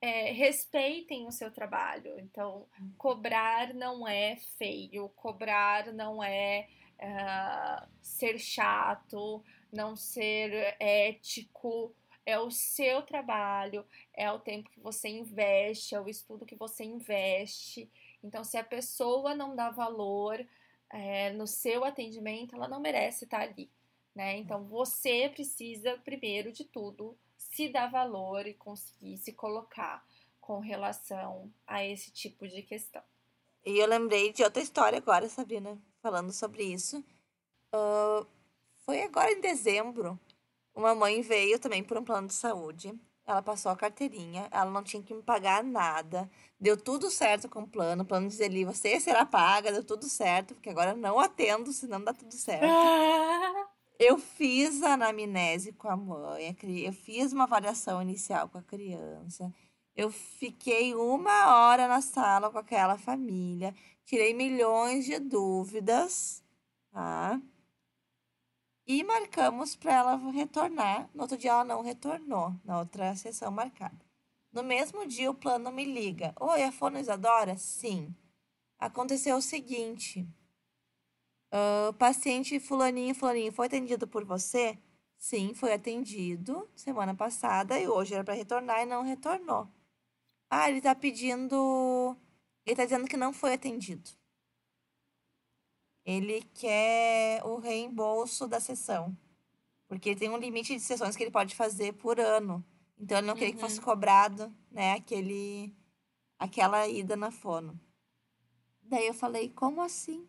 é, 0.00 0.32
respeitem 0.32 1.26
o 1.26 1.32
seu 1.32 1.50
trabalho. 1.50 2.18
Então, 2.18 2.66
cobrar 2.96 3.74
não 3.74 4.08
é 4.08 4.36
feio, 4.58 5.08
cobrar 5.10 5.92
não 5.92 6.22
é 6.22 6.68
ah, 6.98 7.86
ser 8.00 8.38
chato, 8.38 9.42
não 9.72 9.94
ser 9.96 10.76
ético. 10.80 11.94
É 12.24 12.38
o 12.38 12.50
seu 12.50 13.02
trabalho, 13.02 13.84
é 14.14 14.30
o 14.30 14.38
tempo 14.38 14.70
que 14.70 14.78
você 14.78 15.08
investe, 15.08 15.94
é 15.94 16.00
o 16.00 16.08
estudo 16.08 16.46
que 16.46 16.54
você 16.54 16.84
investe. 16.84 17.90
Então, 18.22 18.44
se 18.44 18.56
a 18.56 18.64
pessoa 18.64 19.34
não 19.34 19.56
dá 19.56 19.70
valor 19.70 20.46
é, 20.90 21.32
no 21.32 21.46
seu 21.46 21.84
atendimento, 21.84 22.54
ela 22.54 22.68
não 22.68 22.80
merece 22.80 23.24
estar 23.24 23.40
ali. 23.40 23.70
Né? 24.14 24.36
Então, 24.36 24.64
você 24.64 25.28
precisa, 25.30 25.98
primeiro 26.04 26.52
de 26.52 26.64
tudo, 26.64 27.16
se 27.50 27.68
dar 27.68 27.90
valor 27.90 28.46
e 28.46 28.54
conseguir 28.54 29.18
se 29.18 29.32
colocar 29.32 30.04
com 30.40 30.58
relação 30.58 31.52
a 31.66 31.84
esse 31.84 32.10
tipo 32.10 32.48
de 32.48 32.62
questão. 32.62 33.02
E 33.64 33.78
eu 33.78 33.86
lembrei 33.86 34.32
de 34.32 34.42
outra 34.42 34.62
história 34.62 34.98
agora, 34.98 35.28
Sabrina, 35.28 35.78
falando 36.00 36.32
sobre 36.32 36.64
isso. 36.64 37.04
Ah, 37.72 38.24
foi 38.84 39.02
agora 39.02 39.30
em 39.30 39.40
dezembro. 39.40 40.18
Uma 40.74 40.94
mãe 40.94 41.20
veio 41.20 41.58
também 41.58 41.84
por 41.84 41.98
um 41.98 42.04
plano 42.04 42.28
de 42.28 42.34
saúde. 42.34 42.94
Ela 43.26 43.42
passou 43.42 43.70
a 43.70 43.76
carteirinha, 43.76 44.48
ela 44.50 44.70
não 44.70 44.82
tinha 44.82 45.02
que 45.02 45.14
me 45.14 45.22
pagar 45.22 45.62
nada. 45.62 46.28
Deu 46.58 46.76
tudo 46.76 47.10
certo 47.10 47.48
com 47.48 47.62
o 47.62 47.68
plano. 47.68 48.02
O 48.02 48.06
plano 48.06 48.26
dizia 48.26 48.46
ali, 48.46 48.64
você 48.64 48.98
será 48.98 49.24
paga, 49.24 49.70
deu 49.70 49.84
tudo 49.84 50.06
certo, 50.06 50.54
porque 50.54 50.70
agora 50.70 50.94
não 50.94 51.20
atendo 51.20 51.72
se 51.72 51.86
não 51.86 52.02
dá 52.02 52.12
tudo 52.12 52.32
certo. 52.32 52.66
Eu 54.02 54.16
fiz 54.16 54.82
a 54.82 54.94
anamnese 54.94 55.72
com 55.74 55.86
a 55.86 55.94
mãe, 55.94 56.56
eu 56.86 56.90
fiz 56.90 57.34
uma 57.34 57.44
avaliação 57.44 58.00
inicial 58.00 58.48
com 58.48 58.56
a 58.56 58.62
criança. 58.62 59.52
Eu 59.94 60.10
fiquei 60.10 60.94
uma 60.94 61.54
hora 61.54 61.86
na 61.86 62.00
sala 62.00 62.50
com 62.50 62.56
aquela 62.56 62.96
família, 62.96 63.74
tirei 64.06 64.32
milhões 64.32 65.04
de 65.04 65.18
dúvidas, 65.18 66.42
tá? 66.90 67.38
E 68.86 69.04
marcamos 69.04 69.76
para 69.76 69.92
ela 69.92 70.16
retornar. 70.30 71.10
No 71.12 71.20
outro 71.20 71.36
dia 71.36 71.50
ela 71.50 71.64
não 71.64 71.82
retornou, 71.82 72.54
na 72.64 72.78
outra 72.78 73.14
sessão 73.14 73.50
marcada. 73.50 74.00
No 74.50 74.62
mesmo 74.62 75.06
dia 75.06 75.30
o 75.30 75.34
plano 75.34 75.70
me 75.70 75.84
liga. 75.84 76.32
Oi, 76.40 76.62
a 76.62 76.72
Fono 76.72 76.98
Isadora? 76.98 77.54
Sim. 77.58 78.14
Aconteceu 78.78 79.36
o 79.36 79.42
seguinte. 79.42 80.26
O 81.52 81.92
paciente 81.94 82.58
fulaninho, 82.60 83.14
fulaninho, 83.14 83.52
foi 83.52 83.66
atendido 83.66 84.06
por 84.06 84.24
você? 84.24 84.78
Sim, 85.18 85.52
foi 85.54 85.72
atendido 85.72 86.68
semana 86.74 87.14
passada 87.14 87.78
e 87.78 87.86
hoje 87.88 88.14
era 88.14 88.24
para 88.24 88.34
retornar 88.34 88.80
e 88.82 88.86
não 88.86 89.02
retornou. 89.02 89.68
Ah, 90.48 90.68
ele 90.70 90.80
tá 90.80 90.94
pedindo. 90.94 92.16
Ele 92.64 92.76
tá 92.76 92.84
dizendo 92.84 93.06
que 93.06 93.16
não 93.16 93.32
foi 93.32 93.52
atendido. 93.54 94.10
Ele 96.04 96.42
quer 96.54 97.42
o 97.44 97.58
reembolso 97.58 98.48
da 98.48 98.58
sessão. 98.60 99.16
Porque 99.88 100.10
ele 100.10 100.20
tem 100.20 100.30
um 100.30 100.36
limite 100.38 100.74
de 100.74 100.80
sessões 100.80 101.16
que 101.16 101.22
ele 101.22 101.30
pode 101.30 101.54
fazer 101.54 101.92
por 101.94 102.18
ano. 102.20 102.64
Então 102.98 103.18
ele 103.18 103.26
não 103.26 103.34
queria 103.34 103.54
que 103.54 103.60
fosse 103.60 103.78
Uhum. 103.78 103.84
cobrado, 103.84 104.54
né, 104.70 104.92
aquele 104.94 105.74
aquela 106.38 106.88
ida 106.88 107.16
na 107.16 107.30
fono. 107.30 107.78
Daí 108.82 109.06
eu 109.06 109.14
falei: 109.14 109.50
"Como 109.50 109.82
assim?" 109.82 110.26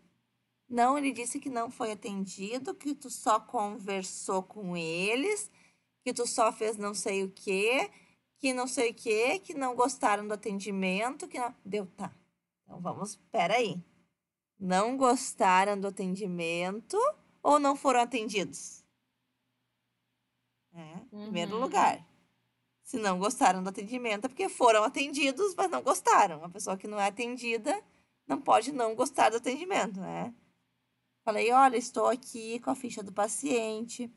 Não, 0.72 0.98
ele 0.98 1.12
disse 1.12 1.38
que 1.38 1.50
não 1.50 1.70
foi 1.70 1.92
atendido, 1.92 2.74
que 2.74 2.96
tu 2.96 3.10
só 3.10 3.42
conversou 3.42 4.42
com 4.42 4.78
eles, 4.78 5.52
que 6.02 6.14
tu 6.14 6.26
só 6.26 6.50
fez 6.54 6.78
não 6.78 6.94
sei 6.94 7.24
o 7.26 7.30
quê, 7.30 7.92
que 8.38 8.54
não 8.54 8.66
sei 8.66 8.92
o 8.92 8.94
quê, 8.94 9.38
que 9.40 9.54
não 9.54 9.76
gostaram 9.76 10.26
do 10.26 10.34
atendimento, 10.34 11.28
que 11.28 11.38
não... 11.38 11.54
Deu, 11.66 11.86
tá. 11.98 12.10
Então 12.64 12.80
vamos, 12.80 13.18
peraí. 13.30 13.84
Não 14.58 14.96
gostaram 14.96 15.78
do 15.78 15.88
atendimento 15.88 16.98
ou 17.44 17.60
não 17.60 17.76
foram 17.76 18.00
atendidos? 18.00 18.82
É, 20.74 20.94
em 21.12 21.24
primeiro 21.24 21.56
Uhum. 21.56 21.62
lugar. 21.64 22.08
Se 22.82 22.98
não 22.98 23.20
gostaram 23.20 23.62
do 23.62 23.68
atendimento 23.70 24.26
é 24.26 24.30
porque 24.30 24.48
foram 24.48 24.86
atendidos, 24.86 25.54
mas 25.54 25.70
não 25.70 25.82
gostaram. 25.82 26.38
Uma 26.40 26.50
pessoa 26.50 26.78
que 26.78 26.88
não 26.88 26.98
é 26.98 27.08
atendida 27.08 27.78
não 28.26 28.40
pode 28.42 28.72
não 28.72 28.96
gostar 28.96 29.30
do 29.32 29.38
atendimento, 29.38 30.00
né? 30.00 30.34
Falei, 31.24 31.52
olha, 31.52 31.78
estou 31.78 32.08
aqui 32.08 32.60
com 32.60 32.72
a 32.72 32.76
ficha 32.76 33.04
do 33.04 33.12
paciente. 33.12 34.12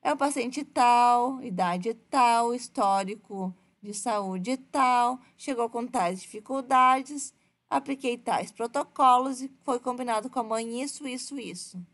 É 0.00 0.12
o 0.12 0.16
paciente 0.16 0.64
tal, 0.64 1.42
idade 1.42 1.94
tal, 1.94 2.54
histórico 2.54 3.54
de 3.80 3.92
saúde 3.92 4.56
tal, 4.56 5.20
chegou 5.36 5.68
com 5.68 5.86
tais 5.86 6.22
dificuldades, 6.22 7.34
apliquei 7.68 8.16
tais 8.16 8.50
protocolos 8.52 9.42
e 9.42 9.52
foi 9.64 9.80
combinado 9.80 10.30
com 10.30 10.40
a 10.40 10.44
mãe 10.44 10.82
isso, 10.82 11.06
isso, 11.06 11.38
isso. 11.38 11.84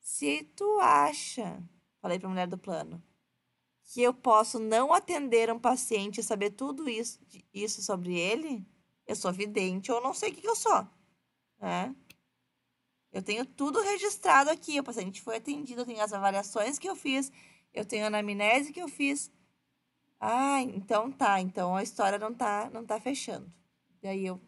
Se 0.00 0.44
tu 0.56 0.78
acha, 0.80 1.62
falei 2.00 2.18
para 2.18 2.28
a 2.28 2.30
mulher 2.30 2.46
do 2.46 2.58
plano, 2.58 3.02
que 3.84 4.02
eu 4.02 4.12
posso 4.12 4.58
não 4.58 4.92
atender 4.92 5.52
um 5.52 5.58
paciente 5.58 6.20
e 6.20 6.24
saber 6.24 6.50
tudo 6.50 6.88
isso, 6.88 7.20
isso 7.54 7.82
sobre 7.82 8.18
ele, 8.18 8.66
eu 9.06 9.14
sou 9.14 9.32
vidente 9.32 9.90
ou 9.92 10.02
não 10.02 10.12
sei 10.12 10.30
o 10.30 10.34
que, 10.34 10.40
que 10.40 10.48
eu 10.48 10.56
sou, 10.56 10.86
né? 11.60 11.94
Eu 13.16 13.22
tenho 13.22 13.46
tudo 13.46 13.80
registrado 13.80 14.50
aqui. 14.50 14.78
O 14.78 14.84
paciente 14.84 15.22
foi 15.22 15.36
atendido, 15.36 15.80
eu 15.80 15.86
tenho 15.86 16.02
as 16.02 16.12
avaliações 16.12 16.78
que 16.78 16.86
eu 16.86 16.94
fiz, 16.94 17.32
eu 17.72 17.82
tenho 17.82 18.04
a 18.04 18.08
anamnese 18.08 18.74
que 18.74 18.82
eu 18.82 18.88
fiz. 18.88 19.32
Ah, 20.20 20.60
então 20.60 21.10
tá. 21.10 21.40
Então 21.40 21.74
a 21.74 21.82
história 21.82 22.18
não 22.18 22.34
tá, 22.34 22.68
não 22.70 22.84
tá 22.84 23.00
fechando. 23.00 23.50
Daí 24.02 24.26
eu. 24.26 24.38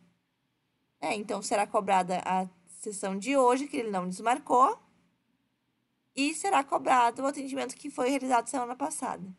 É, 1.00 1.14
então 1.14 1.40
será 1.40 1.66
cobrada 1.66 2.20
a 2.26 2.46
sessão 2.66 3.18
de 3.18 3.38
hoje, 3.38 3.68
que 3.68 3.78
ele 3.78 3.90
não 3.90 4.06
desmarcou. 4.06 4.78
E 6.14 6.34
será 6.34 6.62
cobrado 6.62 7.22
o 7.22 7.26
atendimento 7.26 7.74
que 7.74 7.88
foi 7.88 8.10
realizado 8.10 8.48
semana 8.48 8.76
passada. 8.76 9.34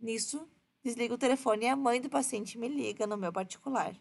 Nisso, 0.00 0.48
desliga 0.82 1.14
o 1.14 1.18
telefone 1.18 1.66
e 1.66 1.68
a 1.68 1.76
mãe 1.76 2.00
do 2.00 2.10
paciente 2.10 2.58
me 2.58 2.66
liga 2.66 3.06
no 3.06 3.16
meu 3.16 3.32
particular. 3.32 3.94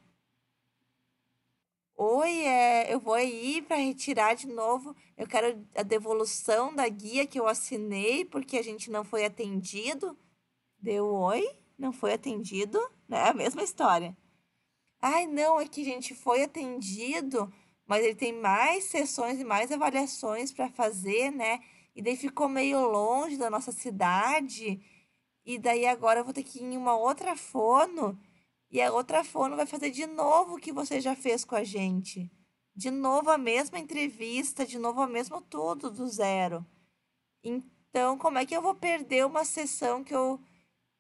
Oi, 2.04 2.48
é, 2.48 2.92
eu 2.92 3.00
vou 3.00 3.14
aí 3.14 3.62
para 3.62 3.76
retirar 3.76 4.34
de 4.34 4.48
novo. 4.48 4.96
Eu 5.16 5.28
quero 5.28 5.64
a 5.76 5.84
devolução 5.84 6.74
da 6.74 6.90
guia 6.90 7.28
que 7.28 7.40
eu 7.40 7.48
assinei 7.48 8.26
porque 8.26 8.58
a 8.58 8.64
gente 8.64 8.90
não 8.90 9.04
foi 9.04 9.24
atendido. 9.24 10.18
Deu 10.80 11.06
oi, 11.06 11.48
não 11.78 11.94
foi 11.94 12.14
atendido, 12.14 12.80
né? 13.08 13.30
A 13.30 13.36
mesma 13.36 13.62
história. 13.62 14.18
Ai, 15.00 15.28
não, 15.28 15.62
é 15.62 15.68
que 15.68 15.82
a 15.82 15.86
gente 15.86 16.16
foi 16.16 16.42
atendido, 16.42 17.54
mas 17.86 18.04
ele 18.04 18.16
tem 18.16 18.34
mais 18.34 18.86
sessões 18.86 19.40
e 19.40 19.44
mais 19.44 19.72
avaliações 19.72 20.52
para 20.52 20.70
fazer, 20.70 21.30
né? 21.30 21.60
E 21.96 22.02
daí 22.02 22.18
ficou 22.18 22.50
meio 22.50 22.82
longe 22.82 23.38
da 23.38 23.48
nossa 23.48 23.72
cidade. 23.72 24.82
E 25.46 25.60
daí 25.60 25.86
agora 25.86 26.22
eu 26.22 26.24
vou 26.24 26.34
ter 26.34 26.42
que 26.42 26.58
ir 26.58 26.64
em 26.64 26.78
uma 26.78 26.98
outra 26.98 27.36
fono. 27.36 28.20
E 28.72 28.82
a 28.82 28.92
outra 28.92 29.24
fono 29.24 29.56
vai 29.58 29.66
fazer 29.66 29.92
de 29.92 30.06
novo 30.08 30.56
o 30.56 30.60
que 30.60 30.72
você 30.72 31.02
já 31.02 31.16
fez 31.16 31.44
com 31.44 31.56
a 31.56 31.64
gente. 31.64 32.32
De 32.74 32.90
novo 32.90 33.30
a 33.30 33.38
mesma 33.38 33.78
entrevista, 33.78 34.66
de 34.66 34.80
novo 34.80 35.02
a 35.02 35.08
mesmo 35.08 35.42
tudo 35.42 35.92
do 35.92 36.08
zero. 36.08 36.66
Então, 37.44 38.18
como 38.18 38.38
é 38.38 38.46
que 38.46 38.56
eu 38.56 38.62
vou 38.62 38.74
perder 38.74 39.26
uma 39.26 39.44
sessão 39.44 40.04
que 40.04 40.16
eu, 40.16 40.40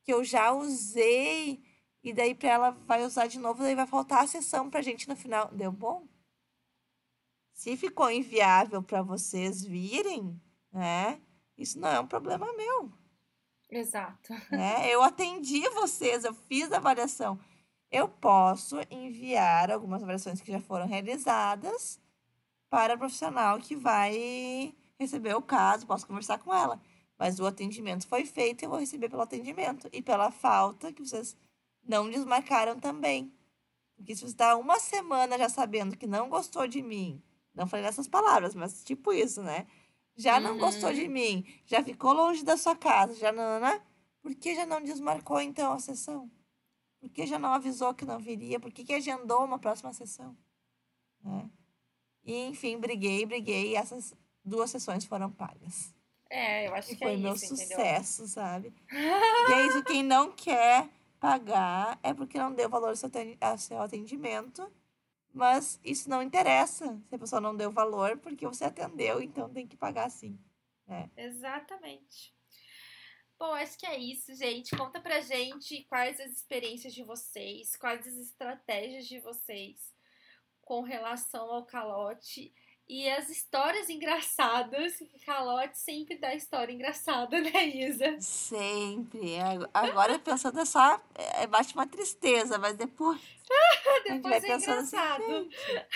que 0.04 0.14
eu 0.14 0.24
já 0.24 0.52
usei 0.52 1.64
E 2.04 2.12
daí 2.14 2.34
pra 2.34 2.50
ela 2.50 2.72
vai 2.72 3.06
usar 3.06 3.28
de 3.28 3.38
novo, 3.40 3.62
daí 3.64 3.76
vai 3.76 3.86
faltar 3.86 4.24
a 4.24 4.28
sessão 4.28 4.70
pra 4.70 4.82
gente 4.82 5.08
no 5.08 5.16
final. 5.16 5.50
Deu 5.54 5.72
bom? 5.72 6.08
Se 7.54 7.78
ficou 7.78 8.10
inviável 8.10 8.82
para 8.82 9.04
vocês 9.04 9.64
virem, 9.64 10.42
né? 10.74 11.22
Isso 11.58 11.80
não 11.80 11.90
é 11.90 12.00
um 12.00 12.08
problema 12.08 12.52
meu. 12.54 12.92
Exato. 13.70 14.34
Né? 14.50 14.90
Eu 14.90 15.04
atendi 15.04 15.62
vocês, 15.70 16.26
eu 16.26 16.34
fiz 16.34 16.72
a 16.72 16.78
avaliação. 16.78 17.40
Eu 17.92 18.08
posso 18.08 18.78
enviar 18.90 19.70
algumas 19.70 20.02
avaliações 20.02 20.40
que 20.42 20.52
já 20.52 20.60
foram 20.62 20.88
realizadas 20.88 22.00
para 22.70 22.94
a 22.94 22.98
profissional 22.98 23.60
que 23.60 23.76
vai 23.76 24.74
receber 24.98 25.36
o 25.36 25.42
caso, 25.42 25.86
posso 25.86 26.08
conversar 26.08 26.38
com 26.40 26.54
ela. 26.54 26.80
Mas 27.20 27.40
o 27.40 27.46
atendimento 27.46 28.08
foi 28.08 28.26
feito 28.26 28.62
e 28.62 28.66
eu 28.66 28.70
vou 28.70 28.80
receber 28.80 29.10
pelo 29.10 29.22
atendimento. 29.22 29.90
E 29.92 30.02
pela 30.02 30.32
falta 30.32 30.94
que 30.94 31.06
vocês 31.06 31.36
não 31.84 32.10
desmarcaram 32.10 32.80
também. 32.80 33.34
Porque 33.98 34.16
se 34.16 34.22
você 34.22 34.28
está 34.28 34.56
uma 34.56 34.80
semana 34.80 35.38
já 35.38 35.50
sabendo 35.50 35.98
que 35.98 36.08
não 36.08 36.30
gostou 36.30 36.68
de 36.68 36.82
mim, 36.82 37.22
não 37.54 37.68
falei 37.68 37.86
nessas 37.86 38.08
palavras, 38.08 38.56
mas 38.56 38.84
tipo 38.84 39.12
isso, 39.12 39.44
né? 39.44 39.68
Já 40.16 40.40
não 40.40 40.58
gostou 40.58 40.94
de 40.94 41.04
Uhum. 41.04 41.12
mim, 41.12 41.46
já 41.66 41.84
ficou 41.84 42.14
longe 42.14 42.44
da 42.44 42.58
sua 42.58 42.76
casa, 42.76 43.14
já 43.16 43.32
não? 43.32 43.60
Por 44.22 44.34
que 44.36 44.56
já 44.56 44.66
não 44.66 44.82
desmarcou 44.82 45.42
então 45.42 45.74
a 45.74 45.80
sessão? 45.80 46.30
Por 47.02 47.10
que 47.10 47.26
já 47.26 47.38
não 47.40 47.52
avisou 47.54 47.94
que 47.94 48.06
não 48.06 48.20
viria? 48.20 48.60
Por 48.60 48.72
que, 48.72 48.86
que 48.86 48.94
agendou 48.94 49.44
uma 49.44 49.58
próxima 49.60 49.92
sessão? 49.92 50.38
Né? 51.24 51.50
E, 52.24 52.46
enfim, 52.46 52.78
briguei, 52.78 53.26
briguei 53.26 53.72
e 53.72 53.76
essas 53.76 54.14
duas 54.46 54.70
sessões 54.70 55.04
foram 55.04 55.30
pagas. 55.32 55.94
É, 56.30 56.68
eu 56.68 56.76
acho 56.76 56.92
E 56.92 56.96
que 56.96 57.04
é 57.04 57.08
foi 57.08 57.18
meu 57.18 57.34
isso, 57.34 57.46
entendeu? 57.46 57.66
sucesso, 57.78 58.28
sabe? 58.28 58.74
E 58.92 59.52
é 59.52 59.68
isso, 59.68 59.84
quem 59.84 60.04
não 60.04 60.32
quer 60.32 60.88
pagar 61.20 62.00
é 62.04 62.14
porque 62.14 62.38
não 62.38 62.54
deu 62.54 62.70
valor 62.70 62.90
ao 62.90 62.96
seu 62.96 63.08
atendi- 63.08 63.38
ao 63.42 63.58
seu 63.58 63.82
atendimento. 63.82 64.72
Mas 65.34 65.80
isso 65.84 66.10
não 66.10 66.22
interessa 66.22 67.02
se 67.08 67.16
a 67.16 67.20
pessoa 67.20 67.42
não 67.42 67.56
deu 67.56 67.72
valor, 67.72 68.18
porque 68.18 68.46
você 68.46 68.66
atendeu, 68.66 69.22
então 69.22 69.50
tem 69.50 69.66
que 69.66 69.76
pagar 69.78 70.10
sim. 70.12 70.38
Exatamente. 71.16 72.36
Bom, 73.42 73.56
acho 73.56 73.76
que 73.76 73.88
é 73.88 73.98
isso, 73.98 74.36
gente. 74.36 74.76
Conta 74.78 75.00
pra 75.00 75.20
gente 75.20 75.84
quais 75.90 76.20
as 76.20 76.32
experiências 76.32 76.94
de 76.94 77.02
vocês, 77.02 77.76
quais 77.76 78.06
as 78.06 78.14
estratégias 78.14 79.08
de 79.08 79.20
vocês 79.20 79.78
com 80.62 80.82
relação 80.82 81.52
ao 81.52 81.66
calote 81.66 82.54
e 82.88 83.10
as 83.10 83.30
histórias 83.30 83.90
engraçadas. 83.90 84.96
que 84.98 85.26
Calote 85.26 85.76
sempre 85.80 86.20
dá 86.20 86.36
história 86.36 86.72
engraçada, 86.72 87.42
né, 87.42 87.66
Isa? 87.66 88.16
Sempre. 88.22 89.40
Ag- 89.40 89.68
Agora 89.74 90.20
pensando 90.20 90.60
é 90.60 90.66
só. 90.66 91.02
é, 91.16 91.48
bate 91.48 91.74
uma 91.74 91.88
tristeza, 91.88 92.60
mas 92.60 92.76
depois. 92.78 93.20
a 94.06 94.10
gente 94.14 94.22
vai 94.22 94.40
Depois 94.40 94.44
é 94.44 94.54
assim, 94.54 94.72
engraçado. 94.72 95.50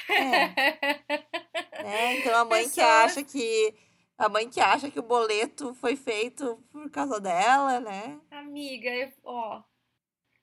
É, 0.09 1.83
né? 1.83 2.17
Então 2.17 2.35
a 2.37 2.45
mãe 2.45 2.63
que 2.63 2.69
Pessoas- 2.75 2.87
acha 3.11 3.23
que. 3.23 3.75
A 4.17 4.29
mãe 4.29 4.49
que 4.49 4.61
acha 4.61 4.89
que 4.89 4.99
o 4.99 5.03
boleto 5.03 5.73
foi 5.73 5.95
feito 5.95 6.57
por 6.71 6.89
causa 6.89 7.19
dela, 7.19 7.79
né? 7.81 8.19
Amiga, 8.31 8.89
eu- 8.89 9.11
ó, 9.25 9.61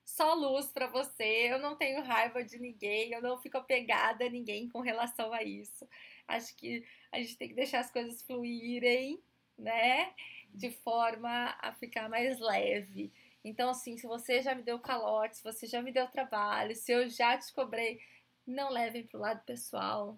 só 0.05 0.33
luz 0.35 0.67
pra 0.67 0.85
você. 0.87 1.51
Eu 1.51 1.57
não 1.59 1.75
tenho 1.75 2.03
raiva 2.03 2.43
de 2.43 2.59
ninguém, 2.59 3.11
eu 3.13 3.21
não 3.21 3.37
fico 3.39 3.57
apegada 3.57 4.25
a 4.25 4.29
ninguém 4.29 4.69
com 4.69 4.79
relação 4.79 5.33
a 5.33 5.41
isso. 5.43 5.87
Acho 6.27 6.55
que 6.55 6.85
a 7.11 7.17
gente 7.17 7.35
tem 7.37 7.47
que 7.49 7.55
deixar 7.55 7.79
as 7.79 7.91
coisas 7.91 8.21
fluírem, 8.21 9.21
né? 9.57 10.13
De 10.49 10.69
forma 10.69 11.57
a 11.59 11.73
ficar 11.73 12.07
mais 12.07 12.39
leve. 12.39 13.11
Então, 13.43 13.69
assim, 13.71 13.97
se 13.97 14.05
você 14.05 14.41
já 14.41 14.53
me 14.53 14.61
deu 14.61 14.79
calote, 14.79 15.37
se 15.37 15.43
você 15.43 15.65
já 15.65 15.81
me 15.81 15.91
deu 15.91 16.07
trabalho, 16.07 16.75
se 16.75 16.91
eu 16.91 17.09
já 17.09 17.37
te 17.37 17.51
cobrei, 17.53 17.99
não 18.45 18.69
levem 18.69 19.05
pro 19.07 19.19
lado 19.19 19.43
pessoal. 19.45 20.17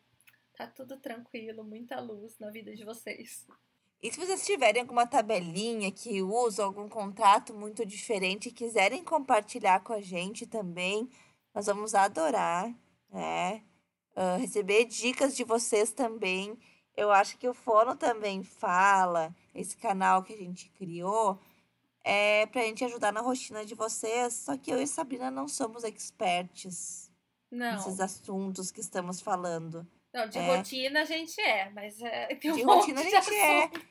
Tá 0.55 0.67
tudo 0.67 0.97
tranquilo, 0.97 1.63
muita 1.63 1.99
luz 1.99 2.37
na 2.39 2.49
vida 2.49 2.75
de 2.75 2.85
vocês. 2.85 3.45
E 4.01 4.11
se 4.11 4.19
vocês 4.19 4.45
tiverem 4.45 4.81
alguma 4.81 5.07
tabelinha 5.07 5.91
que 5.91 6.21
usa 6.21 6.63
algum 6.63 6.87
contrato 6.87 7.53
muito 7.53 7.85
diferente 7.85 8.49
e 8.49 8.51
quiserem 8.51 9.03
compartilhar 9.03 9.81
com 9.81 9.93
a 9.93 10.01
gente 10.01 10.45
também, 10.45 11.09
nós 11.53 11.65
vamos 11.65 11.95
adorar, 11.95 12.73
né? 13.09 13.63
Ah, 14.15 14.37
receber 14.37 14.85
dicas 14.85 15.35
de 15.35 15.43
vocês 15.43 15.91
também. 15.91 16.57
Eu 16.95 17.11
acho 17.11 17.37
que 17.37 17.47
o 17.47 17.53
Fono 17.53 17.95
também 17.95 18.43
fala, 18.43 19.35
esse 19.53 19.75
canal 19.75 20.23
que 20.23 20.33
a 20.33 20.37
gente 20.37 20.69
criou, 20.69 21.37
é 22.03 22.45
pra 22.45 22.61
gente 22.61 22.85
ajudar 22.85 23.11
na 23.11 23.19
rotina 23.19 23.65
de 23.65 23.75
vocês. 23.75 24.33
Só 24.33 24.57
que 24.57 24.71
eu 24.71 24.81
e 24.81 24.87
Sabrina 24.87 25.29
não 25.29 25.47
somos 25.47 25.83
experts 25.83 27.11
nesses 27.51 27.97
Não, 27.97 28.05
assuntos 28.05 28.71
que 28.71 28.79
estamos 28.79 29.19
falando. 29.19 29.85
Não, 30.15 30.27
de 30.29 30.39
É. 30.39 30.55
rotina 30.55 31.01
a 31.01 31.05
gente 31.05 31.39
é, 31.41 31.69
mas 31.71 32.01
é, 32.01 32.29
um 32.45 32.53
De 32.53 32.63
monte 32.65 32.91
rotina 32.93 33.01
a 33.01 33.03
de 33.03 33.09
gente 33.09 33.33
é. 33.35 33.63
assunto. 33.63 33.81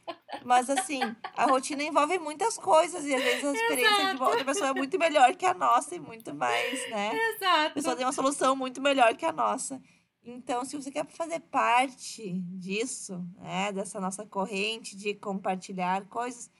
Mas 0.45 0.71
assim, 0.71 1.01
a 1.37 1.47
rotina 1.47 1.83
envolve 1.83 2.19
muitas 2.19 2.57
coisas 2.59 3.05
e 3.05 3.15
às 3.15 3.23
vezes 3.23 3.45
a 3.45 3.53
experiência 3.55 4.07
de 4.07 4.17
uma 4.17 4.29
outra 4.29 4.45
pessoa 4.45 4.71
é 4.71 4.73
muito 4.75 4.99
melhor 4.99 5.35
que 5.37 5.45
a 5.47 5.55
nossa 5.55 5.95
e 5.95 6.01
muito 6.01 6.35
mais, 6.35 6.91
né? 6.91 7.11
A 7.11 7.35
Exato. 7.35 7.75
pessoa 7.75 7.95
tem 7.95 8.05
uma 8.07 8.13
solução 8.13 8.57
muito 8.57 8.81
melhor 8.81 9.15
que 9.17 9.25
a 9.27 9.33
nossa. 9.33 9.81
Então, 10.27 10.65
se 10.65 10.75
você 10.75 10.91
quer 10.91 11.07
fazer 11.07 11.39
parte 11.41 12.33
disso, 12.57 13.23
né, 13.37 13.71
dessa 13.73 14.01
nossa 14.01 14.25
corrente 14.25 14.97
de 14.97 15.13
compartilhar 15.15 16.07
coisas, 16.07 16.51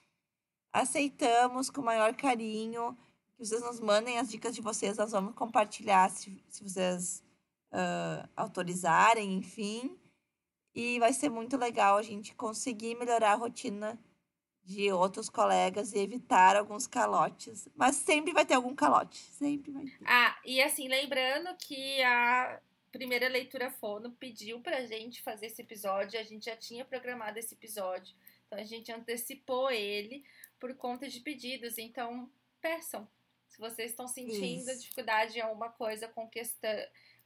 aceitamos 0.71 1.71
com 1.71 1.81
o 1.81 1.85
maior 1.85 2.13
carinho 2.13 2.95
que 3.35 3.43
vocês 3.45 3.61
nos 3.61 3.79
mandem 3.79 4.19
as 4.19 4.29
dicas 4.29 4.53
de 4.53 4.61
vocês, 4.61 4.97
nós 4.97 5.11
vamos 5.11 5.33
compartilhar 5.33 6.09
se, 6.11 6.41
se 6.47 6.63
vocês 6.63 7.23
ah, 7.71 8.27
autorizarem, 8.35 9.33
enfim. 9.33 9.97
E 10.73 10.99
vai 10.99 11.13
ser 11.13 11.29
muito 11.29 11.57
legal 11.57 11.97
a 11.97 12.01
gente 12.01 12.35
conseguir 12.35 12.95
melhorar 12.95 13.33
a 13.33 13.35
rotina 13.35 13.97
de 14.63 14.91
outros 14.91 15.29
colegas 15.29 15.93
e 15.93 15.99
evitar 15.99 16.55
alguns 16.55 16.87
calotes. 16.87 17.69
Mas 17.75 17.95
sempre 17.95 18.33
vai 18.33 18.45
ter 18.45 18.55
algum 18.55 18.75
calote. 18.75 19.17
Sempre 19.17 19.71
vai 19.71 19.85
ter. 19.85 20.03
Ah, 20.05 20.37
e 20.43 20.61
assim, 20.61 20.87
lembrando 20.87 21.55
que 21.57 22.01
a 22.01 22.59
primeira 22.91 23.27
leitura 23.27 23.69
fono 23.69 24.11
pediu 24.11 24.59
pra 24.61 24.85
gente 24.85 25.21
fazer 25.21 25.47
esse 25.47 25.61
episódio, 25.61 26.19
a 26.19 26.23
gente 26.23 26.45
já 26.45 26.55
tinha 26.55 26.83
programado 26.83 27.37
esse 27.37 27.53
episódio, 27.53 28.15
então 28.47 28.57
a 28.57 28.63
gente 28.63 28.91
antecipou 28.91 29.69
ele 29.69 30.23
por 30.59 30.73
conta 30.75 31.07
de 31.07 31.19
pedidos, 31.19 31.77
então 31.77 32.29
peçam. 32.61 33.07
Se 33.49 33.59
vocês 33.59 33.91
estão 33.91 34.07
sentindo 34.07 34.69
Isso. 34.69 34.81
dificuldade 34.81 35.37
em 35.37 35.41
alguma 35.41 35.69
coisa 35.69 36.07
com 36.07 36.27
questão, 36.27 36.71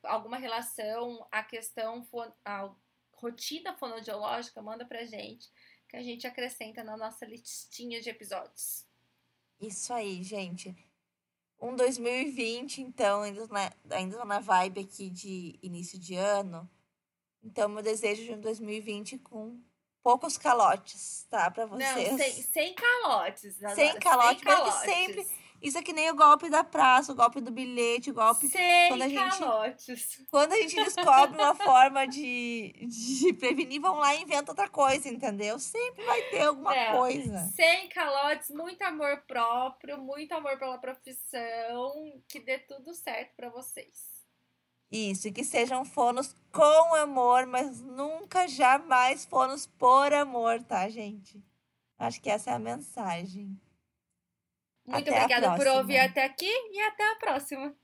alguma 0.03 0.37
relação, 0.37 1.27
a 1.31 1.43
questão, 1.43 2.07
a 2.45 2.69
rotina 3.13 3.73
fonodiológica, 3.75 4.61
manda 4.61 4.85
pra 4.85 5.05
gente, 5.05 5.49
que 5.87 5.97
a 5.97 6.03
gente 6.03 6.25
acrescenta 6.25 6.83
na 6.83 6.95
nossa 6.95 7.25
listinha 7.25 8.01
de 8.01 8.09
episódios. 8.09 8.85
Isso 9.59 9.93
aí, 9.93 10.23
gente. 10.23 10.75
Um 11.61 11.75
2020, 11.75 12.81
então, 12.81 13.21
ainda 13.21 13.45
na, 13.47 13.71
ainda 13.91 14.23
na 14.23 14.39
vibe 14.39 14.79
aqui 14.81 15.09
de 15.09 15.59
início 15.61 15.99
de 15.99 16.15
ano. 16.15 16.69
Então, 17.43 17.67
meu 17.67 17.83
desejo 17.83 18.23
de 18.23 18.31
um 18.33 18.39
2020 18.39 19.17
com 19.17 19.61
poucos 20.01 20.37
calotes, 20.37 21.25
tá? 21.29 21.51
Pra 21.51 21.65
vocês. 21.65 22.11
Não, 22.11 22.17
sem, 22.17 22.31
sem 22.43 22.73
calotes. 22.73 23.55
Sem 23.75 23.99
calote, 23.99 24.35
porque 24.35 24.45
calotes. 24.45 24.79
sempre- 24.81 25.27
Isso 25.62 25.78
é 25.78 25.82
que 25.84 25.91
nem 25.91 26.10
o 26.10 26.16
golpe 26.16 26.49
da 26.49 26.64
praça, 26.64 27.12
o 27.12 27.16
golpe 27.16 27.41
do 27.41 27.51
bilhete, 27.51 28.12
o 28.12 28.14
golpe. 28.14 28.47
Sem 28.47 28.88
quando 28.89 29.01
a 29.01 29.10
gente- 29.10 29.39
calotes. 29.39 30.26
Quando 30.32 30.53
a 30.53 30.55
gente 30.55 30.76
descobre 30.76 31.36
uma 31.41 31.53
forma 31.55 32.07
de, 32.07 32.74
de 32.88 33.34
prevenir, 33.34 33.82
vão 33.82 33.95
lá 33.95 34.16
e 34.16 34.22
inventam 34.22 34.53
outra 34.53 34.70
coisa, 34.70 35.10
entendeu? 35.10 35.60
Sempre 35.60 36.05
vai 36.05 36.22
ter 36.30 36.45
alguma 36.45 36.74
É, 36.76 36.95
coisa. 36.95 37.39
Sem 37.55 37.89
calotes, 37.89 38.49
muito 38.51 38.82
amor 38.84 39.24
próprio, 39.28 39.97
muito 39.97 40.32
amor 40.34 40.57
pela 40.57 40.78
profissão, 40.78 42.22
que 42.28 42.39
dê 42.39 42.60
tudo 42.60 42.93
certo 42.93 43.36
pra 43.36 43.49
vocês. 43.49 44.18
Isso, 44.91 45.28
e 45.28 45.32
que 45.32 45.43
sejam 45.43 45.86
fonos 45.86 46.34
com 46.51 46.95
amor, 46.95 47.45
mas 47.45 47.80
nunca, 47.82 48.47
jamais 48.47 49.24
fonos 49.26 49.68
por 49.68 50.12
amor, 50.14 50.64
tá, 50.64 50.89
gente? 50.89 51.43
Acho 51.97 52.20
que 52.22 52.30
essa 52.30 52.49
é 52.51 52.53
a 52.53 52.60
mensagem. 52.60 53.60
Muito 54.89 55.09
Até 55.09 55.23
obrigada 55.23 55.55
por 55.55 55.67
ouvir 55.67 55.99
até 55.99 56.25
aqui 56.25 56.49
e 56.71 56.81
até 56.81 57.11
a 57.11 57.15
próxima. 57.15 57.75